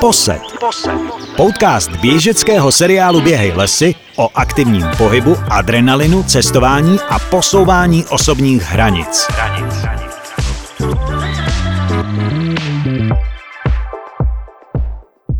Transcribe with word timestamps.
Posed. 0.00 0.40
Podcast 1.36 1.90
běžeckého 1.90 2.72
seriálu 2.72 3.20
Běhej 3.20 3.52
lesy 3.52 3.94
o 4.16 4.28
aktivním 4.34 4.86
pohybu, 4.98 5.36
adrenalinu, 5.50 6.22
cestování 6.22 6.98
a 7.08 7.18
posouvání 7.18 8.04
osobních 8.04 8.62
hranic. 8.62 9.26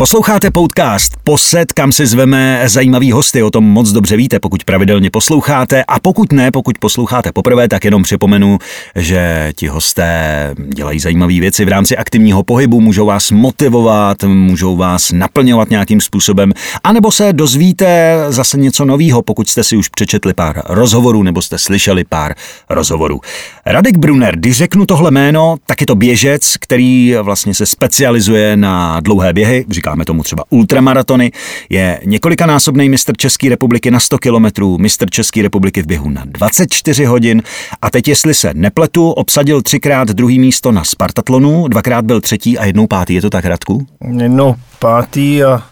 Posloucháte 0.04 0.50
podcast 0.50 1.12
Posed, 1.24 1.72
kam 1.72 1.92
si 1.92 2.06
zveme 2.06 2.62
zajímavý 2.66 3.12
hosty, 3.12 3.42
o 3.42 3.50
tom 3.50 3.64
moc 3.64 3.92
dobře 3.92 4.16
víte, 4.16 4.40
pokud 4.40 4.64
pravidelně 4.64 5.10
posloucháte 5.10 5.84
a 5.88 6.00
pokud 6.00 6.32
ne, 6.32 6.50
pokud 6.50 6.78
posloucháte 6.78 7.32
poprvé, 7.32 7.68
tak 7.68 7.84
jenom 7.84 8.02
připomenu, 8.02 8.58
že 8.96 9.52
ti 9.56 9.66
hosté 9.66 10.54
dělají 10.74 11.00
zajímavé 11.00 11.40
věci 11.40 11.64
v 11.64 11.68
rámci 11.68 11.96
aktivního 11.96 12.42
pohybu, 12.42 12.80
můžou 12.80 13.06
vás 13.06 13.30
motivovat, 13.30 14.24
můžou 14.24 14.76
vás 14.76 15.12
naplňovat 15.12 15.70
nějakým 15.70 16.00
způsobem, 16.00 16.52
anebo 16.84 17.12
se 17.12 17.32
dozvíte 17.32 18.18
zase 18.28 18.58
něco 18.58 18.84
nového, 18.84 19.22
pokud 19.22 19.48
jste 19.48 19.64
si 19.64 19.76
už 19.76 19.88
přečetli 19.88 20.34
pár 20.34 20.62
rozhovorů 20.68 21.22
nebo 21.22 21.42
jste 21.42 21.58
slyšeli 21.58 22.04
pár 22.04 22.34
rozhovorů. 22.70 23.20
Radek 23.66 23.96
Brunner, 23.96 24.36
když 24.36 24.56
řeknu 24.56 24.86
tohle 24.86 25.10
jméno, 25.10 25.56
tak 25.66 25.80
je 25.80 25.86
to 25.86 25.94
běžec, 25.94 26.56
který 26.60 27.14
vlastně 27.22 27.54
se 27.54 27.66
specializuje 27.66 28.56
na 28.56 29.00
dlouhé 29.00 29.32
běhy, 29.32 29.64
říkáme 29.94 30.04
tomu 30.04 30.22
třeba 30.22 30.44
ultramaratony, 30.50 31.32
je 31.70 32.00
několikanásobný 32.04 32.88
mistr 32.88 33.16
České 33.16 33.48
republiky 33.48 33.90
na 33.90 34.00
100 34.00 34.18
kilometrů, 34.18 34.78
mistr 34.78 35.10
České 35.10 35.42
republiky 35.42 35.82
v 35.82 35.86
běhu 35.86 36.10
na 36.10 36.22
24 36.24 37.04
hodin 37.04 37.42
a 37.82 37.90
teď, 37.90 38.08
jestli 38.08 38.34
se 38.34 38.54
nepletu, 38.54 39.10
obsadil 39.10 39.62
třikrát 39.62 40.08
druhý 40.08 40.38
místo 40.38 40.72
na 40.72 40.84
Spartatlonu, 40.84 41.68
dvakrát 41.68 42.04
byl 42.04 42.20
třetí 42.20 42.58
a 42.58 42.64
jednou 42.64 42.86
pátý. 42.86 43.14
Je 43.14 43.22
to 43.22 43.30
tak, 43.30 43.44
Radku? 43.44 43.86
Jednou 44.18 44.54
pátý 44.78 45.44
a 45.44 45.62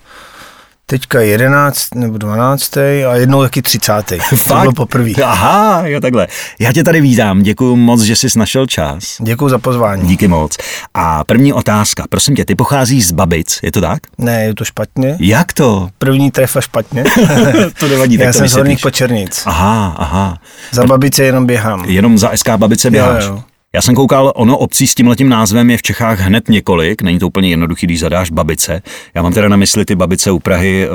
teďka 0.92 1.20
11 1.20 1.94
nebo 1.94 2.18
12. 2.18 2.76
a 2.76 3.14
jednou 3.14 3.42
taky 3.42 3.62
30. 3.62 4.12
To 4.48 4.60
bylo 4.60 4.72
poprvé. 4.72 5.10
Aha, 5.24 5.82
jo 5.86 6.00
takhle. 6.00 6.26
Já 6.58 6.72
tě 6.72 6.84
tady 6.84 7.00
vítám, 7.00 7.42
děkuji 7.42 7.76
moc, 7.76 8.00
že 8.02 8.16
jsi 8.16 8.38
našel 8.38 8.66
čas. 8.66 9.16
Děkuji 9.20 9.48
za 9.48 9.58
pozvání. 9.58 10.08
Díky 10.08 10.28
moc. 10.28 10.56
A 10.94 11.24
první 11.24 11.52
otázka, 11.52 12.04
prosím 12.08 12.36
tě, 12.36 12.44
ty 12.44 12.54
pocházíš 12.54 13.06
z 13.06 13.12
Babic, 13.12 13.58
je 13.62 13.72
to 13.72 13.80
tak? 13.80 14.02
Ne, 14.18 14.44
je 14.44 14.54
to 14.54 14.64
špatně. 14.64 15.16
Jak 15.20 15.52
to? 15.52 15.88
První 15.98 16.30
trefa 16.30 16.60
špatně. 16.60 17.04
to 17.78 17.88
nevadí, 17.88 18.18
tak 18.18 18.26
Já 18.26 18.32
to 18.32 18.38
jsem 18.38 18.48
z 18.48 18.52
Horních. 18.52 18.80
Počernic. 18.80 19.42
Aha, 19.46 19.94
aha. 19.98 20.38
Za 20.70 20.84
babice 20.84 21.24
jenom 21.24 21.46
běhám. 21.46 21.84
Jenom 21.84 22.18
za 22.18 22.30
SK 22.34 22.48
Babice 22.56 22.90
běháš. 22.90 23.24
jo. 23.24 23.42
Já 23.74 23.82
jsem 23.82 23.94
koukal, 23.94 24.32
ono 24.36 24.58
obcí 24.58 24.86
s 24.86 24.94
tímhletím 24.94 25.28
názvem 25.28 25.70
je 25.70 25.76
v 25.76 25.82
Čechách 25.82 26.20
hned 26.20 26.48
několik, 26.48 27.02
není 27.02 27.18
to 27.18 27.26
úplně 27.26 27.48
jednoduchý, 27.50 27.86
když 27.86 28.00
zadáš 28.00 28.30
Babice. 28.30 28.82
Já 29.14 29.22
mám 29.22 29.32
teda 29.32 29.48
na 29.48 29.56
mysli 29.56 29.84
ty 29.84 29.94
Babice 29.94 30.30
u 30.30 30.38
Prahy, 30.38 30.86
eh, 30.86 30.88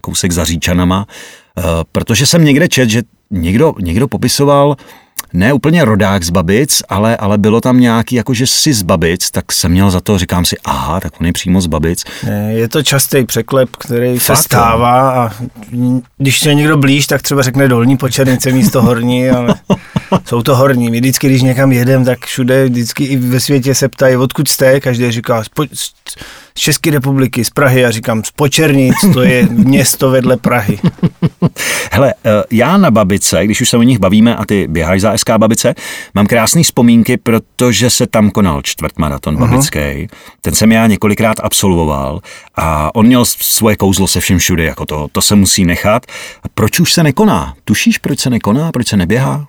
kousek 0.00 0.32
za 0.32 0.44
Říčanama, 0.44 1.06
eh, 1.58 1.62
protože 1.92 2.26
jsem 2.26 2.44
někde 2.44 2.68
čet, 2.68 2.90
že 2.90 3.02
někdo, 3.30 3.74
někdo 3.80 4.08
popisoval, 4.08 4.76
ne 5.32 5.52
úplně 5.52 5.84
rodák 5.84 6.22
z 6.22 6.30
Babic, 6.30 6.82
ale, 6.88 7.16
ale 7.16 7.38
bylo 7.38 7.60
tam 7.60 7.80
nějaký, 7.80 8.16
jako 8.16 8.34
že 8.34 8.46
jsi 8.46 8.72
z 8.72 8.82
Babic, 8.82 9.30
tak 9.30 9.52
jsem 9.52 9.72
měl 9.72 9.90
za 9.90 10.00
to, 10.00 10.18
říkám 10.18 10.44
si, 10.44 10.56
aha, 10.64 11.00
tak 11.00 11.20
on 11.20 11.26
je 11.26 11.32
přímo 11.32 11.60
z 11.60 11.66
Babic. 11.66 12.04
Je 12.48 12.68
to 12.68 12.82
častý 12.82 13.24
překlep, 13.24 13.68
který 13.76 14.18
Fakt, 14.18 14.36
se 14.36 14.42
stává 14.42 15.24
a 15.24 15.30
když 16.18 16.42
je 16.42 16.54
někdo 16.54 16.76
blíž, 16.76 17.06
tak 17.06 17.22
třeba 17.22 17.42
řekne 17.42 17.68
dolní 17.68 17.96
počernice 17.96 18.52
místo 18.52 18.82
horní, 18.82 19.30
ale 19.30 19.54
jsou 20.24 20.42
to 20.42 20.56
horní. 20.56 20.90
My 20.90 21.00
vždycky, 21.00 21.26
když 21.26 21.42
někam 21.42 21.72
jedem, 21.72 22.04
tak 22.04 22.26
všude, 22.26 22.64
vždycky 22.64 23.04
i 23.04 23.16
ve 23.16 23.40
světě 23.40 23.74
se 23.74 23.88
ptají, 23.88 24.16
odkud 24.16 24.48
jste, 24.48 24.80
každý 24.80 25.10
říká 25.10 25.44
z 25.44 25.48
České 26.54 26.90
republiky, 26.90 27.44
z 27.44 27.50
Prahy, 27.50 27.80
já 27.80 27.90
říkám 27.90 28.24
z 28.24 28.30
Počernic, 28.30 28.94
to 29.14 29.22
je 29.22 29.46
město 29.50 30.10
vedle 30.10 30.36
Prahy. 30.36 30.78
Hele, 31.92 32.14
eh, 32.24 32.42
já 32.50 32.76
na 32.76 32.90
Babice, 32.90 33.44
když 33.44 33.60
už 33.60 33.68
se 33.68 33.76
o 33.76 33.82
nich 33.82 33.98
bavíme 33.98 34.36
a 34.36 34.46
ty 34.46 34.66
běháš 34.68 35.00
za 35.00 35.10
SK 35.20 35.30
Babice, 35.38 35.74
mám 36.14 36.26
krásné 36.26 36.62
vzpomínky, 36.62 37.16
protože 37.16 37.90
se 37.90 38.06
tam 38.06 38.30
konal 38.30 38.62
čtvrtmaraton 38.62 39.34
Mhm. 39.34 39.50
babický. 39.50 40.08
Ten 40.42 40.54
jsem 40.54 40.72
já 40.72 40.86
několikrát 40.86 41.36
absolvoval 41.42 42.20
a 42.56 42.94
on 42.94 43.06
měl 43.06 43.24
svoje 43.24 43.76
kouzlo 43.76 44.08
se 44.08 44.20
všem 44.20 44.38
všude, 44.38 44.64
jako 44.64 44.86
to, 44.86 45.08
to 45.12 45.22
se 45.22 45.34
musí 45.34 45.64
nechat. 45.64 46.06
Proč 46.54 46.80
už 46.80 46.92
se 46.92 47.02
nekoná? 47.02 47.54
Tušíš, 47.64 47.98
proč 47.98 48.18
se 48.20 48.30
nekoná, 48.30 48.72
proč 48.72 48.88
se 48.88 48.96
neběhá? 48.96 49.46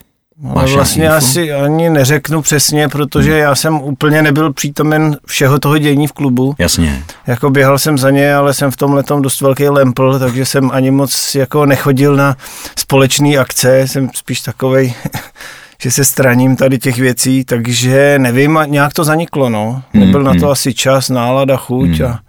Ale 0.49 0.73
vlastně 0.73 1.01
nějaký 1.01 1.25
info? 1.25 1.27
asi 1.27 1.53
ani 1.53 1.89
neřeknu 1.89 2.41
přesně, 2.41 2.87
protože 2.87 3.37
já 3.37 3.55
jsem 3.55 3.81
úplně 3.81 4.21
nebyl 4.21 4.53
přítomen 4.53 5.17
všeho 5.27 5.59
toho 5.59 5.77
dění 5.77 6.07
v 6.07 6.11
klubu. 6.11 6.55
Jasně. 6.57 7.03
Jako 7.27 7.49
běhal 7.49 7.79
jsem 7.79 7.97
za 7.97 8.09
ně, 8.09 8.35
ale 8.35 8.53
jsem 8.53 8.71
v 8.71 8.77
tom 8.77 8.93
letom 8.93 9.21
dost 9.21 9.41
velký 9.41 9.69
lempl, 9.69 10.19
takže 10.19 10.45
jsem 10.45 10.71
ani 10.73 10.91
moc 10.91 11.35
jako 11.35 11.65
nechodil 11.65 12.15
na 12.15 12.35
společné 12.79 13.37
akce, 13.37 13.87
jsem 13.87 14.09
spíš 14.13 14.41
takovej, 14.41 14.93
že 15.81 15.91
se 15.91 16.05
straním 16.05 16.55
tady 16.55 16.79
těch 16.79 16.97
věcí, 16.97 17.45
takže 17.45 18.15
nevím, 18.19 18.59
nějak 18.65 18.93
to 18.93 19.03
zaniklo, 19.03 19.49
no. 19.49 19.83
Nebyl 19.93 20.23
na 20.23 20.33
to 20.39 20.49
asi 20.49 20.73
čas, 20.73 21.09
nálada, 21.09 21.57
chuť 21.57 22.01
a 22.01 22.19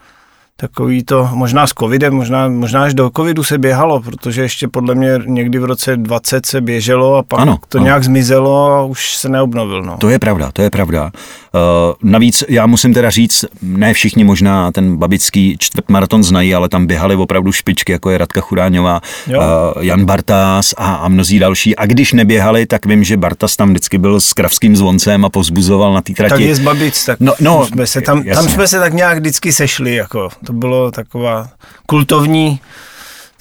takový 0.62 1.02
to, 1.04 1.28
možná 1.32 1.66
s 1.66 1.70
covidem, 1.78 2.14
možná, 2.14 2.48
možná 2.48 2.82
až 2.84 2.94
do 2.94 3.10
covidu 3.16 3.44
se 3.44 3.58
běhalo, 3.58 4.00
protože 4.02 4.42
ještě 4.42 4.68
podle 4.68 4.94
mě 4.94 5.20
někdy 5.26 5.58
v 5.58 5.64
roce 5.64 5.96
20 5.96 6.46
se 6.46 6.60
běželo 6.60 7.16
a 7.16 7.22
pak 7.22 7.40
Ano, 7.40 7.58
to 7.68 7.78
ano. 7.78 7.84
nějak 7.84 8.04
zmizelo 8.04 8.72
a 8.72 8.82
už 8.84 9.16
se 9.16 9.28
neobnovil, 9.28 9.82
no. 9.82 9.96
To 9.98 10.08
je 10.08 10.18
pravda, 10.18 10.50
to 10.52 10.62
je 10.62 10.70
pravda. 10.70 11.10
Uh, 11.54 12.10
navíc 12.10 12.44
já 12.48 12.66
musím 12.66 12.94
teda 12.94 13.10
říct, 13.10 13.44
ne 13.62 13.94
všichni 13.94 14.24
možná 14.24 14.72
ten 14.72 14.96
babický 14.96 15.56
čtvrtmaraton 15.58 16.22
znají, 16.22 16.54
ale 16.54 16.68
tam 16.68 16.86
běhali 16.86 17.14
opravdu 17.16 17.52
špičky, 17.52 17.92
jako 17.92 18.10
je 18.10 18.18
Radka 18.18 18.40
Churáňová, 18.40 19.00
Jo. 19.26 19.40
uh, 19.76 19.82
Jan 19.84 20.04
Bartás 20.04 20.74
a, 20.76 20.94
a 20.94 21.08
mnozí 21.08 21.38
další. 21.38 21.76
A 21.76 21.86
když 21.86 22.12
neběhali, 22.12 22.66
tak 22.66 22.86
vím, 22.86 23.04
že 23.04 23.16
Bartas 23.16 23.56
tam 23.56 23.70
vždycky 23.70 23.98
byl 23.98 24.20
s 24.20 24.32
kravským 24.32 24.76
zvoncem 24.76 25.24
a 25.24 25.28
pozbuzoval 25.28 25.94
na 25.94 26.00
té 26.02 26.12
trati. 26.12 26.30
Tak 26.30 26.40
je 26.40 26.54
z 26.54 26.58
Babic, 26.60 27.04
tak 27.04 27.20
No, 27.20 27.34
no, 27.40 27.66
jsme 27.66 27.86
se 27.86 28.00
tam, 28.00 28.18
jasně. 28.18 28.34
tam 28.34 28.48
jsme 28.48 28.68
se 28.68 28.78
tak 28.78 28.92
nějak 28.92 29.18
vždycky 29.18 29.52
sešli, 29.52 29.94
jako 29.94 30.28
to 30.46 30.52
bylo 30.52 30.90
taková 30.90 31.48
kultovní, 31.86 32.60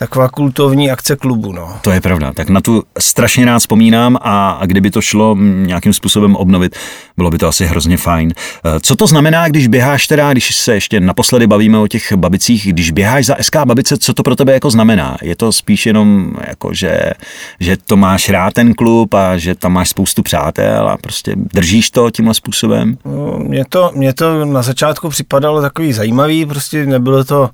taková 0.01 0.29
kultovní 0.29 0.91
akce 0.91 1.15
klubu, 1.15 1.51
no. 1.51 1.77
To 1.81 1.91
je 1.91 2.01
pravda, 2.01 2.33
tak 2.33 2.49
na 2.49 2.61
tu 2.61 2.83
strašně 2.99 3.45
rád 3.45 3.59
vzpomínám 3.59 4.17
a, 4.21 4.51
a 4.51 4.65
kdyby 4.65 4.91
to 4.91 5.01
šlo 5.01 5.35
nějakým 5.41 5.93
způsobem 5.93 6.35
obnovit, 6.35 6.75
bylo 7.17 7.29
by 7.29 7.37
to 7.37 7.47
asi 7.47 7.65
hrozně 7.65 7.97
fajn. 7.97 8.33
Eh, 8.65 8.79
Co 8.79 8.95
to 8.95 9.07
znamená, 9.07 9.47
když 9.47 9.67
běháš 9.67 10.07
teda, 10.07 10.31
když 10.31 10.55
se 10.55 10.73
ještě 10.73 10.99
naposledy 10.99 11.47
bavíme 11.47 11.77
o 11.77 11.87
těch 11.87 12.13
babicích, 12.13 12.73
když 12.73 12.91
běháš 12.91 13.25
za 13.25 13.35
SK 13.41 13.55
Babice, 13.65 13.97
co 13.97 14.13
to 14.13 14.23
pro 14.23 14.35
tebe 14.35 14.53
jako 14.53 14.69
znamená? 14.69 15.17
Je 15.21 15.35
to 15.35 15.51
spíš 15.51 15.85
jenom 15.85 16.33
jako, 16.47 16.73
že, 16.73 17.01
že 17.59 17.77
to 17.77 17.97
máš 17.97 18.29
rád 18.29 18.53
ten 18.53 18.73
klub 18.73 19.13
a 19.13 19.37
že 19.37 19.55
tam 19.55 19.73
máš 19.73 19.89
spoustu 19.89 20.23
přátel 20.23 20.89
a 20.89 20.97
prostě 20.97 21.33
držíš 21.35 21.91
to 21.91 22.11
tímhle 22.11 22.33
způsobem? 22.33 22.97
No, 23.05 23.39
Mně 23.39 23.63
to, 23.69 23.91
mně 23.95 24.13
to 24.13 24.45
na 24.45 24.61
začátku 24.61 25.09
připadalo 25.09 25.61
takový 25.61 25.93
zajímavý, 25.93 26.45
prostě 26.45 26.85
nebylo 26.85 27.23
to 27.23 27.49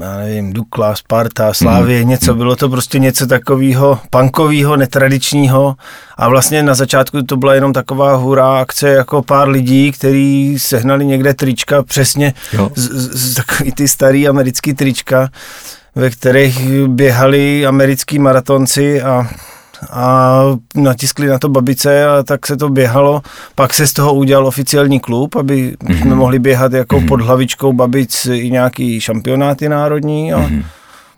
já 0.00 0.16
nevím, 0.16 0.52
Dukla, 0.52 0.94
Sparta, 0.94 1.54
Slávě, 1.54 2.02
mm. 2.02 2.08
něco, 2.08 2.34
bylo 2.34 2.56
to 2.56 2.68
prostě 2.68 2.98
něco 2.98 3.26
takového 3.26 3.98
punkového, 4.10 4.76
netradičního 4.76 5.76
a 6.16 6.28
vlastně 6.28 6.62
na 6.62 6.74
začátku 6.74 7.22
to 7.22 7.36
byla 7.36 7.54
jenom 7.54 7.72
taková 7.72 8.16
hurá 8.16 8.60
akce 8.60 8.88
jako 8.88 9.22
pár 9.22 9.48
lidí, 9.48 9.92
kteří 9.92 10.58
sehnali 10.58 11.06
někde 11.06 11.34
trička, 11.34 11.82
přesně 11.82 12.34
Jo. 12.52 12.70
z, 12.74 12.82
z, 12.82 13.32
z 13.32 13.34
takový 13.34 13.72
ty 13.72 13.88
starý 13.88 14.28
americký 14.28 14.74
trička, 14.74 15.28
ve 15.94 16.10
kterých 16.10 16.86
běhali 16.86 17.66
americký 17.66 18.18
maratonci 18.18 19.02
a 19.02 19.28
a 19.90 20.40
natiskli 20.74 21.26
na 21.26 21.38
to 21.38 21.48
babice 21.48 22.06
a 22.06 22.22
tak 22.22 22.46
se 22.46 22.56
to 22.56 22.68
běhalo. 22.68 23.22
Pak 23.54 23.74
se 23.74 23.86
z 23.86 23.92
toho 23.92 24.14
udělal 24.14 24.46
oficiální 24.46 25.00
klub, 25.00 25.36
aby 25.36 25.76
mm-hmm. 25.76 26.00
jsme 26.00 26.14
mohli 26.14 26.38
běhat 26.38 26.72
jako 26.72 26.96
mm-hmm. 26.96 27.08
pod 27.08 27.20
hlavičkou 27.20 27.72
babic 27.72 28.26
i 28.32 28.50
nějaký 28.50 29.00
šampionáty 29.00 29.68
národní 29.68 30.32
a 30.32 30.38
mm-hmm. 30.38 30.64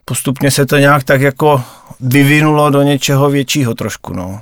postupně 0.04 0.50
se 0.50 0.66
to 0.66 0.78
nějak 0.78 1.04
tak 1.04 1.20
jako 1.20 1.62
vyvinulo 2.00 2.70
do 2.70 2.82
něčeho 2.82 3.30
většího 3.30 3.74
trošku, 3.74 4.14
no. 4.14 4.40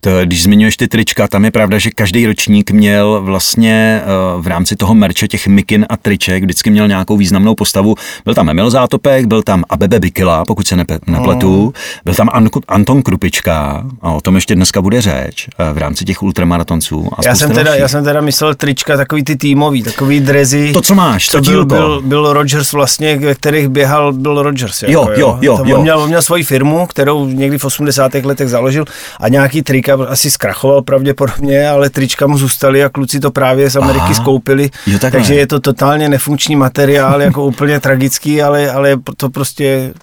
To, 0.00 0.10
když 0.24 0.42
zmiňuješ 0.42 0.76
ty 0.76 0.88
trička, 0.88 1.28
tam 1.28 1.44
je 1.44 1.50
pravda, 1.50 1.78
že 1.78 1.90
každý 1.90 2.26
ročník 2.26 2.70
měl 2.70 3.20
vlastně 3.24 4.00
eh, 4.02 4.06
v 4.40 4.46
rámci 4.46 4.76
toho 4.76 4.94
merče 4.94 5.28
těch 5.28 5.46
mikin 5.46 5.86
a 5.88 5.96
triček 5.96 6.42
vždycky 6.44 6.70
měl 6.70 6.88
nějakou 6.88 7.16
významnou 7.16 7.54
postavu. 7.54 7.94
Byl 8.24 8.34
tam 8.34 8.48
Emil 8.50 8.70
Zátopek, 8.70 9.26
byl 9.26 9.42
tam 9.42 9.64
Abebe 9.70 10.00
Bikila, 10.00 10.44
pokud 10.44 10.66
se 10.66 10.76
nepe, 10.76 10.98
nepletu, 11.06 11.72
byl 12.04 12.14
tam 12.14 12.28
An- 12.32 12.48
Anton 12.68 13.02
Krupička 13.02 13.84
a 14.02 14.12
o 14.12 14.20
tom 14.20 14.34
ještě 14.34 14.54
dneska 14.54 14.82
bude 14.82 15.00
řeč 15.00 15.48
eh, 15.58 15.72
v 15.72 15.78
rámci 15.78 16.04
těch 16.04 16.22
ultramaratonců. 16.22 17.08
A 17.18 17.20
Já 17.24 17.34
jsem, 17.34 17.48
teda, 17.50 17.62
dalších. 17.62 17.80
já 17.80 17.88
jsem 17.88 18.04
teda 18.04 18.20
myslel 18.20 18.54
trička, 18.54 18.96
takový 18.96 19.24
ty 19.24 19.36
týmový, 19.36 19.82
takový 19.82 20.20
drezy. 20.20 20.72
To, 20.72 20.80
co 20.82 20.94
máš, 20.94 21.26
to 21.28 21.40
byl, 21.40 21.64
byl, 21.64 22.02
byl 22.02 22.32
Rogers 22.32 22.72
vlastně, 22.72 23.16
ve 23.16 23.34
kterých 23.34 23.68
běhal 23.68 24.12
byl 24.12 24.42
Rogers. 24.42 24.82
Jako, 24.82 24.92
Jo, 24.92 25.08
jo, 25.16 25.38
jo, 25.40 25.60
jo. 25.64 25.76
On, 25.76 25.82
měl, 25.82 25.98
on 26.00 26.08
měl 26.08 26.22
svoji 26.22 26.42
firmu 26.42 26.83
firmu, 26.84 26.86
kterou 26.86 27.26
někdy 27.26 27.58
v 27.58 27.64
80. 27.64 28.14
letech 28.14 28.48
založil 28.48 28.84
a 29.20 29.28
nějaký 29.28 29.62
trika 29.62 29.96
asi 30.08 30.30
zkrachoval 30.30 30.82
pravděpodobně, 30.82 31.68
ale 31.68 31.90
trička 31.90 32.26
mu 32.26 32.38
zůstaly 32.38 32.84
a 32.84 32.88
kluci 32.88 33.20
to 33.20 33.30
právě 33.30 33.70
z 33.70 33.76
Ameriky 33.76 34.04
Aha. 34.04 34.14
skoupili. 34.14 34.70
Jo, 34.86 34.98
takže 34.98 35.34
je 35.34 35.46
to 35.46 35.60
totálně 35.60 36.08
nefunkční 36.08 36.56
materiál, 36.56 37.22
jako 37.22 37.44
úplně 37.54 37.80
tragický, 37.80 38.42
ale, 38.42 38.70
ale 38.70 38.96
to 39.16 39.30
prostě 39.30 39.94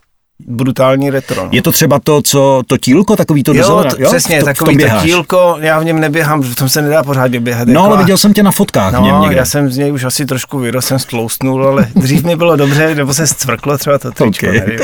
brutální 0.47 1.09
retro. 1.09 1.43
No. 1.43 1.49
Je 1.51 1.61
to 1.61 1.71
třeba 1.71 1.99
to, 1.99 2.21
co 2.21 2.61
to 2.67 2.77
tílko, 2.77 3.15
takový 3.15 3.43
to 3.43 3.53
jo, 3.53 3.85
to, 3.89 4.01
jo? 4.01 4.09
přesně, 4.09 4.39
to, 4.39 4.45
takový 4.45 4.77
to 4.77 4.85
tílko, 5.03 5.57
já 5.59 5.79
v 5.79 5.85
něm 5.85 5.99
neběhám, 5.99 6.41
v 6.41 6.55
tom 6.55 6.69
se 6.69 6.81
nedá 6.81 7.03
pořádně 7.03 7.39
běhat. 7.39 7.67
No, 7.67 7.73
jako 7.73 7.85
ale 7.85 7.97
viděl 7.97 8.17
jsem 8.17 8.33
tě 8.33 8.43
na 8.43 8.51
fotkách 8.51 8.93
no, 8.93 9.05
něm 9.05 9.21
někde. 9.21 9.38
já 9.38 9.45
jsem 9.45 9.69
z 9.69 9.77
něj 9.77 9.91
už 9.91 10.03
asi 10.03 10.25
trošku 10.25 10.59
vyrostl, 10.59 10.88
jsem 10.88 10.99
stloustnul, 10.99 11.67
ale 11.67 11.88
dřív 11.95 12.23
mi 12.23 12.35
bylo 12.35 12.55
dobře, 12.55 12.95
nebo 12.95 13.13
se 13.13 13.27
zcvrklo 13.27 13.77
třeba 13.77 13.97
to 13.97 14.11
tričko, 14.11 14.45
okay. 14.45 14.59
nevím. 14.59 14.79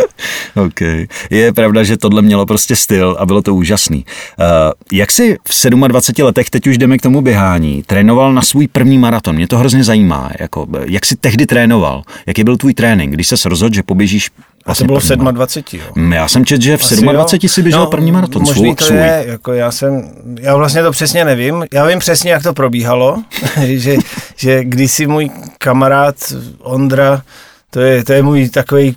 okay. 0.55 1.07
Je 1.29 1.53
pravda, 1.53 1.83
že 1.83 1.97
tohle 1.97 2.21
mělo 2.21 2.45
prostě 2.45 2.75
styl 2.75 3.17
a 3.19 3.25
bylo 3.25 3.41
to 3.41 3.55
úžasný. 3.55 4.05
Uh, 4.39 4.45
jak 4.91 5.11
si 5.11 5.37
v 5.47 5.69
27 5.87 6.25
letech, 6.25 6.49
teď 6.49 6.67
už 6.67 6.77
jdeme 6.77 6.97
k 6.97 7.01
tomu 7.01 7.21
běhání, 7.21 7.83
trénoval 7.83 8.33
na 8.33 8.41
svůj 8.41 8.67
první 8.67 8.97
maraton? 8.97 9.35
Mě 9.35 9.47
to 9.47 9.57
hrozně 9.57 9.83
zajímá. 9.83 10.29
Jako, 10.39 10.67
jak 10.85 11.05
jsi 11.05 11.15
tehdy 11.15 11.45
trénoval? 11.45 12.03
Jaký 12.25 12.43
byl 12.43 12.57
tvůj 12.57 12.73
trénink? 12.73 13.13
Když 13.13 13.27
se 13.27 13.49
rozhodl, 13.49 13.75
že 13.75 13.83
poběžíš 13.83 14.29
Vlastně 14.67 14.83
to 14.83 14.87
bylo 14.87 14.99
v 14.99 15.33
27, 15.33 15.81
jo. 15.81 16.13
Já 16.13 16.27
jsem 16.27 16.45
četl, 16.45 16.63
že 16.63 16.77
v 16.77 16.81
27 17.01 17.39
jo. 17.43 17.49
si 17.49 17.61
běžel 17.61 17.79
no, 17.79 17.87
první 17.87 18.11
maraton. 18.11 18.41
Možný 18.41 18.75
to 18.75 18.85
svůj. 18.85 18.97
je, 18.97 19.25
jako 19.27 19.53
já 19.53 19.71
jsem, 19.71 20.11
já 20.39 20.55
vlastně 20.55 20.83
to 20.83 20.91
přesně 20.91 21.25
nevím. 21.25 21.65
Já 21.73 21.85
vím 21.85 21.99
přesně, 21.99 22.31
jak 22.31 22.43
to 22.43 22.53
probíhalo, 22.53 23.17
že, 23.65 23.95
že 24.35 24.63
kdysi 24.63 25.07
můj 25.07 25.29
kamarád 25.57 26.15
Ondra, 26.59 27.21
to 27.69 27.79
je, 27.79 28.03
to 28.03 28.13
je 28.13 28.23
můj 28.23 28.49
takový 28.49 28.95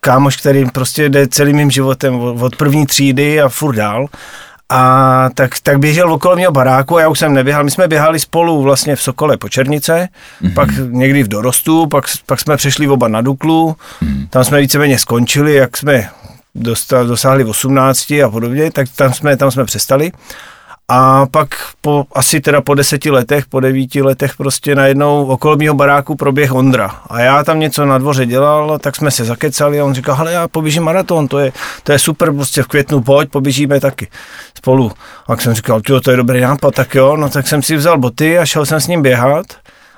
kámoš, 0.00 0.36
který 0.36 0.64
prostě 0.70 1.08
jde 1.08 1.28
celým 1.28 1.56
mým 1.56 1.70
životem 1.70 2.20
od 2.20 2.56
první 2.56 2.86
třídy 2.86 3.40
a 3.40 3.48
furt 3.48 3.76
dál. 3.76 4.06
A 4.74 5.30
tak, 5.34 5.50
tak 5.62 5.78
běžel 5.78 6.12
okolo 6.12 6.36
mého 6.36 6.52
baráku 6.52 6.96
a 6.96 7.00
já 7.00 7.08
už 7.08 7.18
jsem 7.18 7.34
neběhal. 7.34 7.64
My 7.64 7.70
jsme 7.70 7.88
běhali 7.88 8.20
spolu 8.20 8.62
vlastně 8.62 8.96
v 8.96 9.02
Sokole 9.02 9.36
po 9.36 9.48
Černice, 9.48 10.08
mm-hmm. 10.42 10.54
pak 10.54 10.68
někdy 10.88 11.22
v 11.22 11.28
dorostu, 11.28 11.86
pak, 11.86 12.04
pak 12.26 12.40
jsme 12.40 12.56
přešli 12.56 12.88
oba 12.88 13.08
na 13.08 13.20
Duklu, 13.20 13.76
mm-hmm. 14.02 14.26
tam 14.30 14.44
jsme 14.44 14.60
víceméně 14.60 14.98
skončili, 14.98 15.54
jak 15.54 15.76
jsme 15.76 16.08
dostali, 16.54 17.08
dosáhli 17.08 17.44
18 17.44 18.10
a 18.10 18.30
podobně, 18.30 18.70
tak 18.70 18.88
tam 18.96 19.12
jsme, 19.12 19.36
tam 19.36 19.50
jsme 19.50 19.64
přestali. 19.64 20.12
A 20.88 21.26
pak 21.26 21.48
po, 21.80 22.04
asi 22.12 22.40
teda 22.40 22.60
po 22.60 22.74
deseti 22.74 23.10
letech, 23.10 23.46
po 23.46 23.60
devíti 23.60 24.02
letech 24.02 24.36
prostě 24.36 24.74
najednou 24.74 25.26
okolo 25.26 25.56
mého 25.56 25.74
baráku 25.74 26.14
proběh 26.14 26.52
Ondra. 26.52 26.88
A 27.06 27.20
já 27.20 27.44
tam 27.44 27.60
něco 27.60 27.84
na 27.84 27.98
dvoře 27.98 28.26
dělal, 28.26 28.78
tak 28.78 28.96
jsme 28.96 29.10
se 29.10 29.24
zakecali 29.24 29.80
a 29.80 29.84
on 29.84 29.94
říkal, 29.94 30.14
hele 30.14 30.32
já 30.32 30.48
poběžím 30.48 30.82
maraton, 30.82 31.28
to 31.28 31.38
je, 31.38 31.52
to 31.82 31.92
je 31.92 31.98
super, 31.98 32.32
prostě 32.32 32.62
v 32.62 32.66
květnu 32.66 33.00
pojď, 33.00 33.30
poběžíme 33.30 33.80
taky 33.80 34.08
spolu. 34.58 34.92
A 35.28 35.36
jsem 35.36 35.54
říkal, 35.54 35.80
to 35.80 36.10
je 36.10 36.16
dobrý 36.16 36.40
nápad, 36.40 36.74
tak 36.74 36.94
jo, 36.94 37.16
no 37.16 37.28
tak 37.28 37.48
jsem 37.48 37.62
si 37.62 37.76
vzal 37.76 37.98
boty 37.98 38.38
a 38.38 38.46
šel 38.46 38.66
jsem 38.66 38.80
s 38.80 38.86
ním 38.86 39.02
běhat. 39.02 39.46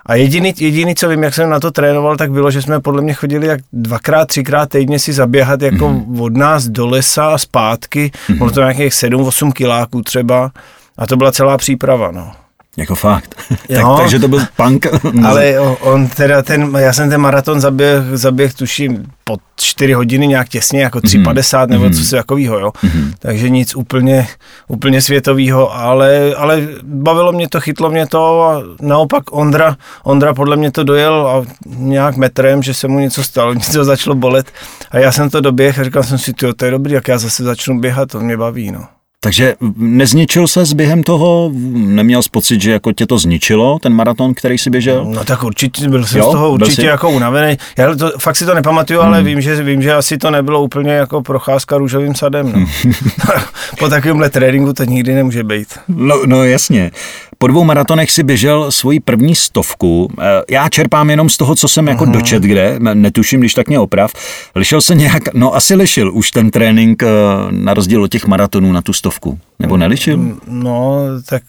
A 0.07 0.15
jediný, 0.15 0.55
jediný, 0.59 0.95
co 0.95 1.09
vím, 1.09 1.23
jak 1.23 1.35
jsem 1.35 1.51
na 1.51 1.61
to 1.61 1.71
trénoval, 1.71 2.17
tak 2.17 2.31
bylo, 2.31 2.51
že 2.51 2.63
jsme 2.63 2.81
podle 2.81 3.03
mě 3.03 3.15
chodili 3.15 3.47
jak 3.47 3.61
dvakrát, 3.73 4.29
třikrát 4.29 4.69
týdně 4.69 4.99
si 4.99 5.13
zaběhat 5.13 5.63
jako 5.63 5.89
mm-hmm. 5.89 6.23
od 6.23 6.37
nás 6.37 6.65
do 6.65 6.87
lesa 6.87 7.35
a 7.35 7.39
zpátky. 7.39 8.11
Mm-hmm. 8.15 8.39
Bylo 8.39 8.51
to 8.51 8.61
nějakých 8.61 8.93
7-8 8.93 9.53
kiláků 9.53 10.03
třeba. 10.03 10.51
A 10.99 11.07
to 11.07 11.17
byla 11.17 11.33
celá 11.33 11.57
příprava, 11.57 12.11
no. 12.11 12.33
Jako 12.77 12.95
fakt. 12.95 13.35
tak, 13.75 13.85
takže 13.99 14.19
to 14.19 14.29
byl 14.29 14.41
punk. 14.57 14.87
Ale 15.27 15.61
on 15.81 16.09
teda 16.09 16.43
ten, 16.43 16.77
já 16.79 16.93
jsem 16.93 17.11
ten 17.11 17.21
maraton 17.21 17.61
zaběh, 17.61 18.03
zaběh 18.13 18.55
tuším 18.55 19.07
po 19.25 19.37
4 19.57 19.93
hodiny 19.93 20.27
nějak 20.27 20.49
těsně, 20.49 20.83
jako 20.83 20.99
3,50 20.99 21.67
mm. 21.67 21.71
nebo 21.71 21.85
mm. 21.85 21.93
co 21.93 22.05
si 22.05 22.11
takového, 22.11 22.59
jo. 22.59 22.73
Mm. 22.83 23.13
Takže 23.19 23.49
nic 23.49 23.77
úplně, 23.77 24.27
úplně 24.69 25.03
světového, 25.03 25.75
ale, 25.77 26.35
ale 26.35 26.69
bavilo 26.83 27.33
mě 27.33 27.49
to, 27.49 27.61
chytlo 27.61 27.91
mě 27.91 28.07
to 28.07 28.43
a 28.43 28.63
naopak 28.81 29.23
Ondra, 29.31 29.77
Ondra 30.03 30.35
podle 30.35 30.57
mě 30.57 30.71
to 30.71 30.85
dojel 30.85 31.27
a 31.29 31.43
nějak 31.67 32.17
metrem, 32.17 32.63
že 32.63 32.75
se 32.75 32.89
mu 32.89 32.99
něco 32.99 33.25
stalo, 33.25 33.55
něco 33.55 33.85
začalo 33.85 34.17
bolet 34.17 34.53
a 34.91 34.99
já 34.99 35.13
jsem 35.13 35.31
to 35.31 35.41
doběh 35.41 35.79
a 35.79 35.85
říkal 35.85 36.03
jsem 36.03 36.19
si, 36.19 36.33
to 36.33 36.65
je 36.65 36.71
dobrý, 36.71 36.93
jak 36.93 37.09
já 37.09 37.19
zase 37.19 37.45
začnu 37.45 37.81
běhat, 37.81 38.11
to 38.11 38.21
mě 38.21 38.37
baví, 38.37 38.71
no. 38.71 38.85
Takže 39.25 39.55
nezničil 39.77 40.49
se 40.49 40.65
s 40.65 40.73
během 40.73 41.03
toho? 41.03 41.51
Neměl 41.75 42.23
jsi 42.23 42.29
pocit, 42.31 42.63
že 42.63 42.73
jako 42.73 42.93
tě 42.93 43.07
to 43.07 43.19
zničilo, 43.19 43.79
ten 43.79 43.95
maraton, 43.95 44.35
který 44.35 44.59
si 44.59 44.71
běžel? 44.71 45.05
No 45.05 45.25
tak 45.25 45.43
určitě, 45.43 45.89
byl 45.89 46.07
jsem 46.07 46.19
jo, 46.19 46.29
z 46.29 46.33
toho 46.33 46.51
určitě 46.51 46.83
jsi... 46.83 46.87
jako 46.87 47.11
unavený. 47.11 47.57
Já 47.79 47.95
to, 47.95 48.13
fakt 48.19 48.37
si 48.37 48.47
to 48.47 48.55
nepamatuju, 48.55 49.01
hmm. 49.01 49.09
ale 49.09 49.23
vím 49.23 49.41
že, 49.41 49.63
vím, 49.63 49.83
že 49.83 49.95
asi 49.95 50.19
to 50.19 50.31
nebylo 50.31 50.63
úplně 50.63 50.93
jako 50.93 51.23
procházka 51.23 51.79
růžovým 51.79 52.15
sadem. 52.15 52.53
No. 52.53 52.67
po 53.79 53.89
takovémhle 53.89 54.31
tréninku 54.31 54.73
to 54.73 54.85
nikdy 54.85 55.15
nemůže 55.15 55.45
být. 55.45 55.69
No, 55.89 56.27
no 56.27 56.45
jasně. 56.45 56.91
Po 57.39 57.47
dvou 57.47 57.65
maratonech 57.65 58.11
si 58.11 58.23
běžel 58.23 58.73
svoji 58.73 59.01
první 59.01 59.35
stovku. 59.35 60.11
Eh, 60.21 60.25
já 60.51 60.69
čerpám 60.69 61.11
jenom 61.11 61.29
z 61.29 61.37
toho, 61.37 61.55
co 61.55 61.69
jsem 61.69 61.89
jako 61.89 62.05
uh-huh. 62.05 62.13
dočet 62.13 62.43
kde, 62.43 62.77
netuším, 62.79 63.41
když 63.41 63.55
tak 63.55 63.69
mě 63.69 63.79
oprav. 63.79 64.13
Lišel 64.55 64.81
se 64.81 64.95
nějak, 64.95 65.35
no 65.35 65.55
asi 65.55 65.75
lišil 65.75 66.15
už 66.15 66.31
ten 66.31 66.51
trénink 66.51 67.03
eh, 67.03 67.07
na 67.51 67.75
rozdíl 67.75 68.03
od 68.03 68.11
těch 68.11 68.27
maratonů 68.27 68.73
na 68.73 68.83
tu 68.83 68.93
stovku. 68.93 69.14
Nebo 69.59 69.77
nelišil? 69.77 70.19
No, 70.47 70.99
tak 71.29 71.43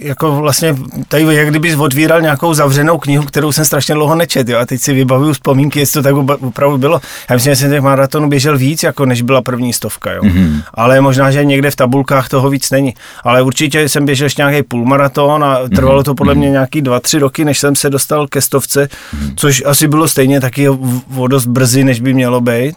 jako 0.00 0.36
vlastně 0.36 0.76
tady 1.08 1.36
jak 1.36 1.48
kdybys 1.50 1.76
otvíral 1.76 2.20
nějakou 2.20 2.54
zavřenou 2.54 2.98
knihu, 2.98 3.24
kterou 3.24 3.52
jsem 3.52 3.64
strašně 3.64 3.94
dlouho 3.94 4.14
nečet, 4.14 4.48
jo, 4.48 4.58
a 4.58 4.66
teď 4.66 4.80
si 4.80 4.92
vybavuju 4.92 5.32
vzpomínky, 5.32 5.78
jestli 5.78 6.02
to 6.02 6.08
tak 6.08 6.42
opravdu 6.42 6.78
bylo. 6.78 7.00
Já 7.30 7.36
myslím, 7.36 7.52
že 7.52 7.56
jsem 7.56 7.70
těch 7.70 7.80
maratonů 7.80 8.28
běžel 8.28 8.58
víc, 8.58 8.82
jako 8.82 9.06
než 9.06 9.22
byla 9.22 9.42
první 9.42 9.72
stovka, 9.72 10.12
jo. 10.12 10.22
Mm-hmm. 10.22 10.62
Ale 10.74 11.00
možná, 11.00 11.30
že 11.30 11.44
někde 11.44 11.70
v 11.70 11.76
tabulkách 11.76 12.28
toho 12.28 12.50
víc 12.50 12.70
není. 12.70 12.94
Ale 13.24 13.42
určitě 13.42 13.88
jsem 13.88 14.06
běžel 14.06 14.24
ještě 14.26 14.42
nějaký 14.42 14.62
půlmaraton 14.62 15.44
a 15.44 15.58
trvalo 15.74 16.02
to 16.02 16.14
podle 16.14 16.34
mm-hmm. 16.34 16.38
mě 16.38 16.50
nějaký 16.50 16.82
dva, 16.82 17.00
tři 17.00 17.18
roky, 17.18 17.44
než 17.44 17.58
jsem 17.58 17.76
se 17.76 17.90
dostal 17.90 18.28
ke 18.28 18.40
stovce, 18.40 18.84
mm-hmm. 18.84 19.32
což 19.36 19.62
asi 19.66 19.88
bylo 19.88 20.08
stejně 20.08 20.40
taky 20.40 20.68
o 21.16 21.26
dost 21.26 21.46
brzy, 21.46 21.84
než 21.84 22.00
by 22.00 22.14
mělo 22.14 22.40
být. 22.40 22.74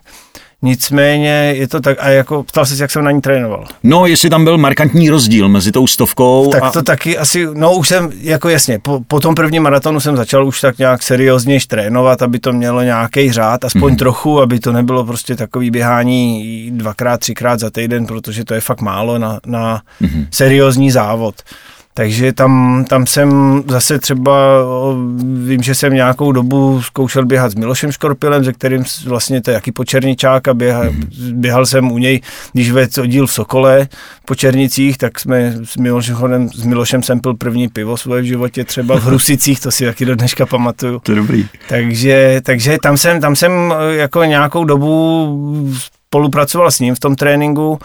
Nicméně 0.64 1.54
je 1.58 1.68
to 1.68 1.80
tak, 1.80 1.98
a 2.00 2.10
jako 2.10 2.44
ptal 2.44 2.66
se, 2.66 2.84
jak 2.84 2.92
jsem 2.92 3.04
na 3.04 3.12
ní 3.12 3.22
trénoval. 3.22 3.66
No, 3.84 4.06
jestli 4.06 4.30
tam 4.30 4.44
byl 4.44 4.58
markantní 4.58 5.10
rozdíl 5.10 5.50
mezi 5.50 5.72
tou 5.72 5.88
stovkou. 5.88 6.50
Tak 6.52 6.64
a... 6.64 6.72
to 6.72 6.84
taky 6.84 7.18
asi, 7.18 7.48
no 7.54 7.76
už 7.76 7.88
jsem, 7.88 8.12
jako 8.22 8.50
jasně, 8.50 8.80
po, 8.80 9.02
po 9.08 9.20
tom 9.20 9.36
prvním 9.36 9.64
maratonu 9.64 10.00
jsem 10.00 10.18
začal 10.18 10.48
už 10.48 10.62
tak 10.62 10.78
nějak 10.78 11.04
seriózněji 11.04 11.60
trénovat, 11.68 12.22
aby 12.22 12.40
to 12.40 12.54
mělo 12.54 12.82
nějaký 12.82 13.32
řád, 13.32 13.66
aspoň 13.66 13.94
mm-hmm. 13.94 13.98
trochu, 13.98 14.42
aby 14.42 14.60
to 14.60 14.72
nebylo 14.72 15.06
prostě 15.06 15.36
takový 15.36 15.72
běhání 15.72 16.72
dvakrát, 16.74 17.20
třikrát 17.20 17.60
za 17.60 17.70
týden, 17.70 18.06
protože 18.06 18.46
to 18.46 18.54
je 18.54 18.62
fakt 18.62 18.82
málo 18.82 19.18
na, 19.18 19.40
na 19.46 19.82
mm-hmm. 20.02 20.28
seriózní 20.32 20.92
závod. 20.92 21.36
Takže 21.94 22.34
tam, 22.34 22.86
tam 22.90 23.08
jsem 23.08 23.62
zase 23.68 24.00
třeba, 24.00 24.34
vím, 25.46 25.64
že 25.64 25.76
jsem 25.76 25.94
nějakou 25.94 26.32
dobu 26.32 26.82
zkoušel 26.82 27.26
běhat 27.26 27.52
s 27.52 27.56
Milošem 27.56 27.92
Škorpilem, 27.92 28.44
ze 28.44 28.54
kterým 28.54 28.84
vlastně 29.06 29.42
to 29.42 29.52
je 29.52 29.56
jaký 29.56 29.72
počerničák 29.72 30.48
a 30.48 30.54
běhal, 30.54 30.92
mm. 30.92 31.10
běhal 31.32 31.66
jsem 31.66 31.92
u 31.92 31.98
něj, 31.98 32.22
když 32.54 32.72
vedl 32.72 33.02
oddíl 33.02 33.28
v 33.28 33.34
Sokole 33.34 33.88
po 34.26 34.36
Černicích, 34.36 34.98
tak 34.98 35.20
jsme 35.20 35.54
s 35.64 35.78
Milošem, 35.78 36.50
s 36.56 36.64
Milošem 36.64 37.04
jsem 37.04 37.20
pil 37.20 37.34
první 37.34 37.68
pivo 37.68 37.98
svoje 37.98 38.22
v 38.22 38.26
životě 38.26 38.64
třeba 38.64 39.00
v 39.00 39.04
Hrusicích, 39.06 39.60
to 39.60 39.72
si 39.72 39.86
taky 39.86 40.06
do 40.06 40.16
dneška 40.16 40.46
pamatuju. 40.46 41.00
To 41.00 41.12
je 41.12 41.16
dobrý. 41.16 41.46
Takže, 41.70 42.42
takže 42.44 42.78
tam 42.84 42.98
jsem, 42.98 43.22
tam 43.22 43.36
jsem 43.36 43.74
jako 43.92 44.24
nějakou 44.24 44.64
dobu 44.64 45.72
spolupracoval 46.08 46.72
s 46.72 46.80
ním 46.80 46.96
v 46.96 47.00
tom 47.00 47.16
tréninku 47.16 47.80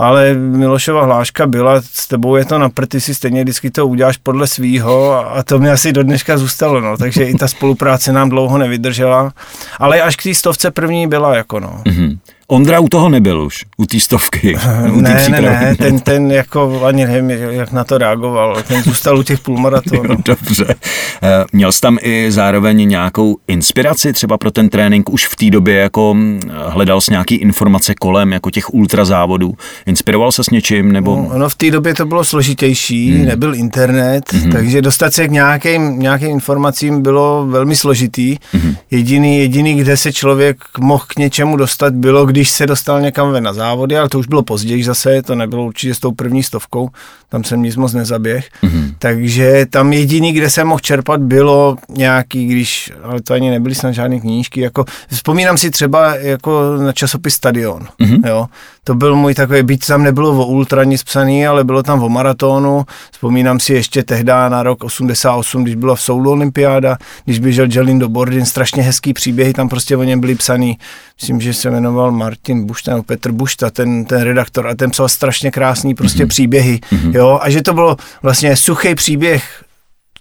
ale 0.00 0.34
Milošova 0.34 1.04
hláška 1.04 1.46
byla, 1.46 1.82
s 1.82 2.08
tebou 2.08 2.36
je 2.36 2.44
to 2.44 2.58
na 2.58 2.68
prty, 2.68 3.00
si 3.00 3.14
stejně 3.14 3.42
vždycky 3.42 3.70
to 3.70 3.86
uděláš 3.86 4.16
podle 4.16 4.46
svýho 4.46 5.14
a 5.36 5.42
to 5.42 5.58
mi 5.58 5.70
asi 5.70 5.92
do 5.92 6.02
dneška 6.02 6.38
zůstalo, 6.38 6.80
no, 6.80 6.96
takže 6.96 7.24
i 7.24 7.34
ta 7.34 7.48
spolupráce 7.48 8.12
nám 8.12 8.28
dlouho 8.28 8.58
nevydržela, 8.58 9.32
ale 9.78 10.02
až 10.02 10.16
k 10.16 10.22
té 10.22 10.34
stovce 10.34 10.70
první 10.70 11.06
byla, 11.06 11.36
jako 11.36 11.60
no. 11.60 11.82
Mm-hmm. 11.84 12.18
Ondra 12.50 12.80
u 12.80 12.88
toho 12.88 13.08
nebyl 13.08 13.40
už, 13.40 13.64
u 13.76 13.86
té 13.86 14.00
stovky. 14.00 14.56
U 14.92 15.00
ne, 15.00 15.28
ne, 15.28 15.40
ne, 15.40 15.76
ten, 15.78 16.00
ten 16.00 16.32
jako 16.32 16.84
ani 16.86 17.06
nevím, 17.06 17.30
jak 17.30 17.72
na 17.72 17.84
to 17.84 17.98
reagoval, 17.98 18.62
ten 18.62 18.82
zůstal 18.82 19.18
u 19.18 19.22
těch 19.22 19.40
půlmaratonů. 19.40 20.00
Jo, 20.10 20.16
dobře. 20.24 20.74
Eh, 21.22 21.44
měl 21.52 21.72
jsi 21.72 21.80
tam 21.80 21.98
i 22.02 22.32
zároveň 22.32 22.88
nějakou 22.88 23.36
inspiraci 23.48 24.12
třeba 24.12 24.38
pro 24.38 24.50
ten 24.50 24.68
trénink 24.68 25.10
už 25.10 25.26
v 25.26 25.36
té 25.36 25.50
době, 25.50 25.76
jako 25.76 26.14
hm, 26.14 26.40
hledal 26.66 27.00
jsi 27.00 27.10
nějaký 27.10 27.34
informace 27.34 27.94
kolem, 27.94 28.32
jako 28.32 28.50
těch 28.50 28.74
ultrazávodů. 28.74 29.54
Inspiroval 29.86 30.32
se 30.32 30.44
s 30.44 30.50
něčím? 30.50 30.92
Nebo... 30.92 31.16
No, 31.16 31.38
no 31.38 31.48
v 31.48 31.54
té 31.54 31.70
době 31.70 31.94
to 31.94 32.06
bylo 32.06 32.24
složitější, 32.24 33.12
hmm. 33.12 33.24
nebyl 33.26 33.54
internet, 33.54 34.32
hmm. 34.32 34.52
takže 34.52 34.82
dostat 34.82 35.14
se 35.14 35.28
k 35.28 35.30
nějakým, 35.30 35.98
nějakým 35.98 36.30
informacím 36.30 37.02
bylo 37.02 37.46
velmi 37.46 37.76
složitý. 37.76 38.36
Hmm. 38.52 38.76
Jediný, 38.90 39.38
jediný, 39.38 39.74
kde 39.74 39.96
se 39.96 40.12
člověk 40.12 40.56
mohl 40.78 41.04
k 41.08 41.16
něčemu 41.16 41.56
dostat, 41.56 41.94
bylo, 41.94 42.26
když 42.26 42.39
když 42.40 42.50
se 42.50 42.66
dostal 42.66 43.00
někam 43.00 43.32
ven 43.32 43.44
na 43.44 43.52
závody, 43.52 43.98
ale 43.98 44.08
to 44.08 44.18
už 44.18 44.26
bylo 44.26 44.42
později 44.42 44.84
zase, 44.84 45.22
to 45.22 45.34
nebylo 45.34 45.64
určitě 45.64 45.94
s 45.94 45.98
tou 45.98 46.12
první 46.12 46.42
stovkou, 46.42 46.90
tam 47.30 47.44
jsem 47.44 47.62
nic 47.62 47.76
moc 47.76 47.92
nezaběh, 47.92 48.48
mm-hmm. 48.62 48.94
takže 48.98 49.66
tam 49.70 49.92
jediný, 49.92 50.32
kde 50.32 50.50
jsem 50.50 50.66
mohl 50.66 50.80
čerpat, 50.80 51.20
bylo 51.20 51.76
nějaký, 51.88 52.46
když, 52.46 52.92
ale 53.02 53.22
to 53.22 53.34
ani 53.34 53.50
nebyly 53.50 53.74
snad 53.74 53.92
žádné 53.92 54.20
knížky, 54.20 54.60
jako, 54.60 54.84
vzpomínám 55.08 55.58
si 55.58 55.70
třeba 55.70 56.14
jako 56.14 56.76
na 56.76 56.92
časopis 56.92 57.34
Stadion, 57.34 57.86
mm-hmm. 58.00 58.28
jo, 58.28 58.46
to 58.84 58.94
byl 58.94 59.16
můj 59.16 59.34
takový, 59.34 59.62
byť 59.62 59.86
tam 59.86 60.02
nebylo 60.02 60.30
o 60.30 60.46
ultra 60.46 60.84
nic 60.84 61.02
psaný, 61.02 61.46
ale 61.46 61.64
bylo 61.64 61.82
tam 61.82 62.02
o 62.02 62.08
maratonu, 62.08 62.84
vzpomínám 63.12 63.60
si 63.60 63.74
ještě 63.74 64.02
tehdy 64.02 64.32
na 64.48 64.62
rok 64.62 64.84
88, 64.84 65.62
když 65.62 65.74
byla 65.74 65.94
v 65.94 66.02
Soulu 66.02 66.30
olympiáda, 66.30 66.96
když 67.24 67.38
běžel 67.38 67.66
Jelin 67.70 67.98
do 67.98 68.08
Bordin, 68.08 68.46
strašně 68.46 68.82
hezký 68.82 69.12
příběhy, 69.12 69.52
tam 69.52 69.68
prostě 69.68 69.96
o 69.96 70.02
něm 70.02 70.20
byly 70.20 70.34
psaný, 70.34 70.78
myslím, 71.20 71.40
že 71.40 71.54
se 71.54 71.70
jmenoval 71.70 72.12
Martin 72.12 72.66
Bušta, 72.66 72.90
nebo 72.90 73.02
Petr 73.02 73.32
Bušta, 73.32 73.70
ten, 73.70 74.04
ten 74.04 74.22
redaktor, 74.22 74.66
a 74.66 74.74
ten 74.74 74.90
psal 74.90 75.08
strašně 75.08 75.50
krásný 75.50 75.94
prostě 75.94 76.24
mm-hmm. 76.24 76.28
příběhy, 76.28 76.80
mm-hmm. 76.92 77.14
jo, 77.14 77.19
a 77.28 77.50
že 77.50 77.62
to 77.62 77.74
bylo 77.74 77.96
vlastně 78.22 78.56
suchý 78.56 78.94
příběh 78.94 79.64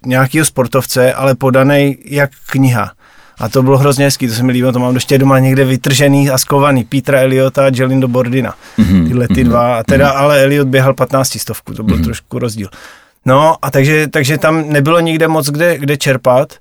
nějakého 0.06 0.46
sportovce, 0.46 1.13
ale 1.13 1.36
podaný 1.36 1.98
jak 2.06 2.29
kniha. 2.50 2.91
A 3.39 3.50
to 3.50 3.63
bylo 3.63 3.77
hrozně 3.77 4.06
hezký, 4.06 4.27
to 4.27 4.34
se 4.34 4.44
mi 4.44 4.51
líbilo, 4.51 4.72
to 4.72 4.79
mám 4.79 4.96
ještě 4.96 5.18
doma 5.18 5.39
někde 5.39 5.65
vytržený 5.65 6.29
a 6.29 6.38
skovaný. 6.38 6.84
Petra 6.84 7.20
Eliota 7.20 7.65
a 7.65 7.72
Jelindo 7.75 8.08
Bordina. 8.08 8.53
Mm-hmm. 8.79 9.08
Tyhle 9.08 9.27
ty 9.27 9.41
mhm. 9.41 9.50
dva. 9.50 9.79
A 9.79 9.84
teda, 9.84 10.13
mm-hmm. 10.13 10.18
ale 10.18 10.44
Eliot 10.44 10.68
běhal 10.68 10.94
15 10.94 11.39
stovku, 11.39 11.74
to 11.74 11.84
byl 11.84 11.98
mm-hmm. 11.98 12.03
trošku 12.03 12.39
rozdíl. 12.39 12.68
No 13.25 13.56
a 13.62 13.72
takže, 13.72 14.08
takže 14.08 14.38
tam 14.38 14.70
nebylo 14.70 15.00
nikde 15.00 15.27
moc 15.27 15.50
kde, 15.50 15.77
kde 15.77 15.98
čerpat. 15.98 16.53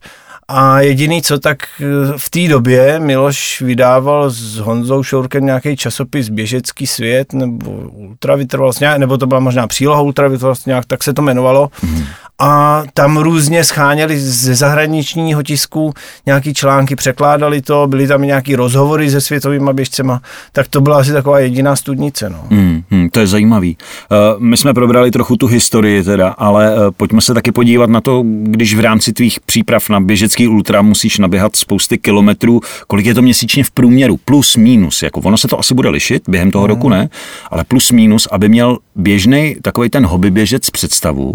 A 0.49 0.81
jediný 0.81 1.23
co, 1.23 1.39
tak 1.39 1.59
eh, 1.81 1.85
v 2.17 2.31
té 2.31 2.49
době 2.49 3.01
Miloš 3.01 3.61
vydával 3.61 4.31
s 4.31 4.57
Honzou 4.57 5.03
Šourkem 5.03 5.47
nějaký 5.47 5.77
časopis 5.77 6.29
Běžecký 6.29 6.87
svět 6.87 7.33
nebo 7.33 7.71
ultravytrvalost, 7.71 8.81
nebo 8.99 9.19
to 9.19 9.27
byla 9.27 9.41
možná 9.41 9.67
příloha 9.67 10.01
ultravytrvalost, 10.01 10.67
nějak 10.67 10.87
tak 10.87 11.05
se 11.05 11.13
to 11.13 11.23
jmenovalo. 11.23 11.71
Mm 11.83 12.05
a 12.41 12.83
tam 12.95 13.17
různě 13.17 13.65
scháněli 13.65 14.21
ze 14.21 14.55
zahraničního 14.55 15.43
tisku 15.43 15.95
nějaký 16.27 16.55
články, 16.55 16.97
překládali 16.97 17.63
to, 17.63 17.87
byly 17.87 18.07
tam 18.07 18.23
nějaký 18.23 18.57
rozhovory 18.57 19.11
se 19.11 19.21
světovými 19.21 19.71
běžcema, 19.73 20.21
tak 20.53 20.69
to 20.69 20.81
byla 20.81 20.99
asi 20.99 21.13
taková 21.13 21.39
jediná 21.39 21.77
studnice. 21.77 22.31
No. 22.31 22.45
Hmm, 22.51 22.83
hmm, 22.91 23.11
to 23.11 23.21
je 23.21 23.27
zajímavý. 23.27 23.77
Uh, 24.11 24.43
my 24.43 24.57
jsme 24.57 24.75
probrali 24.75 25.11
trochu 25.11 25.37
tu 25.37 25.47
historii 25.47 26.03
teda, 26.03 26.29
ale 26.29 26.75
uh, 26.75 26.91
pojďme 26.97 27.21
se 27.21 27.35
taky 27.35 27.53
podívat 27.53 27.91
na 27.91 28.01
to, 28.01 28.25
když 28.43 28.75
v 28.75 28.81
rámci 28.81 29.13
tvých 29.13 29.41
příprav 29.41 29.89
na 29.89 30.01
běžecký 30.01 30.49
ultra 30.49 30.83
musíš 30.83 31.19
naběhat 31.19 31.57
spousty 31.57 31.99
kilometrů, 31.99 32.61
kolik 32.87 33.07
je 33.07 33.15
to 33.15 33.23
měsíčně 33.23 33.65
v 33.65 33.71
průměru, 33.71 34.17
plus 34.25 34.57
minus, 34.57 35.03
jako 35.03 35.21
ono 35.21 35.39
se 35.39 35.49
to 35.49 35.59
asi 35.59 35.75
bude 35.75 35.89
lišit, 35.89 36.23
během 36.29 36.51
toho 36.51 36.65
hmm. 36.65 36.69
roku 36.69 36.89
ne, 36.89 37.09
ale 37.51 37.65
plus 37.65 37.91
minus, 37.91 38.29
aby 38.31 38.49
měl 38.49 38.79
běžný 38.97 39.57
takový 39.63 39.91
ten 39.91 40.07
hobby 40.07 40.31
běžec 40.31 40.71
představu, 40.71 41.35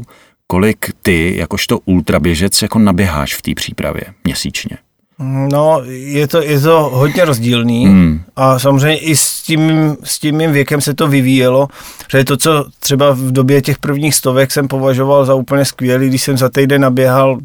kolik 0.54 0.92
ty, 1.02 1.38
jakožto 1.38 1.80
ultraběžec, 1.86 2.62
jako 2.62 2.80
naběháš 2.80 3.36
v 3.36 3.42
té 3.42 3.52
přípravě 3.56 4.04
měsíčně? 4.24 4.78
No, 5.52 5.82
je 5.86 6.28
to, 6.28 6.42
je 6.42 6.60
to 6.60 6.90
hodně 6.94 7.26
rozdílný 7.26 7.86
hmm. 7.86 8.22
a 8.36 8.60
samozřejmě 8.60 8.98
i 8.98 9.16
s 9.16 9.42
tím, 9.42 9.96
s 10.04 10.20
tím 10.20 10.38
mým 10.38 10.52
věkem 10.52 10.82
se 10.82 10.94
to 10.94 11.08
vyvíjelo, 11.08 11.68
že 12.12 12.24
to, 12.24 12.38
co 12.38 12.66
třeba 12.80 13.12
v 13.12 13.32
době 13.32 13.62
těch 13.62 13.80
prvních 13.80 14.16
stovek 14.16 14.52
jsem 14.52 14.68
považoval 14.68 15.26
za 15.26 15.34
úplně 15.34 15.66
skvělý, 15.66 16.10
když 16.10 16.22
jsem 16.22 16.38
za 16.38 16.50
týden 16.50 16.82
naběhal 16.82 17.40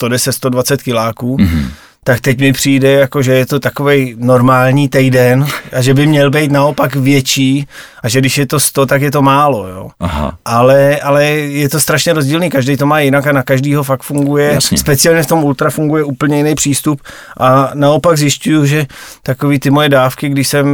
110-120 0.00 0.76
kiláků, 0.76 1.36
hmm 1.36 1.68
tak 2.04 2.20
teď 2.20 2.40
mi 2.40 2.52
přijde, 2.52 2.92
jako, 2.92 3.22
že 3.22 3.32
je 3.32 3.46
to 3.46 3.60
takový 3.60 4.14
normální 4.18 4.88
týden 4.88 5.46
a 5.72 5.82
že 5.82 5.94
by 5.94 6.06
měl 6.06 6.30
být 6.30 6.52
naopak 6.52 6.96
větší 6.96 7.66
a 8.02 8.08
že 8.08 8.20
když 8.20 8.38
je 8.38 8.46
to 8.46 8.60
100, 8.60 8.86
tak 8.86 9.02
je 9.02 9.10
to 9.10 9.22
málo. 9.22 9.68
Jo. 9.68 9.90
Aha. 10.00 10.38
Ale, 10.44 10.96
ale 11.00 11.24
je 11.26 11.68
to 11.68 11.80
strašně 11.80 12.12
rozdílný, 12.12 12.50
každý 12.50 12.76
to 12.76 12.86
má 12.86 13.00
jinak 13.00 13.26
a 13.26 13.32
na 13.32 13.42
každýho 13.42 13.82
fakt 13.82 14.02
funguje, 14.02 14.52
Jasně. 14.54 14.78
speciálně 14.78 15.22
v 15.22 15.26
tom 15.26 15.44
ultra 15.44 15.70
funguje 15.70 16.04
úplně 16.04 16.36
jiný 16.36 16.54
přístup 16.54 17.00
a 17.40 17.70
naopak 17.74 18.18
zjišťuju, 18.18 18.66
že 18.66 18.86
takový 19.22 19.58
ty 19.58 19.70
moje 19.70 19.88
dávky, 19.88 20.28
když 20.28 20.48
jsem 20.48 20.66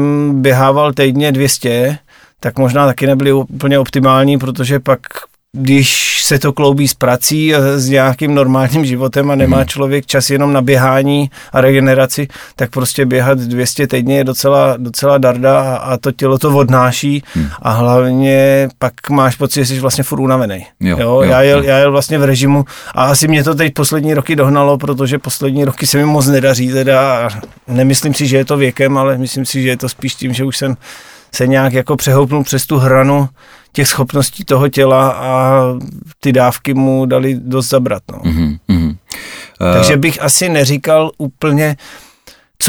běhával 0.43 0.93
týdně 0.93 1.33
200, 1.33 1.99
tak 2.41 2.59
možná 2.59 2.87
taky 2.87 3.07
nebyly 3.07 3.33
úplně 3.33 3.79
optimální, 3.79 4.39
protože 4.39 4.81
pak 4.81 5.01
když 5.57 6.23
se 6.25 6.39
to 6.39 6.53
kloubí 6.53 6.89
s 6.89 6.95
prací 6.95 7.55
a 7.55 7.61
s 7.77 7.89
nějakým 7.89 8.35
normálním 8.35 8.85
životem 8.85 9.31
a 9.31 9.35
nemá 9.35 9.57
hmm. 9.57 9.67
člověk 9.67 10.07
čas 10.07 10.31
jenom 10.31 10.53
na 10.53 10.63
běhání 10.63 11.31
a 11.53 11.61
regeneraci, 11.61 12.29
tak 12.57 12.71
prostě 12.71 13.07
běhat 13.07 13.39
200 13.39 13.87
týdně 13.87 14.17
je 14.17 14.25
docela, 14.25 14.77
docela 14.77 15.19
darda 15.19 15.61
a, 15.61 15.77
a 15.77 15.97
to 15.97 16.13
tělo 16.13 16.39
to 16.39 16.57
odnáší 16.57 17.23
hmm. 17.35 17.49
a 17.63 17.71
hlavně 17.71 18.69
pak 18.79 19.11
máš 19.11 19.37
pocit, 19.37 19.61
že 19.61 19.67
jsi 19.67 19.81
vlastně 19.81 20.05
furt 20.05 20.21
unavený. 20.21 20.67
Jo, 20.81 20.97
jo, 21.01 21.09
jo, 21.09 21.23
já, 21.23 21.43
jel, 21.43 21.59
jo. 21.59 21.65
já 21.65 21.79
jel 21.79 21.93
vlastně 21.93 22.19
v 22.19 22.25
režimu 22.25 22.65
a 22.95 23.05
asi 23.05 23.29
mě 23.29 23.45
to 23.45 23.55
teď 23.55 23.75
poslední 23.75 24.15
roky 24.15 24.37
dohnalo, 24.37 24.79
protože 24.79 25.19
poslední 25.19 25.65
roky 25.65 25.87
se 25.87 25.99
mi 25.99 26.05
moc 26.05 26.27
nedaří 26.27 26.73
teda 26.73 27.29
nemyslím 27.69 28.15
si, 28.15 28.27
že 28.27 28.37
je 28.37 28.45
to 28.45 28.57
věkem, 28.57 28.99
ale 28.99 29.19
myslím 29.19 29.47
si, 29.47 29.63
že 29.63 29.69
je 29.69 29.77
to 29.77 29.89
spíš 29.89 30.15
tím, 30.15 30.33
že 30.33 30.45
už 30.45 30.57
jsem 30.57 30.77
se 31.35 31.47
nějak 31.47 31.73
jako 31.73 31.97
přehoupnul 31.97 32.45
přes 32.45 32.67
tu 32.67 32.79
hranu 32.79 33.29
těch 33.73 33.89
schopností 33.89 34.45
toho 34.45 34.69
těla 34.69 35.11
a 35.11 35.63
ty 36.21 36.33
dávky 36.33 36.75
mu 36.75 37.07
dali 37.07 37.35
dost 37.39 37.69
zabrat. 37.69 38.03
No. 38.13 38.19
Mm-hmm. 38.19 38.59
Uh... 38.69 39.75
Takže 39.75 39.97
bych 39.97 40.23
asi 40.23 40.49
neříkal 40.49 41.11
úplně, 41.19 41.77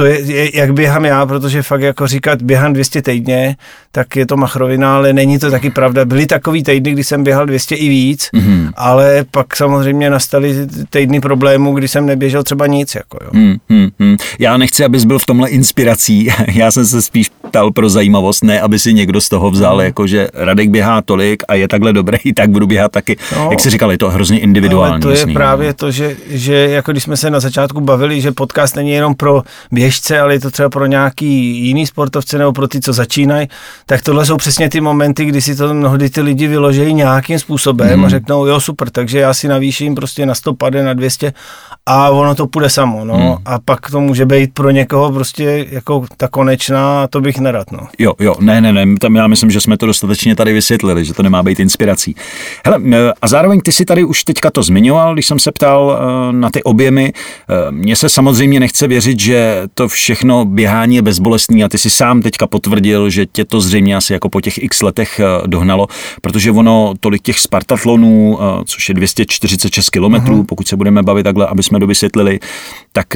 co 0.01 0.05
je, 0.05 0.21
je, 0.21 0.57
jak 0.57 0.73
běhám 0.73 1.05
já, 1.05 1.25
protože 1.25 1.61
fakt 1.63 1.81
jako 1.81 2.07
říkat 2.07 2.41
běhám 2.41 2.73
200 2.73 3.01
týdně, 3.01 3.55
tak 3.91 4.15
je 4.15 4.25
to 4.25 4.37
machrovina, 4.37 4.95
ale 4.95 5.13
není 5.13 5.39
to 5.39 5.51
taky 5.51 5.69
pravda. 5.69 6.05
Byly 6.05 6.25
takový 6.25 6.63
týdny, 6.63 6.91
kdy 6.91 7.03
jsem 7.03 7.23
běhal 7.23 7.45
200 7.45 7.75
i 7.75 7.89
víc, 7.89 8.29
mm-hmm. 8.33 8.71
ale 8.75 9.25
pak 9.31 9.55
samozřejmě 9.55 10.09
nastaly 10.09 10.67
týdny 10.89 11.21
problémů, 11.21 11.73
kdy 11.73 11.87
jsem 11.87 12.05
neběžel 12.05 12.43
třeba 12.43 12.67
nic. 12.67 12.95
Jako, 12.95 13.17
jo. 13.23 13.29
Mm-hmm. 13.69 14.17
Já 14.39 14.57
nechci, 14.57 14.85
abys 14.85 15.05
byl 15.05 15.19
v 15.19 15.25
tomhle 15.25 15.49
inspirací, 15.49 16.29
já 16.53 16.71
jsem 16.71 16.85
se 16.85 17.01
spíš 17.01 17.29
ptal 17.29 17.71
pro 17.71 17.89
zajímavost, 17.89 18.43
ne 18.43 18.61
aby 18.61 18.79
si 18.79 18.93
někdo 18.93 19.21
z 19.21 19.29
toho 19.29 19.51
vzal, 19.51 19.75
mm. 19.75 19.81
jako 19.81 20.07
že 20.07 20.27
Radek 20.33 20.69
běhá 20.69 21.01
tolik 21.01 21.43
a 21.47 21.55
je 21.55 21.67
takhle 21.67 21.93
dobrý, 21.93 22.17
tak 22.35 22.49
budu 22.49 22.67
běhat 22.67 22.91
taky. 22.91 23.17
No, 23.35 23.47
Jak 23.51 23.59
jsi 23.59 23.69
říkal, 23.69 23.91
je 23.91 23.97
to 23.97 24.09
hrozně 24.09 24.39
individuální. 24.39 24.91
Ale 24.91 25.01
to 25.01 25.09
je 25.09 25.17
jasný, 25.17 25.33
právě 25.33 25.67
no. 25.67 25.73
to, 25.73 25.91
že, 25.91 26.15
že 26.29 26.53
jako 26.53 26.91
když 26.91 27.03
jsme 27.03 27.17
se 27.17 27.29
na 27.29 27.39
začátku 27.39 27.81
bavili, 27.81 28.21
že 28.21 28.31
podcast 28.31 28.75
není 28.75 28.91
jenom 28.91 29.15
pro 29.15 29.43
běžce, 29.91 30.19
ale 30.19 30.33
je 30.33 30.39
to 30.39 30.51
třeba 30.51 30.69
pro 30.69 30.85
nějaký 30.85 31.57
jiný 31.67 31.87
sportovce 31.87 32.37
nebo 32.37 32.53
pro 32.53 32.67
ty, 32.67 32.79
co 32.81 32.93
začínají, 32.93 33.47
tak 33.85 34.01
tohle 34.01 34.25
jsou 34.25 34.37
přesně 34.37 34.69
ty 34.69 34.81
momenty, 34.81 35.25
kdy 35.25 35.41
si 35.41 35.55
to 35.55 35.73
mnohdy 35.73 36.09
ty 36.09 36.21
lidi 36.21 36.47
vyložejí 36.47 36.93
nějakým 36.93 37.39
způsobem 37.39 37.99
mm. 37.99 38.05
a 38.05 38.09
řeknou, 38.09 38.45
jo 38.45 38.59
super, 38.59 38.89
takže 38.89 39.19
já 39.19 39.33
si 39.33 39.47
navýším 39.47 39.95
prostě 39.95 40.25
na 40.25 40.35
100, 40.35 40.55
na 40.83 40.93
200 40.93 41.33
a 41.85 42.09
ono 42.09 42.35
to 42.35 42.47
půjde 42.47 42.69
samo, 42.69 43.05
no. 43.05 43.17
Mm. 43.17 43.35
A 43.45 43.59
pak 43.59 43.91
to 43.91 43.99
může 43.99 44.25
být 44.25 44.53
pro 44.53 44.69
někoho 44.69 45.11
prostě 45.11 45.65
jako 45.71 46.05
ta 46.17 46.27
konečná 46.27 47.07
to 47.07 47.21
bych 47.21 47.39
nerad, 47.39 47.71
no. 47.71 47.87
Jo, 47.99 48.13
jo, 48.19 48.35
ne, 48.39 48.61
ne, 48.61 48.73
ne, 48.73 48.95
tam 48.99 49.15
já 49.15 49.27
myslím, 49.27 49.51
že 49.51 49.61
jsme 49.61 49.77
to 49.77 49.85
dostatečně 49.85 50.35
tady 50.35 50.53
vysvětlili, 50.53 51.05
že 51.05 51.13
to 51.13 51.23
nemá 51.23 51.43
být 51.43 51.59
inspirací. 51.59 52.15
Hele, 52.65 52.79
a 53.21 53.27
zároveň 53.27 53.61
ty 53.61 53.71
si 53.71 53.85
tady 53.85 54.03
už 54.03 54.23
teďka 54.23 54.51
to 54.51 54.63
zmiňoval, 54.63 55.13
když 55.13 55.25
jsem 55.25 55.39
se 55.39 55.51
ptal 55.51 55.99
eh, 55.99 56.33
na 56.33 56.49
ty 56.49 56.63
objemy. 56.63 57.13
Eh, 57.13 57.71
mně 57.71 57.95
se 57.95 58.09
samozřejmě 58.09 58.59
nechce 58.59 58.87
věřit, 58.87 59.19
že 59.19 59.61
to 59.73 59.87
všechno 59.87 60.45
běhání 60.45 60.95
je 60.95 61.01
bezbolestný 61.01 61.63
a 61.63 61.69
ty 61.69 61.77
si 61.77 61.89
sám 61.89 62.21
teďka 62.21 62.47
potvrdil, 62.47 63.09
že 63.09 63.25
tě 63.25 63.45
to 63.45 63.61
zřejmě 63.61 63.95
asi 63.95 64.13
jako 64.13 64.29
po 64.29 64.41
těch 64.41 64.63
x 64.63 64.81
letech 64.81 65.19
eh, 65.19 65.47
dohnalo, 65.47 65.87
protože 66.21 66.51
ono 66.51 66.93
tolik 66.99 67.21
těch 67.21 67.39
Spartatlonů, 67.39 68.39
což 68.65 68.89
je 68.89 68.95
246 68.95 69.89
kilometrů, 69.89 70.41
uh-huh. 70.41 70.45
pokud 70.45 70.67
se 70.67 70.75
budeme 70.75 71.03
bavit 71.03 71.23
takhle, 71.23 71.47
aby 71.47 71.63
jsme 71.63 71.79
dovysvětlili, 71.79 72.39
tak 72.93 73.07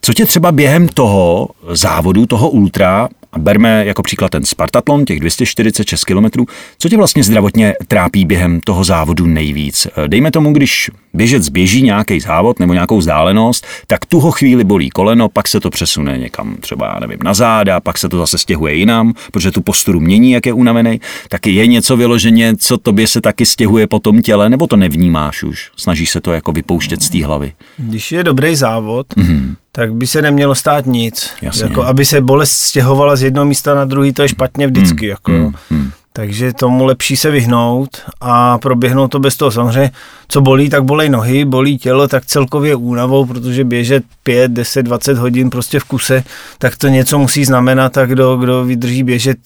co 0.00 0.14
tě 0.14 0.26
třeba 0.26 0.52
během 0.52 0.88
toho 0.88 1.48
závodu, 1.72 2.26
toho 2.26 2.50
ultra, 2.50 3.08
a 3.32 3.38
berme 3.38 3.86
jako 3.86 4.02
příklad 4.02 4.28
ten 4.28 4.44
Spartatlon, 4.44 5.04
těch 5.04 5.20
246 5.20 6.04
km, 6.04 6.44
co 6.78 6.88
tě 6.88 6.96
vlastně 6.96 7.22
zdravotně 7.22 7.74
trápí 7.88 8.24
během 8.24 8.60
toho 8.60 8.84
závodu 8.84 9.26
nejvíc? 9.26 9.86
Dejme 10.06 10.30
tomu, 10.30 10.52
když 10.52 10.90
běžec 11.14 11.48
běží 11.48 11.82
nějaký 11.82 12.20
závod 12.20 12.60
nebo 12.60 12.72
nějakou 12.72 12.98
vzdálenost, 12.98 13.66
tak 13.86 14.06
tuho 14.06 14.30
chvíli 14.30 14.64
bolí 14.64 14.90
koleno, 14.90 15.28
pak 15.28 15.48
se 15.48 15.60
to 15.60 15.70
přesune 15.70 16.18
někam 16.18 16.56
třeba, 16.60 16.86
já 16.94 17.00
nevím, 17.00 17.18
na 17.24 17.34
záda, 17.34 17.80
pak 17.80 17.98
se 17.98 18.08
to 18.08 18.18
zase 18.18 18.38
stěhuje 18.38 18.74
jinam, 18.74 19.14
protože 19.32 19.50
tu 19.50 19.60
posturu 19.60 20.00
mění, 20.00 20.30
jak 20.30 20.46
je 20.46 20.52
unavený. 20.52 21.00
Taky 21.28 21.50
je 21.50 21.66
něco 21.66 21.96
vyloženě, 21.96 22.56
co 22.56 22.78
tobě 22.78 23.06
se 23.06 23.20
taky 23.20 23.46
stěhuje 23.46 23.86
po 23.86 23.98
tom 23.98 24.22
těle, 24.22 24.48
nebo 24.48 24.66
to 24.66 24.76
nevnímáš 24.76 25.42
už? 25.42 25.70
Snažíš 25.76 26.10
se 26.10 26.20
to 26.20 26.32
jako 26.32 26.52
vypouštět 26.52 27.02
z 27.02 27.10
té 27.10 27.24
hlavy? 27.24 27.52
Když 27.76 28.12
je 28.12 28.24
dobrý 28.24 28.56
závod, 28.56 29.06
mm-hmm 29.16 29.54
tak 29.72 29.94
by 29.94 30.06
se 30.06 30.22
nemělo 30.22 30.54
stát 30.54 30.86
nic. 30.86 31.30
Jasně. 31.42 31.62
Jako, 31.62 31.84
aby 31.84 32.04
se 32.04 32.20
bolest 32.20 32.52
stěhovala 32.52 33.16
z 33.16 33.22
jednoho 33.22 33.44
místa 33.44 33.74
na 33.74 33.84
druhý, 33.84 34.12
to 34.12 34.22
je 34.22 34.28
špatně 34.28 34.66
vždycky. 34.66 35.06
Mm, 35.06 35.10
jako, 35.10 35.32
mm, 35.32 35.52
mm. 35.70 35.90
Takže 36.12 36.52
tomu 36.52 36.84
lepší 36.84 37.16
se 37.16 37.30
vyhnout 37.30 38.02
a 38.20 38.58
proběhnout 38.58 39.08
to 39.08 39.18
bez 39.18 39.36
toho. 39.36 39.50
Samozřejmě, 39.50 39.90
co 40.28 40.40
bolí, 40.40 40.70
tak 40.70 40.84
bolej 40.84 41.08
nohy, 41.08 41.44
bolí 41.44 41.78
tělo, 41.78 42.08
tak 42.08 42.26
celkově 42.26 42.74
únavou, 42.74 43.26
protože 43.26 43.64
běžet 43.64 44.04
5, 44.22 44.52
10, 44.52 44.82
20 44.82 45.18
hodin 45.18 45.50
prostě 45.50 45.80
v 45.80 45.84
kuse, 45.84 46.24
tak 46.58 46.76
to 46.76 46.88
něco 46.88 47.18
musí 47.18 47.44
znamenat 47.44 47.98
a 47.98 48.06
kdo, 48.06 48.36
kdo 48.36 48.64
vydrží 48.64 49.02
běžet 49.02 49.38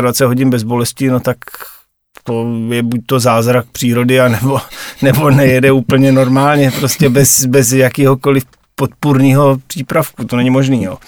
25 0.00 0.26
hodin 0.26 0.50
bez 0.50 0.62
bolesti, 0.62 1.10
no 1.10 1.20
tak 1.20 1.36
to 2.24 2.46
je 2.68 2.82
buď 2.82 3.00
to 3.06 3.20
zázrak 3.20 3.66
přírody, 3.72 4.20
a 4.20 4.28
nebo, 4.28 4.60
nebo 5.02 5.30
nejede 5.30 5.72
úplně 5.72 6.12
normálně, 6.12 6.70
prostě 6.70 7.08
bez, 7.08 7.44
bez 7.44 7.72
jakýhokoliv 7.72 8.44
podpůrního 8.80 9.58
přípravku, 9.66 10.24
to 10.24 10.36
není 10.36 10.50
možný, 10.50 10.84
jo. 10.84 10.98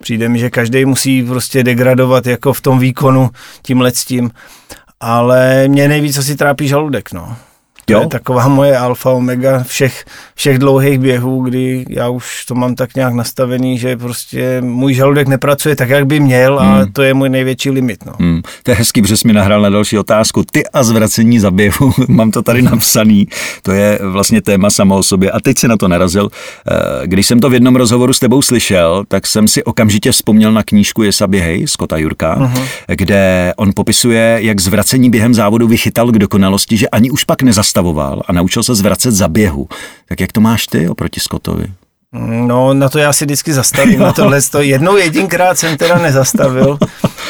Přijde 0.00 0.28
mi, 0.28 0.38
že 0.38 0.50
každý 0.50 0.84
musí 0.84 1.22
prostě 1.22 1.64
degradovat 1.64 2.26
jako 2.26 2.52
v 2.52 2.60
tom 2.60 2.78
výkonu 2.78 3.30
s 3.96 4.04
tím, 4.04 4.30
ale 5.00 5.68
mě 5.68 5.88
nejvíc 5.88 6.18
asi 6.18 6.36
trápí 6.36 6.68
žaludek, 6.68 7.12
no. 7.12 7.36
To 7.92 7.98
jo? 7.98 8.02
je 8.02 8.08
taková 8.08 8.48
moje 8.48 8.78
alfa 8.78 9.10
omega 9.10 9.62
všech, 9.62 10.04
všech 10.34 10.58
dlouhých 10.58 10.98
běhů, 10.98 11.42
kdy 11.42 11.84
já 11.88 12.08
už 12.08 12.44
to 12.44 12.54
mám 12.54 12.74
tak 12.74 12.94
nějak 12.94 13.14
nastavený, 13.14 13.78
že 13.78 13.96
prostě 13.96 14.60
můj 14.60 14.94
žaludek 14.94 15.28
nepracuje 15.28 15.76
tak, 15.76 15.88
jak 15.88 16.06
by 16.06 16.20
měl 16.20 16.58
a 16.58 16.64
hmm. 16.64 16.92
to 16.92 17.02
je 17.02 17.14
můj 17.14 17.28
největší 17.28 17.70
limit. 17.70 18.06
No. 18.06 18.12
Hmm. 18.18 18.42
To 18.62 18.70
je 18.70 18.74
hezký, 18.74 19.02
protože 19.02 19.16
jsi 19.16 19.28
mi 19.28 19.34
nahrál 19.34 19.62
na 19.62 19.70
další 19.70 19.98
otázku. 19.98 20.44
Ty 20.52 20.66
a 20.66 20.82
zvracení 20.82 21.38
za 21.38 21.50
běhu, 21.50 21.92
mám 22.08 22.30
to 22.30 22.42
tady 22.42 22.62
napsaný, 22.62 23.28
to 23.62 23.72
je 23.72 23.98
vlastně 24.02 24.42
téma 24.42 24.70
samo 24.70 24.98
o 24.98 25.02
sobě. 25.02 25.30
A 25.30 25.40
teď 25.40 25.58
si 25.58 25.68
na 25.68 25.76
to 25.76 25.88
narazil. 25.88 26.28
Eh, 26.70 27.06
když 27.06 27.26
jsem 27.26 27.40
to 27.40 27.50
v 27.50 27.54
jednom 27.54 27.76
rozhovoru 27.76 28.12
s 28.12 28.20
tebou 28.20 28.42
slyšel, 28.42 29.04
tak 29.08 29.26
jsem 29.26 29.48
si 29.48 29.64
okamžitě 29.64 30.12
vzpomněl 30.12 30.52
na 30.52 30.62
knížku 30.62 31.02
Jesa 31.02 31.26
Běhej, 31.26 31.66
Skota 31.68 31.96
Jurka, 31.96 32.36
uh-huh. 32.38 32.66
kde 32.86 33.52
on 33.56 33.70
popisuje, 33.74 34.38
jak 34.40 34.60
zvracení 34.60 35.10
během 35.10 35.34
závodu 35.34 35.68
vychytal 35.68 36.12
k 36.12 36.18
dokonalosti, 36.18 36.76
že 36.76 36.88
ani 36.88 37.10
už 37.10 37.24
pak 37.24 37.42
nezastavil 37.42 37.81
zastavoval 37.82 38.22
a 38.26 38.32
naučil 38.32 38.62
se 38.62 38.74
zvracet 38.74 39.14
za 39.14 39.28
běhu. 39.28 39.68
Tak 40.08 40.20
jak 40.20 40.32
to 40.32 40.40
máš 40.40 40.66
ty 40.66 40.88
oproti 40.88 41.20
Scottovi? 41.20 41.66
No, 42.46 42.74
na 42.74 42.88
to 42.88 42.98
já 42.98 43.12
si 43.12 43.24
vždycky 43.24 43.52
zastavím, 43.52 44.00
na 44.00 44.12
tohle 44.16 44.42
to. 44.42 44.60
Jednou 44.60 44.96
jedinkrát 44.96 45.58
jsem 45.58 45.76
teda 45.76 45.98
nezastavil. 45.98 46.78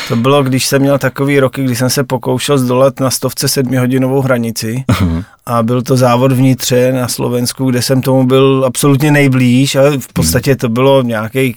To 0.08 0.16
bylo, 0.16 0.42
když 0.42 0.66
jsem 0.66 0.82
měl 0.82 0.98
takový 0.98 1.40
roky, 1.40 1.64
kdy 1.64 1.76
jsem 1.76 1.90
se 1.90 2.04
pokoušel 2.04 2.58
zdolat 2.58 3.00
na 3.00 3.10
stovce 3.10 3.48
sedmihodinovou 3.48 4.20
hranici 4.20 4.84
a 5.46 5.62
byl 5.62 5.82
to 5.82 5.96
závod 5.96 6.32
vnitře 6.32 6.92
na 6.92 7.08
Slovensku, 7.08 7.70
kde 7.70 7.82
jsem 7.82 8.02
tomu 8.02 8.26
byl 8.26 8.64
absolutně 8.66 9.10
nejblíž, 9.10 9.76
ale 9.76 9.98
v 9.98 10.12
podstatě 10.12 10.56
to 10.56 10.68
bylo 10.68 11.02
nějakých 11.02 11.56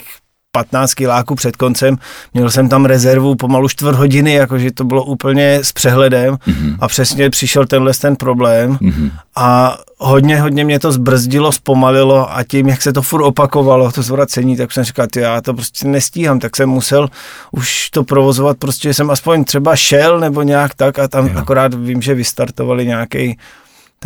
15 0.56 0.94
kiláků 0.94 1.36
před 1.36 1.56
koncem, 1.56 1.98
měl 2.34 2.52
jsem 2.52 2.70
tam 2.70 2.86
rezervu 2.86 3.36
pomalu 3.36 3.70
čtvrt 3.70 3.96
hodiny, 3.96 4.34
jakože 4.34 4.72
to 4.72 4.84
bylo 4.84 5.04
úplně 5.04 5.56
s 5.56 5.72
přehledem 5.72 6.34
mm-hmm. 6.34 6.76
a 6.80 6.88
přesně 6.88 7.30
přišel 7.30 7.66
tenhle 7.66 7.94
ten 7.94 8.16
problém 8.16 8.78
mm-hmm. 8.78 9.12
a 9.36 9.78
hodně, 9.98 10.42
hodně 10.42 10.66
mě 10.66 10.80
to 10.80 10.92
zbrzdilo, 10.92 11.52
zpomalilo 11.52 12.36
a 12.36 12.44
tím, 12.44 12.68
jak 12.68 12.82
se 12.82 12.94
to 12.94 13.02
furt 13.02 13.24
opakovalo, 13.24 13.92
to 13.92 14.02
zvracení, 14.02 14.58
tak 14.58 14.72
jsem 14.72 14.84
říkal, 14.84 15.08
já 15.16 15.42
to 15.42 15.54
prostě 15.54 15.88
nestíhám, 15.88 16.40
tak 16.40 16.56
jsem 16.56 16.70
musel 16.70 17.10
už 17.52 17.90
to 17.90 18.04
provozovat, 18.04 18.58
prostě 18.58 18.94
jsem 18.94 19.12
aspoň 19.12 19.44
třeba 19.44 19.76
šel 19.76 20.20
nebo 20.20 20.42
nějak 20.42 20.74
tak 20.76 21.00
a 21.00 21.08
tam 21.08 21.28
jo. 21.28 21.34
akorát 21.36 21.74
vím, 21.74 22.02
že 22.02 22.14
vystartovali 22.14 22.86
nějaký 22.86 23.38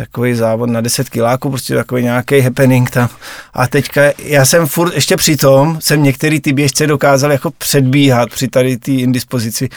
takový 0.00 0.34
závod 0.34 0.70
na 0.70 0.80
10 0.80 1.08
kiláků, 1.08 1.48
prostě 1.48 1.74
takový 1.74 2.02
nějaký 2.02 2.40
happening 2.40 2.90
tam. 2.90 3.08
A 3.54 3.68
teďka 3.68 4.02
já 4.18 4.44
jsem 4.44 4.66
furt 4.66 4.94
ještě 4.94 5.16
při 5.16 5.36
tom, 5.36 5.78
jsem 5.80 6.02
některý 6.02 6.40
ty 6.40 6.52
běžce 6.52 6.86
dokázal 6.86 7.32
jako 7.32 7.50
předbíhat 7.50 8.30
při 8.30 8.48
tady 8.48 8.76
té 8.76 8.92
indispozici 8.92 9.68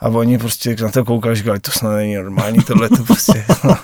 a 0.00 0.08
oni 0.08 0.38
prostě 0.38 0.76
na 0.82 0.90
to 0.90 1.04
koukali, 1.04 1.36
říkali, 1.36 1.60
to 1.60 1.70
snad 1.70 1.96
není 1.96 2.14
normální, 2.14 2.58
tohle 2.58 2.88
to 2.88 3.04
prostě, 3.04 3.44
no. 3.64 3.76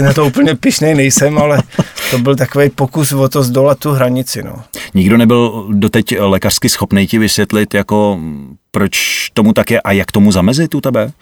na 0.00 0.12
to 0.12 0.26
úplně 0.26 0.54
pišnej 0.54 0.94
nejsem, 0.94 1.38
ale 1.38 1.62
to 2.10 2.18
byl 2.18 2.36
takový 2.36 2.70
pokus 2.70 3.12
o 3.12 3.28
to 3.28 3.42
zdolat 3.42 3.78
tu 3.78 3.92
hranici, 3.92 4.42
no. 4.42 4.62
Nikdo 4.94 5.16
nebyl 5.16 5.66
doteď 5.70 6.18
lékařsky 6.18 6.68
schopný 6.68 7.06
ti 7.06 7.18
vysvětlit, 7.18 7.74
jako 7.74 8.18
proč 8.70 9.26
tomu 9.34 9.52
tak 9.52 9.70
je 9.70 9.80
a 9.80 9.92
jak 9.92 10.12
tomu 10.12 10.32
zamezit 10.32 10.74
u 10.74 10.80
tebe? 10.80 11.12